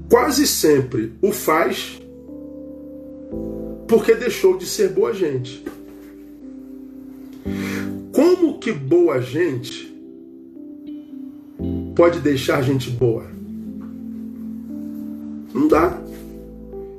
quase 0.10 0.46
sempre 0.46 1.14
o 1.22 1.32
faz 1.32 2.00
porque 3.88 4.16
deixou 4.16 4.58
de 4.58 4.66
ser 4.66 4.90
boa 4.90 5.14
gente. 5.14 5.64
Como 8.12 8.60
que 8.60 8.72
boa 8.72 9.22
gente 9.22 9.93
pode 11.96 12.20
deixar 12.20 12.62
gente 12.62 12.90
boa? 12.90 13.26
Não 15.54 15.68
dá. 15.68 16.02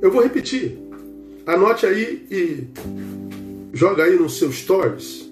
Eu 0.00 0.10
vou 0.10 0.22
repetir. 0.22 0.78
Anote 1.46 1.84
aí 1.84 2.26
e 2.30 2.68
joga 3.72 4.04
aí 4.04 4.16
nos 4.16 4.38
seus 4.38 4.56
stories. 4.56 5.28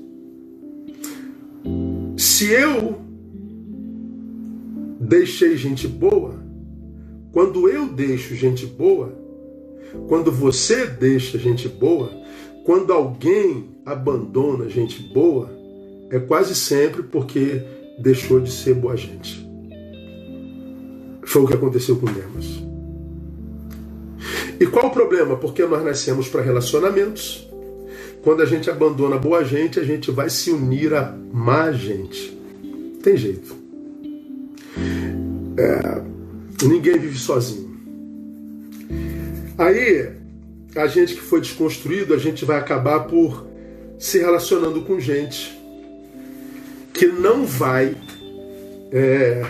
Se 2.16 2.50
eu 2.50 3.00
deixei 5.00 5.56
gente 5.56 5.86
boa, 5.86 6.34
quando 7.32 7.68
eu 7.68 7.88
deixo 7.88 8.34
gente 8.34 8.66
boa, 8.66 9.16
quando 10.08 10.30
você 10.32 10.86
deixa 10.86 11.38
gente 11.38 11.68
boa, 11.68 12.10
quando 12.64 12.92
alguém 12.92 13.68
abandona 13.84 14.68
gente 14.68 15.02
boa, 15.12 15.50
é 16.10 16.18
quase 16.18 16.54
sempre 16.54 17.02
porque 17.02 17.62
deixou 17.98 18.40
de 18.40 18.50
ser 18.50 18.74
boa 18.74 18.96
gente. 18.96 19.51
Foi 21.32 21.42
o 21.42 21.46
que 21.46 21.54
aconteceu 21.54 21.96
com 21.96 22.04
Demas. 22.06 22.62
E 24.60 24.66
qual 24.66 24.88
o 24.88 24.90
problema? 24.90 25.34
Porque 25.36 25.64
nós 25.64 25.82
nascemos 25.82 26.28
para 26.28 26.42
relacionamentos. 26.42 27.48
Quando 28.22 28.42
a 28.42 28.44
gente 28.46 28.68
abandona 28.68 29.16
boa 29.16 29.42
gente, 29.42 29.80
a 29.80 29.82
gente 29.82 30.10
vai 30.10 30.28
se 30.28 30.50
unir 30.50 30.92
a 30.92 31.16
má 31.32 31.72
gente. 31.72 32.38
Tem 33.02 33.16
jeito. 33.16 33.56
É, 35.56 36.02
Ninguém 36.66 36.98
vive 36.98 37.18
sozinho. 37.18 37.70
Aí, 39.56 40.10
a 40.76 40.86
gente 40.86 41.14
que 41.14 41.22
foi 41.22 41.40
desconstruído, 41.40 42.12
a 42.12 42.18
gente 42.18 42.44
vai 42.44 42.58
acabar 42.58 43.00
por 43.00 43.46
se 43.98 44.18
relacionando 44.18 44.82
com 44.82 45.00
gente 45.00 45.58
que 46.92 47.06
não 47.06 47.46
vai 47.46 47.96
é, 48.92 49.46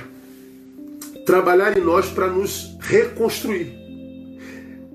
trabalhar 1.24 1.76
em 1.76 1.80
nós 1.80 2.06
para 2.06 2.26
nos 2.26 2.76
reconstruir. 2.80 3.72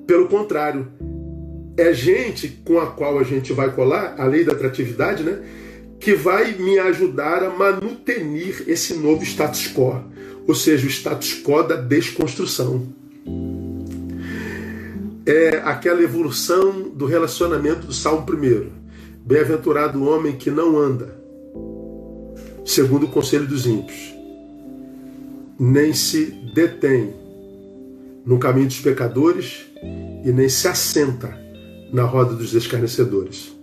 Pelo 0.05 0.27
contrário, 0.27 0.87
é 1.77 1.93
gente 1.93 2.47
com 2.65 2.79
a 2.79 2.87
qual 2.87 3.19
a 3.19 3.23
gente 3.23 3.53
vai 3.53 3.71
colar, 3.71 4.15
a 4.17 4.25
lei 4.25 4.43
da 4.43 4.53
atratividade, 4.53 5.23
né? 5.23 5.39
Que 5.99 6.13
vai 6.13 6.53
me 6.53 6.79
ajudar 6.79 7.43
a 7.43 7.49
manutenir 7.49 8.63
esse 8.67 8.93
novo 8.95 9.23
status 9.23 9.67
quo, 9.67 10.03
ou 10.47 10.55
seja, 10.55 10.85
o 10.85 10.89
status 10.89 11.41
quo 11.43 11.63
da 11.63 11.75
desconstrução. 11.75 12.87
É 15.25 15.61
aquela 15.65 16.01
evolução 16.01 16.89
do 16.89 17.05
relacionamento 17.05 17.85
do 17.85 17.93
Salmo 17.93 18.25
1. 18.27 18.69
Bem-aventurado 19.25 20.01
o 20.01 20.07
homem 20.07 20.37
que 20.37 20.49
não 20.49 20.77
anda, 20.77 21.13
segundo 22.65 23.07
o 23.07 23.09
conselho 23.09 23.45
dos 23.45 23.65
ímpios, 23.65 24.16
nem 25.59 25.93
se 25.93 26.25
detém 26.53 27.13
no 28.25 28.37
caminho 28.37 28.67
dos 28.67 28.79
pecadores 28.79 29.65
e 30.23 30.31
nem 30.31 30.49
se 30.49 30.67
assenta 30.67 31.37
na 31.91 32.03
roda 32.03 32.33
dos 32.33 32.53
escarnecedores. 32.53 33.55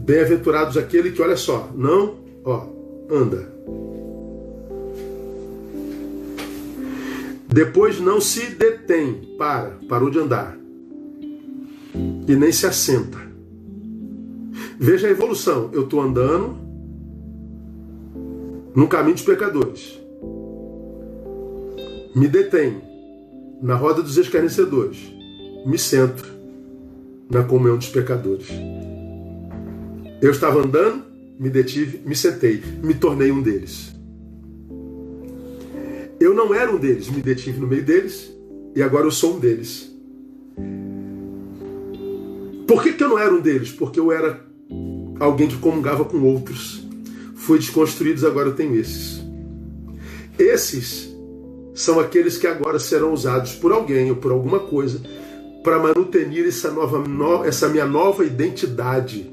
Bem-aventurados 0.00 0.76
aquele 0.76 1.12
que, 1.12 1.22
olha 1.22 1.36
só, 1.36 1.70
não, 1.74 2.16
ó, 2.44 2.66
anda. 3.10 3.52
Depois 7.48 8.00
não 8.00 8.20
se 8.20 8.46
detém, 8.46 9.36
para, 9.38 9.78
parou 9.88 10.10
de 10.10 10.18
andar. 10.18 10.58
E 12.26 12.34
nem 12.34 12.50
se 12.50 12.66
assenta. 12.66 13.18
Veja 14.78 15.06
a 15.06 15.10
evolução. 15.10 15.70
Eu 15.72 15.84
estou 15.84 16.00
andando 16.00 16.56
no 18.74 18.88
caminho 18.88 19.14
dos 19.14 19.24
pecadores. 19.24 20.03
Me 22.14 22.28
detém 22.28 22.80
na 23.60 23.74
roda 23.74 24.00
dos 24.00 24.16
escarnecedores. 24.16 24.98
Me 25.66 25.76
sento 25.76 26.24
na 27.28 27.42
comunhão 27.42 27.76
dos 27.76 27.88
pecadores. 27.88 28.46
Eu 30.22 30.30
estava 30.30 30.60
andando, 30.60 31.02
me 31.40 31.50
detive, 31.50 32.00
me 32.06 32.14
sentei, 32.14 32.62
me 32.82 32.94
tornei 32.94 33.32
um 33.32 33.42
deles. 33.42 33.92
Eu 36.20 36.34
não 36.34 36.54
era 36.54 36.70
um 36.70 36.78
deles, 36.78 37.10
me 37.10 37.20
detive 37.20 37.58
no 37.58 37.66
meio 37.66 37.84
deles 37.84 38.32
e 38.76 38.82
agora 38.82 39.06
eu 39.06 39.10
sou 39.10 39.36
um 39.36 39.40
deles. 39.40 39.92
Por 42.66 42.82
que, 42.82 42.92
que 42.92 43.02
eu 43.02 43.08
não 43.08 43.18
era 43.18 43.34
um 43.34 43.40
deles? 43.40 43.72
Porque 43.72 43.98
eu 43.98 44.12
era 44.12 44.40
alguém 45.18 45.48
que 45.48 45.56
comungava 45.56 46.04
com 46.04 46.22
outros. 46.22 46.86
Fui 47.34 47.58
desconstruídos, 47.58 48.24
agora 48.24 48.50
eu 48.50 48.54
tenho 48.54 48.76
esses. 48.76 49.20
Esses 50.38 51.13
são 51.74 51.98
aqueles 51.98 52.38
que 52.38 52.46
agora 52.46 52.78
serão 52.78 53.12
usados 53.12 53.54
por 53.54 53.72
alguém 53.72 54.08
ou 54.10 54.16
por 54.16 54.30
alguma 54.30 54.60
coisa 54.60 55.00
para 55.62 55.78
manutenir 55.78 56.46
essa, 56.46 56.70
nova, 56.70 57.02
essa 57.46 57.68
minha 57.68 57.86
nova 57.86 58.24
identidade, 58.24 59.30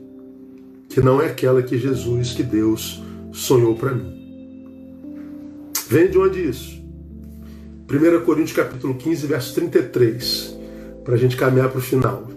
que 0.90 1.02
não 1.02 1.22
é 1.22 1.28
aquela 1.28 1.62
que 1.62 1.78
Jesus, 1.78 2.34
que 2.34 2.42
Deus 2.42 3.04
sonhou 3.32 3.76
para 3.76 3.94
mim. 3.94 4.20
Vem 5.88 6.10
de 6.10 6.18
onde 6.18 6.50
isso? 6.50 6.82
1 7.90 8.26
Coríntios 8.26 8.56
capítulo 8.56 8.96
15, 8.96 9.28
verso 9.28 9.54
33, 9.54 10.58
para 11.04 11.16
a 11.16 11.18
gente 11.18 11.36
caminhar 11.36 11.70
para 11.70 11.80
o 11.80 11.82
final. 11.82 12.30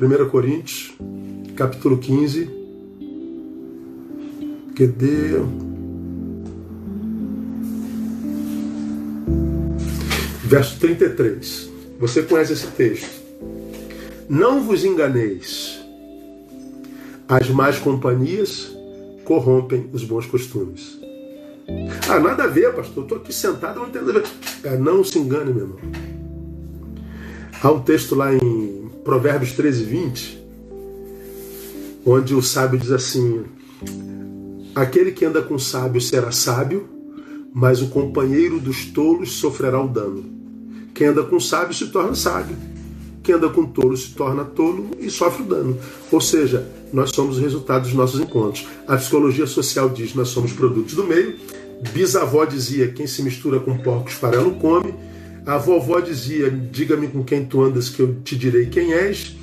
1 0.00 0.28
Coríntios, 0.30 0.96
capítulo 1.54 1.98
15, 1.98 2.50
cadê? 4.74 5.65
Verso 10.46 10.78
33. 10.78 11.68
Você 11.98 12.22
conhece 12.22 12.52
esse 12.52 12.68
texto. 12.68 13.20
Não 14.28 14.62
vos 14.62 14.84
enganeis. 14.84 15.84
As 17.28 17.50
más 17.50 17.80
companhias 17.80 18.70
corrompem 19.24 19.90
os 19.92 20.04
bons 20.04 20.24
costumes. 20.26 21.00
Ah, 22.08 22.20
nada 22.20 22.44
a 22.44 22.46
ver, 22.46 22.72
pastor. 22.72 23.02
Estou 23.02 23.18
aqui 23.18 23.32
sentado, 23.32 23.80
não 23.80 23.88
entendo. 23.88 24.22
É, 24.62 24.78
não 24.78 25.02
se 25.02 25.18
engane, 25.18 25.52
meu 25.52 25.64
irmão. 25.64 25.78
Há 27.60 27.72
um 27.72 27.80
texto 27.80 28.14
lá 28.14 28.32
em 28.32 28.88
Provérbios 29.02 29.50
13, 29.50 29.82
20, 29.82 30.44
onde 32.06 32.36
o 32.36 32.42
sábio 32.42 32.78
diz 32.78 32.92
assim: 32.92 33.42
Aquele 34.76 35.10
que 35.10 35.24
anda 35.24 35.42
com 35.42 35.58
sábio 35.58 36.00
será 36.00 36.30
sábio, 36.30 36.88
mas 37.52 37.82
o 37.82 37.88
companheiro 37.88 38.60
dos 38.60 38.84
tolos 38.84 39.32
sofrerá 39.32 39.82
o 39.82 39.88
dano. 39.88 40.35
Quem 40.96 41.08
anda 41.08 41.22
com 41.22 41.38
sábio 41.38 41.76
se 41.76 41.88
torna 41.88 42.14
sábio. 42.14 42.56
Quem 43.22 43.34
anda 43.34 43.50
com 43.50 43.66
tolo 43.66 43.94
se 43.94 44.14
torna 44.14 44.44
tolo 44.44 44.92
e 44.98 45.10
sofre 45.10 45.42
o 45.42 45.46
dano. 45.46 45.78
Ou 46.10 46.22
seja, 46.22 46.66
nós 46.90 47.10
somos 47.14 47.36
o 47.36 47.42
resultado 47.42 47.82
dos 47.82 47.92
nossos 47.92 48.18
encontros. 48.18 48.66
A 48.88 48.96
psicologia 48.96 49.46
social 49.46 49.90
diz 49.90 50.14
nós 50.14 50.28
somos 50.28 50.54
produtos 50.54 50.94
do 50.94 51.04
meio. 51.04 51.36
Bisavó 51.92 52.46
dizia: 52.46 52.88
quem 52.88 53.06
se 53.06 53.22
mistura 53.22 53.60
com 53.60 53.76
porcos 53.76 54.14
farelo 54.14 54.52
come. 54.54 54.94
A 55.44 55.58
vovó 55.58 56.00
dizia: 56.00 56.50
diga-me 56.50 57.08
com 57.08 57.22
quem 57.22 57.44
tu 57.44 57.62
andas 57.62 57.90
que 57.90 58.00
eu 58.00 58.16
te 58.24 58.34
direi 58.34 58.64
quem 58.64 58.94
és. 58.94 59.36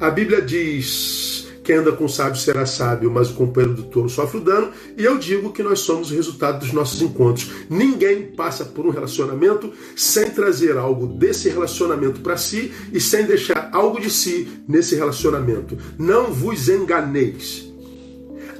A 0.00 0.08
Bíblia 0.10 0.40
diz: 0.40 1.45
quem 1.66 1.74
anda 1.74 1.90
com 1.90 2.04
o 2.04 2.08
sábio 2.08 2.40
será 2.40 2.64
sábio, 2.64 3.10
mas 3.10 3.28
o 3.28 3.34
companheiro 3.34 3.74
do 3.74 3.82
tolo 3.82 4.08
sofre 4.08 4.38
o 4.38 4.40
dano. 4.40 4.70
E 4.96 5.04
eu 5.04 5.18
digo 5.18 5.52
que 5.52 5.64
nós 5.64 5.80
somos 5.80 6.12
o 6.12 6.14
resultado 6.14 6.60
dos 6.60 6.72
nossos 6.72 7.02
encontros. 7.02 7.50
Ninguém 7.68 8.22
passa 8.22 8.64
por 8.64 8.86
um 8.86 8.90
relacionamento 8.90 9.72
sem 9.96 10.30
trazer 10.30 10.76
algo 10.76 11.08
desse 11.08 11.48
relacionamento 11.48 12.20
para 12.20 12.36
si 12.36 12.72
e 12.92 13.00
sem 13.00 13.26
deixar 13.26 13.68
algo 13.72 14.00
de 14.00 14.08
si 14.08 14.62
nesse 14.68 14.94
relacionamento. 14.94 15.76
Não 15.98 16.32
vos 16.32 16.68
enganeis. 16.68 17.68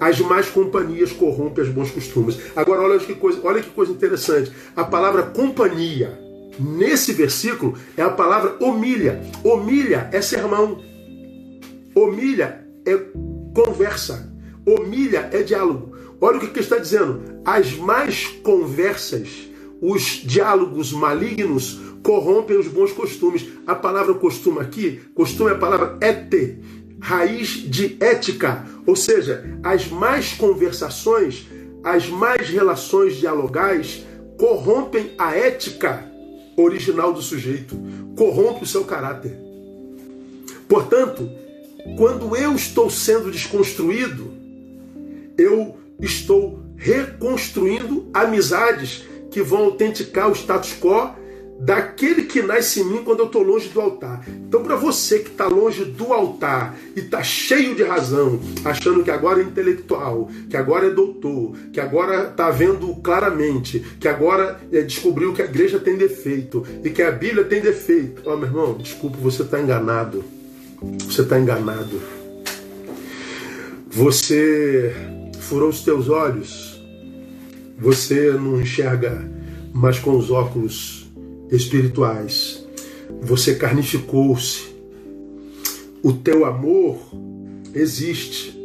As 0.00 0.18
más 0.18 0.48
companhias 0.48 1.12
corrompem 1.12 1.62
os 1.62 1.70
bons 1.70 1.92
costumes. 1.92 2.36
Agora, 2.57 2.82
olha 2.82 2.98
que 2.98 3.14
coisa, 3.14 3.38
olha 3.44 3.62
que 3.62 3.70
coisa 3.70 3.92
interessante. 3.92 4.50
A 4.74 4.82
palavra 4.82 5.22
companhia, 5.22 6.18
nesse 6.59 7.12
versículo, 7.12 7.78
é 7.96 8.02
a 8.02 8.11
palavra 8.11 8.57
homilha. 8.59 9.22
Homilha 9.44 10.11
é 10.12 10.20
sermão. 10.20 10.82
Homilha 11.94 12.65
é 12.87 12.99
conversa. 13.55 14.32
Homilha 14.64 15.28
é 15.32 15.43
diálogo. 15.43 15.97
Olha 16.20 16.39
o 16.39 16.41
que, 16.41 16.49
que 16.49 16.61
está 16.61 16.78
dizendo. 16.78 17.22
As 17.45 17.72
mais 17.76 18.26
conversas, 18.43 19.49
os 19.80 20.22
diálogos 20.24 20.93
malignos, 20.93 21.80
corrompem 22.03 22.59
os 22.59 22.68
bons 22.68 22.93
costumes. 22.93 23.47
A 23.66 23.74
palavra 23.74 24.14
costume 24.14 24.61
aqui, 24.61 25.01
costume 25.14 25.51
é 25.51 25.55
a 25.55 25.59
palavra 25.59 25.99
ete, 26.01 26.59
raiz 27.01 27.49
de 27.49 27.97
ética. 28.01 28.64
Ou 28.87 28.97
seja, 28.97 29.59
as 29.62 29.89
mais 29.89 30.32
conversações, 30.32 31.47
as 31.84 32.09
mais 32.09 32.49
relações 32.49 33.16
dialogais 33.16 34.05
corrompem 34.39 35.12
a 35.18 35.34
ética 35.34 36.05
original 36.57 37.12
do 37.12 37.20
sujeito, 37.20 37.76
corrompe 38.16 38.64
o 38.64 38.66
seu 38.66 38.84
caráter. 38.84 39.39
Portanto, 40.68 41.28
quando 41.97 42.37
eu 42.37 42.55
estou 42.55 42.91
sendo 42.91 43.30
desconstruído, 43.30 44.32
eu 45.39 45.76
estou 46.01 46.61
reconstruindo 46.76 48.09
amizades 48.12 49.05
que 49.30 49.43
vão 49.43 49.64
autenticar 49.64 50.28
o 50.30 50.34
status 50.34 50.74
quo 50.80 51.14
daquele 51.59 52.24
que 52.24 52.43
nasce 52.43 52.80
em 52.80 52.84
mim 52.84 53.03
quando 53.03 53.20
eu 53.20 53.26
estou 53.26 53.43
longe 53.43 53.68
do 53.68 53.80
altar. 53.80 54.22
Então, 54.28 54.62
para 54.62 54.76
você 54.76 55.20
que 55.20 55.30
está 55.30 55.47
longe 55.47 55.84
do 55.84 56.12
altar 56.12 56.76
e 56.95 57.01
está 57.01 57.22
cheio 57.22 57.74
de 57.74 57.82
razão, 57.82 58.41
achando 58.64 59.03
que 59.03 59.11
agora 59.11 59.41
é 59.41 59.45
intelectual, 59.45 60.30
que 60.51 60.57
agora 60.57 60.87
é 60.87 60.91
doutor, 60.91 61.57
que 61.72 61.80
agora 61.80 62.28
está 62.28 62.51
vendo 62.51 62.95
claramente, 62.97 63.80
que 63.99 64.09
agora 64.09 64.61
é, 64.70 64.82
descobriu 64.82 65.32
que 65.32 65.43
a 65.43 65.47
igreja 65.47 65.78
tem 65.78 65.97
defeito 65.97 66.64
e 66.84 66.91
que 66.91 67.03
a 67.03 67.11
Bíblia 67.11 67.45
tem 67.45 67.61
defeito. 67.61 68.22
Ó, 68.26 68.34
oh, 68.34 68.37
meu 68.37 68.49
irmão, 68.49 68.74
desculpa, 68.74 69.16
você 69.18 69.43
está 69.43 69.61
enganado. 69.61 70.36
Você 70.82 71.22
está 71.22 71.38
enganado. 71.38 72.00
Você 73.90 74.94
furou 75.40 75.70
os 75.70 75.82
teus 75.82 76.08
olhos. 76.08 76.80
Você 77.78 78.32
não 78.32 78.60
enxerga 78.60 79.30
mais 79.72 79.98
com 79.98 80.16
os 80.16 80.30
óculos 80.30 81.06
espirituais. 81.50 82.66
Você 83.22 83.54
carnificou-se. 83.54 84.74
O 86.02 86.12
teu 86.12 86.44
amor 86.44 86.98
existe, 87.74 88.56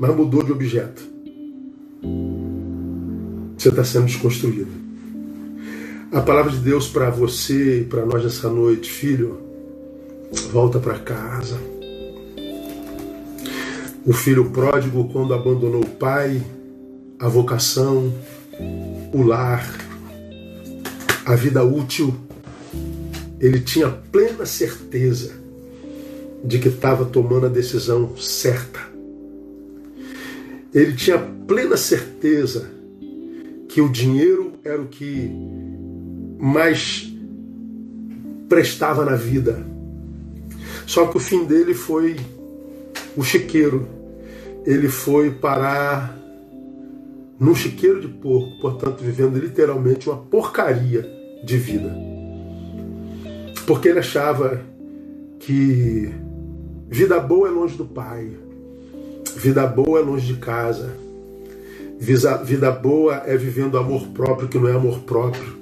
mas 0.00 0.14
mudou 0.14 0.42
de 0.42 0.52
objeto. 0.52 1.02
Você 3.56 3.68
está 3.68 3.84
sendo 3.84 4.06
desconstruído. 4.06 4.72
A 6.12 6.20
palavra 6.20 6.52
de 6.52 6.58
Deus 6.58 6.86
para 6.86 7.10
você 7.10 7.80
e 7.80 7.84
para 7.84 8.04
nós 8.04 8.22
nessa 8.22 8.48
noite, 8.48 8.90
filho, 8.90 9.43
volta 10.52 10.78
para 10.78 10.98
casa. 10.98 11.58
O 14.06 14.12
filho 14.12 14.50
pródigo, 14.50 15.08
quando 15.08 15.32
abandonou 15.32 15.82
o 15.82 15.86
pai, 15.86 16.42
a 17.18 17.28
vocação, 17.28 18.12
o 19.12 19.22
lar, 19.22 19.66
a 21.24 21.34
vida 21.34 21.64
útil, 21.64 22.14
ele 23.40 23.60
tinha 23.60 23.88
plena 23.88 24.44
certeza 24.44 25.32
de 26.44 26.58
que 26.58 26.68
estava 26.68 27.04
tomando 27.04 27.46
a 27.46 27.48
decisão 27.48 28.16
certa. 28.16 28.80
Ele 30.74 30.92
tinha 30.92 31.18
plena 31.18 31.76
certeza 31.76 32.70
que 33.68 33.80
o 33.80 33.88
dinheiro 33.88 34.52
era 34.64 34.80
o 34.80 34.86
que 34.86 35.30
mais 36.38 37.12
prestava 38.48 39.04
na 39.04 39.16
vida. 39.16 39.73
Só 40.86 41.06
que 41.06 41.16
o 41.16 41.20
fim 41.20 41.44
dele 41.44 41.74
foi 41.74 42.16
o 43.16 43.22
chiqueiro. 43.22 43.86
Ele 44.64 44.88
foi 44.88 45.30
parar 45.30 46.18
num 47.38 47.54
chiqueiro 47.54 48.00
de 48.00 48.08
porco, 48.08 48.58
portanto, 48.60 49.02
vivendo 49.02 49.38
literalmente 49.38 50.08
uma 50.08 50.18
porcaria 50.18 51.08
de 51.44 51.56
vida. 51.56 51.94
Porque 53.66 53.88
ele 53.88 53.98
achava 53.98 54.60
que 55.40 56.12
vida 56.88 57.18
boa 57.20 57.48
é 57.48 57.50
longe 57.50 57.76
do 57.76 57.84
pai, 57.84 58.30
vida 59.36 59.66
boa 59.66 59.98
é 59.98 60.02
longe 60.02 60.26
de 60.32 60.38
casa, 60.38 60.90
vida 61.98 62.70
boa 62.70 63.22
é 63.26 63.36
vivendo 63.36 63.78
amor 63.78 64.08
próprio 64.08 64.48
que 64.48 64.58
não 64.58 64.68
é 64.68 64.72
amor 64.72 65.00
próprio, 65.00 65.54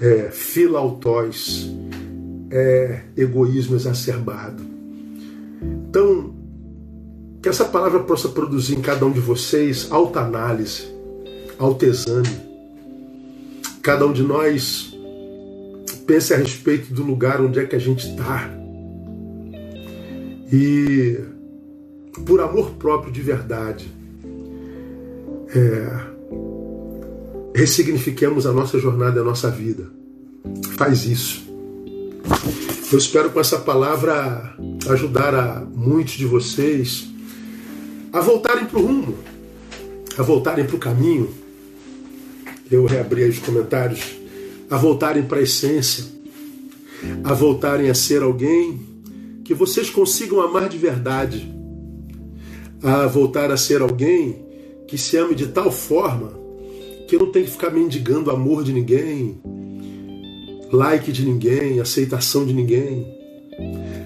é 0.00 0.30
filautóis, 0.30 1.70
é 2.52 3.00
egoísmo 3.16 3.74
exacerbado. 3.74 4.62
Então, 5.88 6.34
que 7.42 7.48
essa 7.48 7.64
palavra 7.64 8.00
possa 8.00 8.28
produzir 8.28 8.76
em 8.76 8.82
cada 8.82 9.06
um 9.06 9.10
de 9.10 9.20
vocês 9.20 9.88
alta 9.90 10.20
análise, 10.20 10.86
autoexame. 11.58 12.28
Cada 13.80 14.06
um 14.06 14.12
de 14.12 14.22
nós 14.22 14.94
pense 16.06 16.34
a 16.34 16.36
respeito 16.36 16.92
do 16.92 17.02
lugar 17.02 17.40
onde 17.40 17.58
é 17.58 17.64
que 17.64 17.74
a 17.74 17.78
gente 17.78 18.06
está. 18.06 18.50
E, 20.52 21.18
por 22.26 22.40
amor 22.40 22.72
próprio 22.72 23.10
de 23.10 23.22
verdade, 23.22 23.90
é, 25.54 26.12
ressignifiquemos 27.54 28.46
a 28.46 28.52
nossa 28.52 28.78
jornada, 28.78 29.20
a 29.20 29.24
nossa 29.24 29.50
vida. 29.50 29.84
Faz 30.76 31.06
isso. 31.06 31.41
Eu 32.92 32.98
espero 32.98 33.30
com 33.30 33.40
essa 33.40 33.58
palavra 33.58 34.54
ajudar 34.90 35.34
a 35.34 35.60
muitos 35.60 36.12
de 36.12 36.26
vocês 36.26 37.08
a 38.12 38.20
voltarem 38.20 38.66
para 38.66 38.78
o 38.78 38.86
rumo, 38.86 39.14
a 40.18 40.22
voltarem 40.22 40.66
para 40.66 40.76
o 40.76 40.78
caminho. 40.78 41.30
Eu 42.70 42.84
reabri 42.84 43.24
aí 43.24 43.30
os 43.30 43.38
comentários. 43.38 44.18
A 44.68 44.76
voltarem 44.76 45.22
para 45.22 45.38
a 45.38 45.42
essência, 45.42 46.04
a 47.24 47.32
voltarem 47.32 47.88
a 47.88 47.94
ser 47.94 48.22
alguém 48.22 48.80
que 49.42 49.54
vocês 49.54 49.88
consigam 49.88 50.42
amar 50.42 50.68
de 50.68 50.76
verdade, 50.76 51.50
a 52.82 53.06
voltar 53.06 53.50
a 53.50 53.56
ser 53.56 53.80
alguém 53.80 54.44
que 54.86 54.98
se 54.98 55.16
ame 55.16 55.34
de 55.34 55.46
tal 55.48 55.72
forma 55.72 56.32
que 57.08 57.16
não 57.18 57.32
tem 57.32 57.44
que 57.44 57.50
ficar 57.50 57.70
mendigando 57.70 58.30
amor 58.30 58.62
de 58.62 58.72
ninguém, 58.72 59.40
like 60.72 61.12
de 61.12 61.24
ninguém, 61.24 61.78
aceitação 61.78 62.46
de 62.46 62.54
ninguém. 62.54 63.06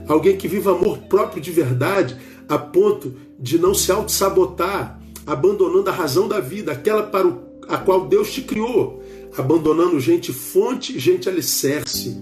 Alguém 0.09 0.37
que 0.37 0.49
viva 0.49 0.73
amor 0.73 0.99
próprio 0.99 1.41
de 1.41 1.51
verdade, 1.51 2.17
a 2.49 2.59
ponto 2.59 3.15
de 3.39 3.59
não 3.59 3.73
se 3.73 3.93
auto-sabotar, 3.93 5.01
abandonando 5.27 5.89
a 5.89 5.93
razão 5.93 6.29
da 6.29 6.41
vida, 6.41 6.73
aquela 6.73 7.05
para 7.05 7.33
a 7.69 7.79
qual 7.79 8.07
Deus 8.07 8.33
te 8.33 8.43
criou, 8.43 9.03
abandonando 9.37 9.99
gente 10.01 10.33
fonte, 10.33 10.99
gente 10.99 11.29
alicerce, 11.29 12.17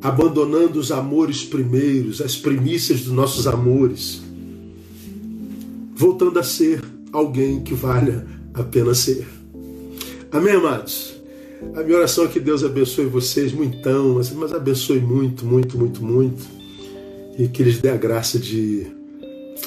abandonando 0.00 0.78
os 0.78 0.90
amores 0.90 1.44
primeiros, 1.44 2.20
as 2.20 2.36
primícias 2.36 3.02
dos 3.02 3.12
nossos 3.12 3.46
amores, 3.46 4.22
voltando 5.94 6.38
a 6.38 6.42
ser 6.42 6.82
alguém 7.12 7.62
que 7.62 7.74
valha 7.74 8.26
a 8.54 8.62
pena 8.62 8.94
ser. 8.94 9.26
Amém, 10.30 10.54
amados? 10.54 11.21
A 11.74 11.82
minha 11.82 11.96
oração 11.96 12.24
é 12.24 12.28
que 12.28 12.38
Deus 12.38 12.62
abençoe 12.62 13.06
vocês 13.06 13.52
muitão, 13.52 14.14
mas 14.14 14.52
abençoe 14.52 15.00
muito, 15.00 15.46
muito, 15.46 15.78
muito, 15.78 16.04
muito, 16.04 16.42
e 17.38 17.48
que 17.48 17.62
lhes 17.62 17.78
dê 17.78 17.88
a 17.88 17.96
graça 17.96 18.38
de 18.38 18.86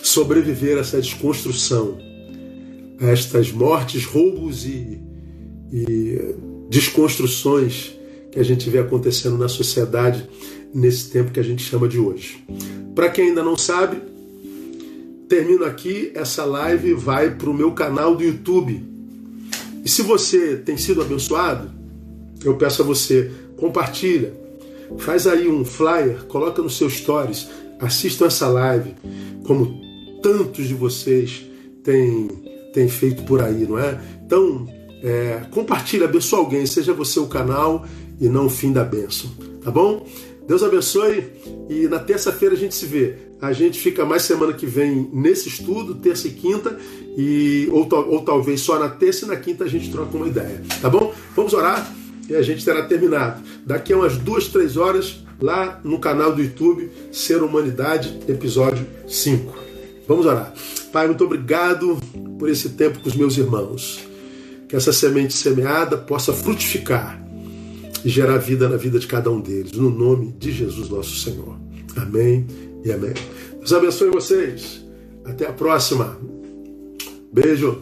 sobreviver 0.03 0.77
a 0.77 0.81
essa 0.81 1.01
desconstrução, 1.01 1.97
a 2.99 3.07
estas 3.07 3.51
mortes, 3.51 4.05
roubos 4.05 4.65
e, 4.65 5.01
e 5.71 6.35
desconstruções 6.69 7.97
que 8.31 8.39
a 8.39 8.43
gente 8.43 8.69
vê 8.69 8.79
acontecendo 8.79 9.37
na 9.37 9.47
sociedade 9.47 10.29
nesse 10.73 11.09
tempo 11.09 11.31
que 11.31 11.39
a 11.39 11.43
gente 11.43 11.63
chama 11.63 11.87
de 11.87 11.97
hoje. 11.97 12.45
Para 12.93 13.09
quem 13.09 13.29
ainda 13.29 13.43
não 13.43 13.57
sabe, 13.57 13.97
termino 15.27 15.65
aqui, 15.65 16.11
essa 16.13 16.45
live 16.45 16.93
vai 16.93 17.33
para 17.35 17.49
o 17.49 17.53
meu 17.53 17.71
canal 17.71 18.15
do 18.15 18.23
YouTube. 18.23 18.83
E 19.83 19.89
se 19.89 20.01
você 20.01 20.55
tem 20.55 20.77
sido 20.77 21.01
abençoado, 21.01 21.74
eu 22.47 22.55
peço 22.55 22.81
a 22.81 22.85
você, 22.85 23.31
compartilha, 23.57 24.33
faz 24.97 25.27
aí 25.27 25.47
um 25.47 25.65
flyer, 25.65 26.25
coloca 26.27 26.61
nos 26.61 26.77
seus 26.77 26.93
stories, 26.93 27.47
assistam 27.79 28.27
essa 28.27 28.47
live, 28.47 28.93
como 29.45 29.81
tantos 30.21 30.67
de 30.67 30.73
vocês 30.73 31.45
têm, 31.83 32.27
têm 32.73 32.87
feito 32.87 33.23
por 33.23 33.41
aí, 33.41 33.65
não 33.67 33.77
é? 33.77 33.99
Então, 34.25 34.67
é, 35.03 35.41
compartilha, 35.51 36.05
abençoa 36.05 36.39
alguém, 36.39 36.65
seja 36.65 36.93
você 36.93 37.19
o 37.19 37.27
canal 37.27 37.85
e 38.19 38.27
não 38.27 38.47
o 38.47 38.49
fim 38.49 38.71
da 38.71 38.83
bênção, 38.83 39.29
tá 39.63 39.69
bom? 39.69 40.05
Deus 40.47 40.63
abençoe 40.63 41.25
e 41.69 41.87
na 41.87 41.99
terça-feira 41.99 42.53
a 42.53 42.57
gente 42.57 42.75
se 42.75 42.85
vê. 42.85 43.15
A 43.41 43.51
gente 43.51 43.79
fica 43.79 44.05
mais 44.05 44.21
semana 44.21 44.53
que 44.53 44.65
vem 44.65 45.09
nesse 45.11 45.49
estudo, 45.49 45.95
terça 45.95 46.27
e 46.27 46.31
quinta, 46.31 46.77
e, 47.17 47.67
ou, 47.71 47.87
ou 48.09 48.21
talvez 48.21 48.61
só 48.61 48.79
na 48.79 48.89
terça 48.89 49.25
e 49.25 49.27
na 49.27 49.35
quinta 49.35 49.63
a 49.63 49.67
gente 49.67 49.91
troca 49.91 50.15
uma 50.15 50.27
ideia, 50.27 50.61
tá 50.81 50.89
bom? 50.89 51.13
Vamos 51.35 51.53
orar 51.53 51.93
e 52.30 52.36
a 52.36 52.41
gente 52.41 52.63
terá 52.63 52.84
terminado. 52.84 53.41
Daqui 53.65 53.93
a 53.93 53.97
umas 53.97 54.17
duas, 54.17 54.47
três 54.47 54.78
horas, 54.78 55.23
lá 55.41 55.80
no 55.84 55.99
canal 55.99 56.34
do 56.34 56.41
YouTube, 56.41 56.89
Ser 57.11 57.41
Humanidade, 57.41 58.19
episódio 58.28 58.86
5. 59.07 59.57
Vamos 60.07 60.26
orar. 60.26 60.53
Pai, 60.91 61.07
muito 61.07 61.23
obrigado 61.23 61.97
por 62.38 62.49
esse 62.49 62.69
tempo 62.69 62.99
com 62.99 63.09
os 63.09 63.15
meus 63.15 63.38
irmãos. 63.38 63.99
Que 64.67 64.76
essa 64.76 64.91
semente 64.91 65.34
semeada 65.34 65.97
possa 65.97 66.34
frutificar 66.34 67.21
e 68.03 68.09
gerar 68.09 68.38
vida 68.38 68.69
na 68.69 68.78
vida 68.78 68.99
de 68.99 69.07
cada 69.07 69.30
um 69.32 69.39
deles. 69.39 69.71
No 69.73 69.89
nome 69.89 70.34
de 70.39 70.51
Jesus, 70.51 70.89
nosso 70.89 71.15
Senhor. 71.17 71.57
Amém 71.95 72.45
e 72.84 72.91
amém. 72.91 73.13
Deus 73.57 73.73
abençoe 73.73 74.09
vocês. 74.09 74.86
Até 75.23 75.47
a 75.47 75.53
próxima. 75.53 76.17
Beijo. 77.34 77.82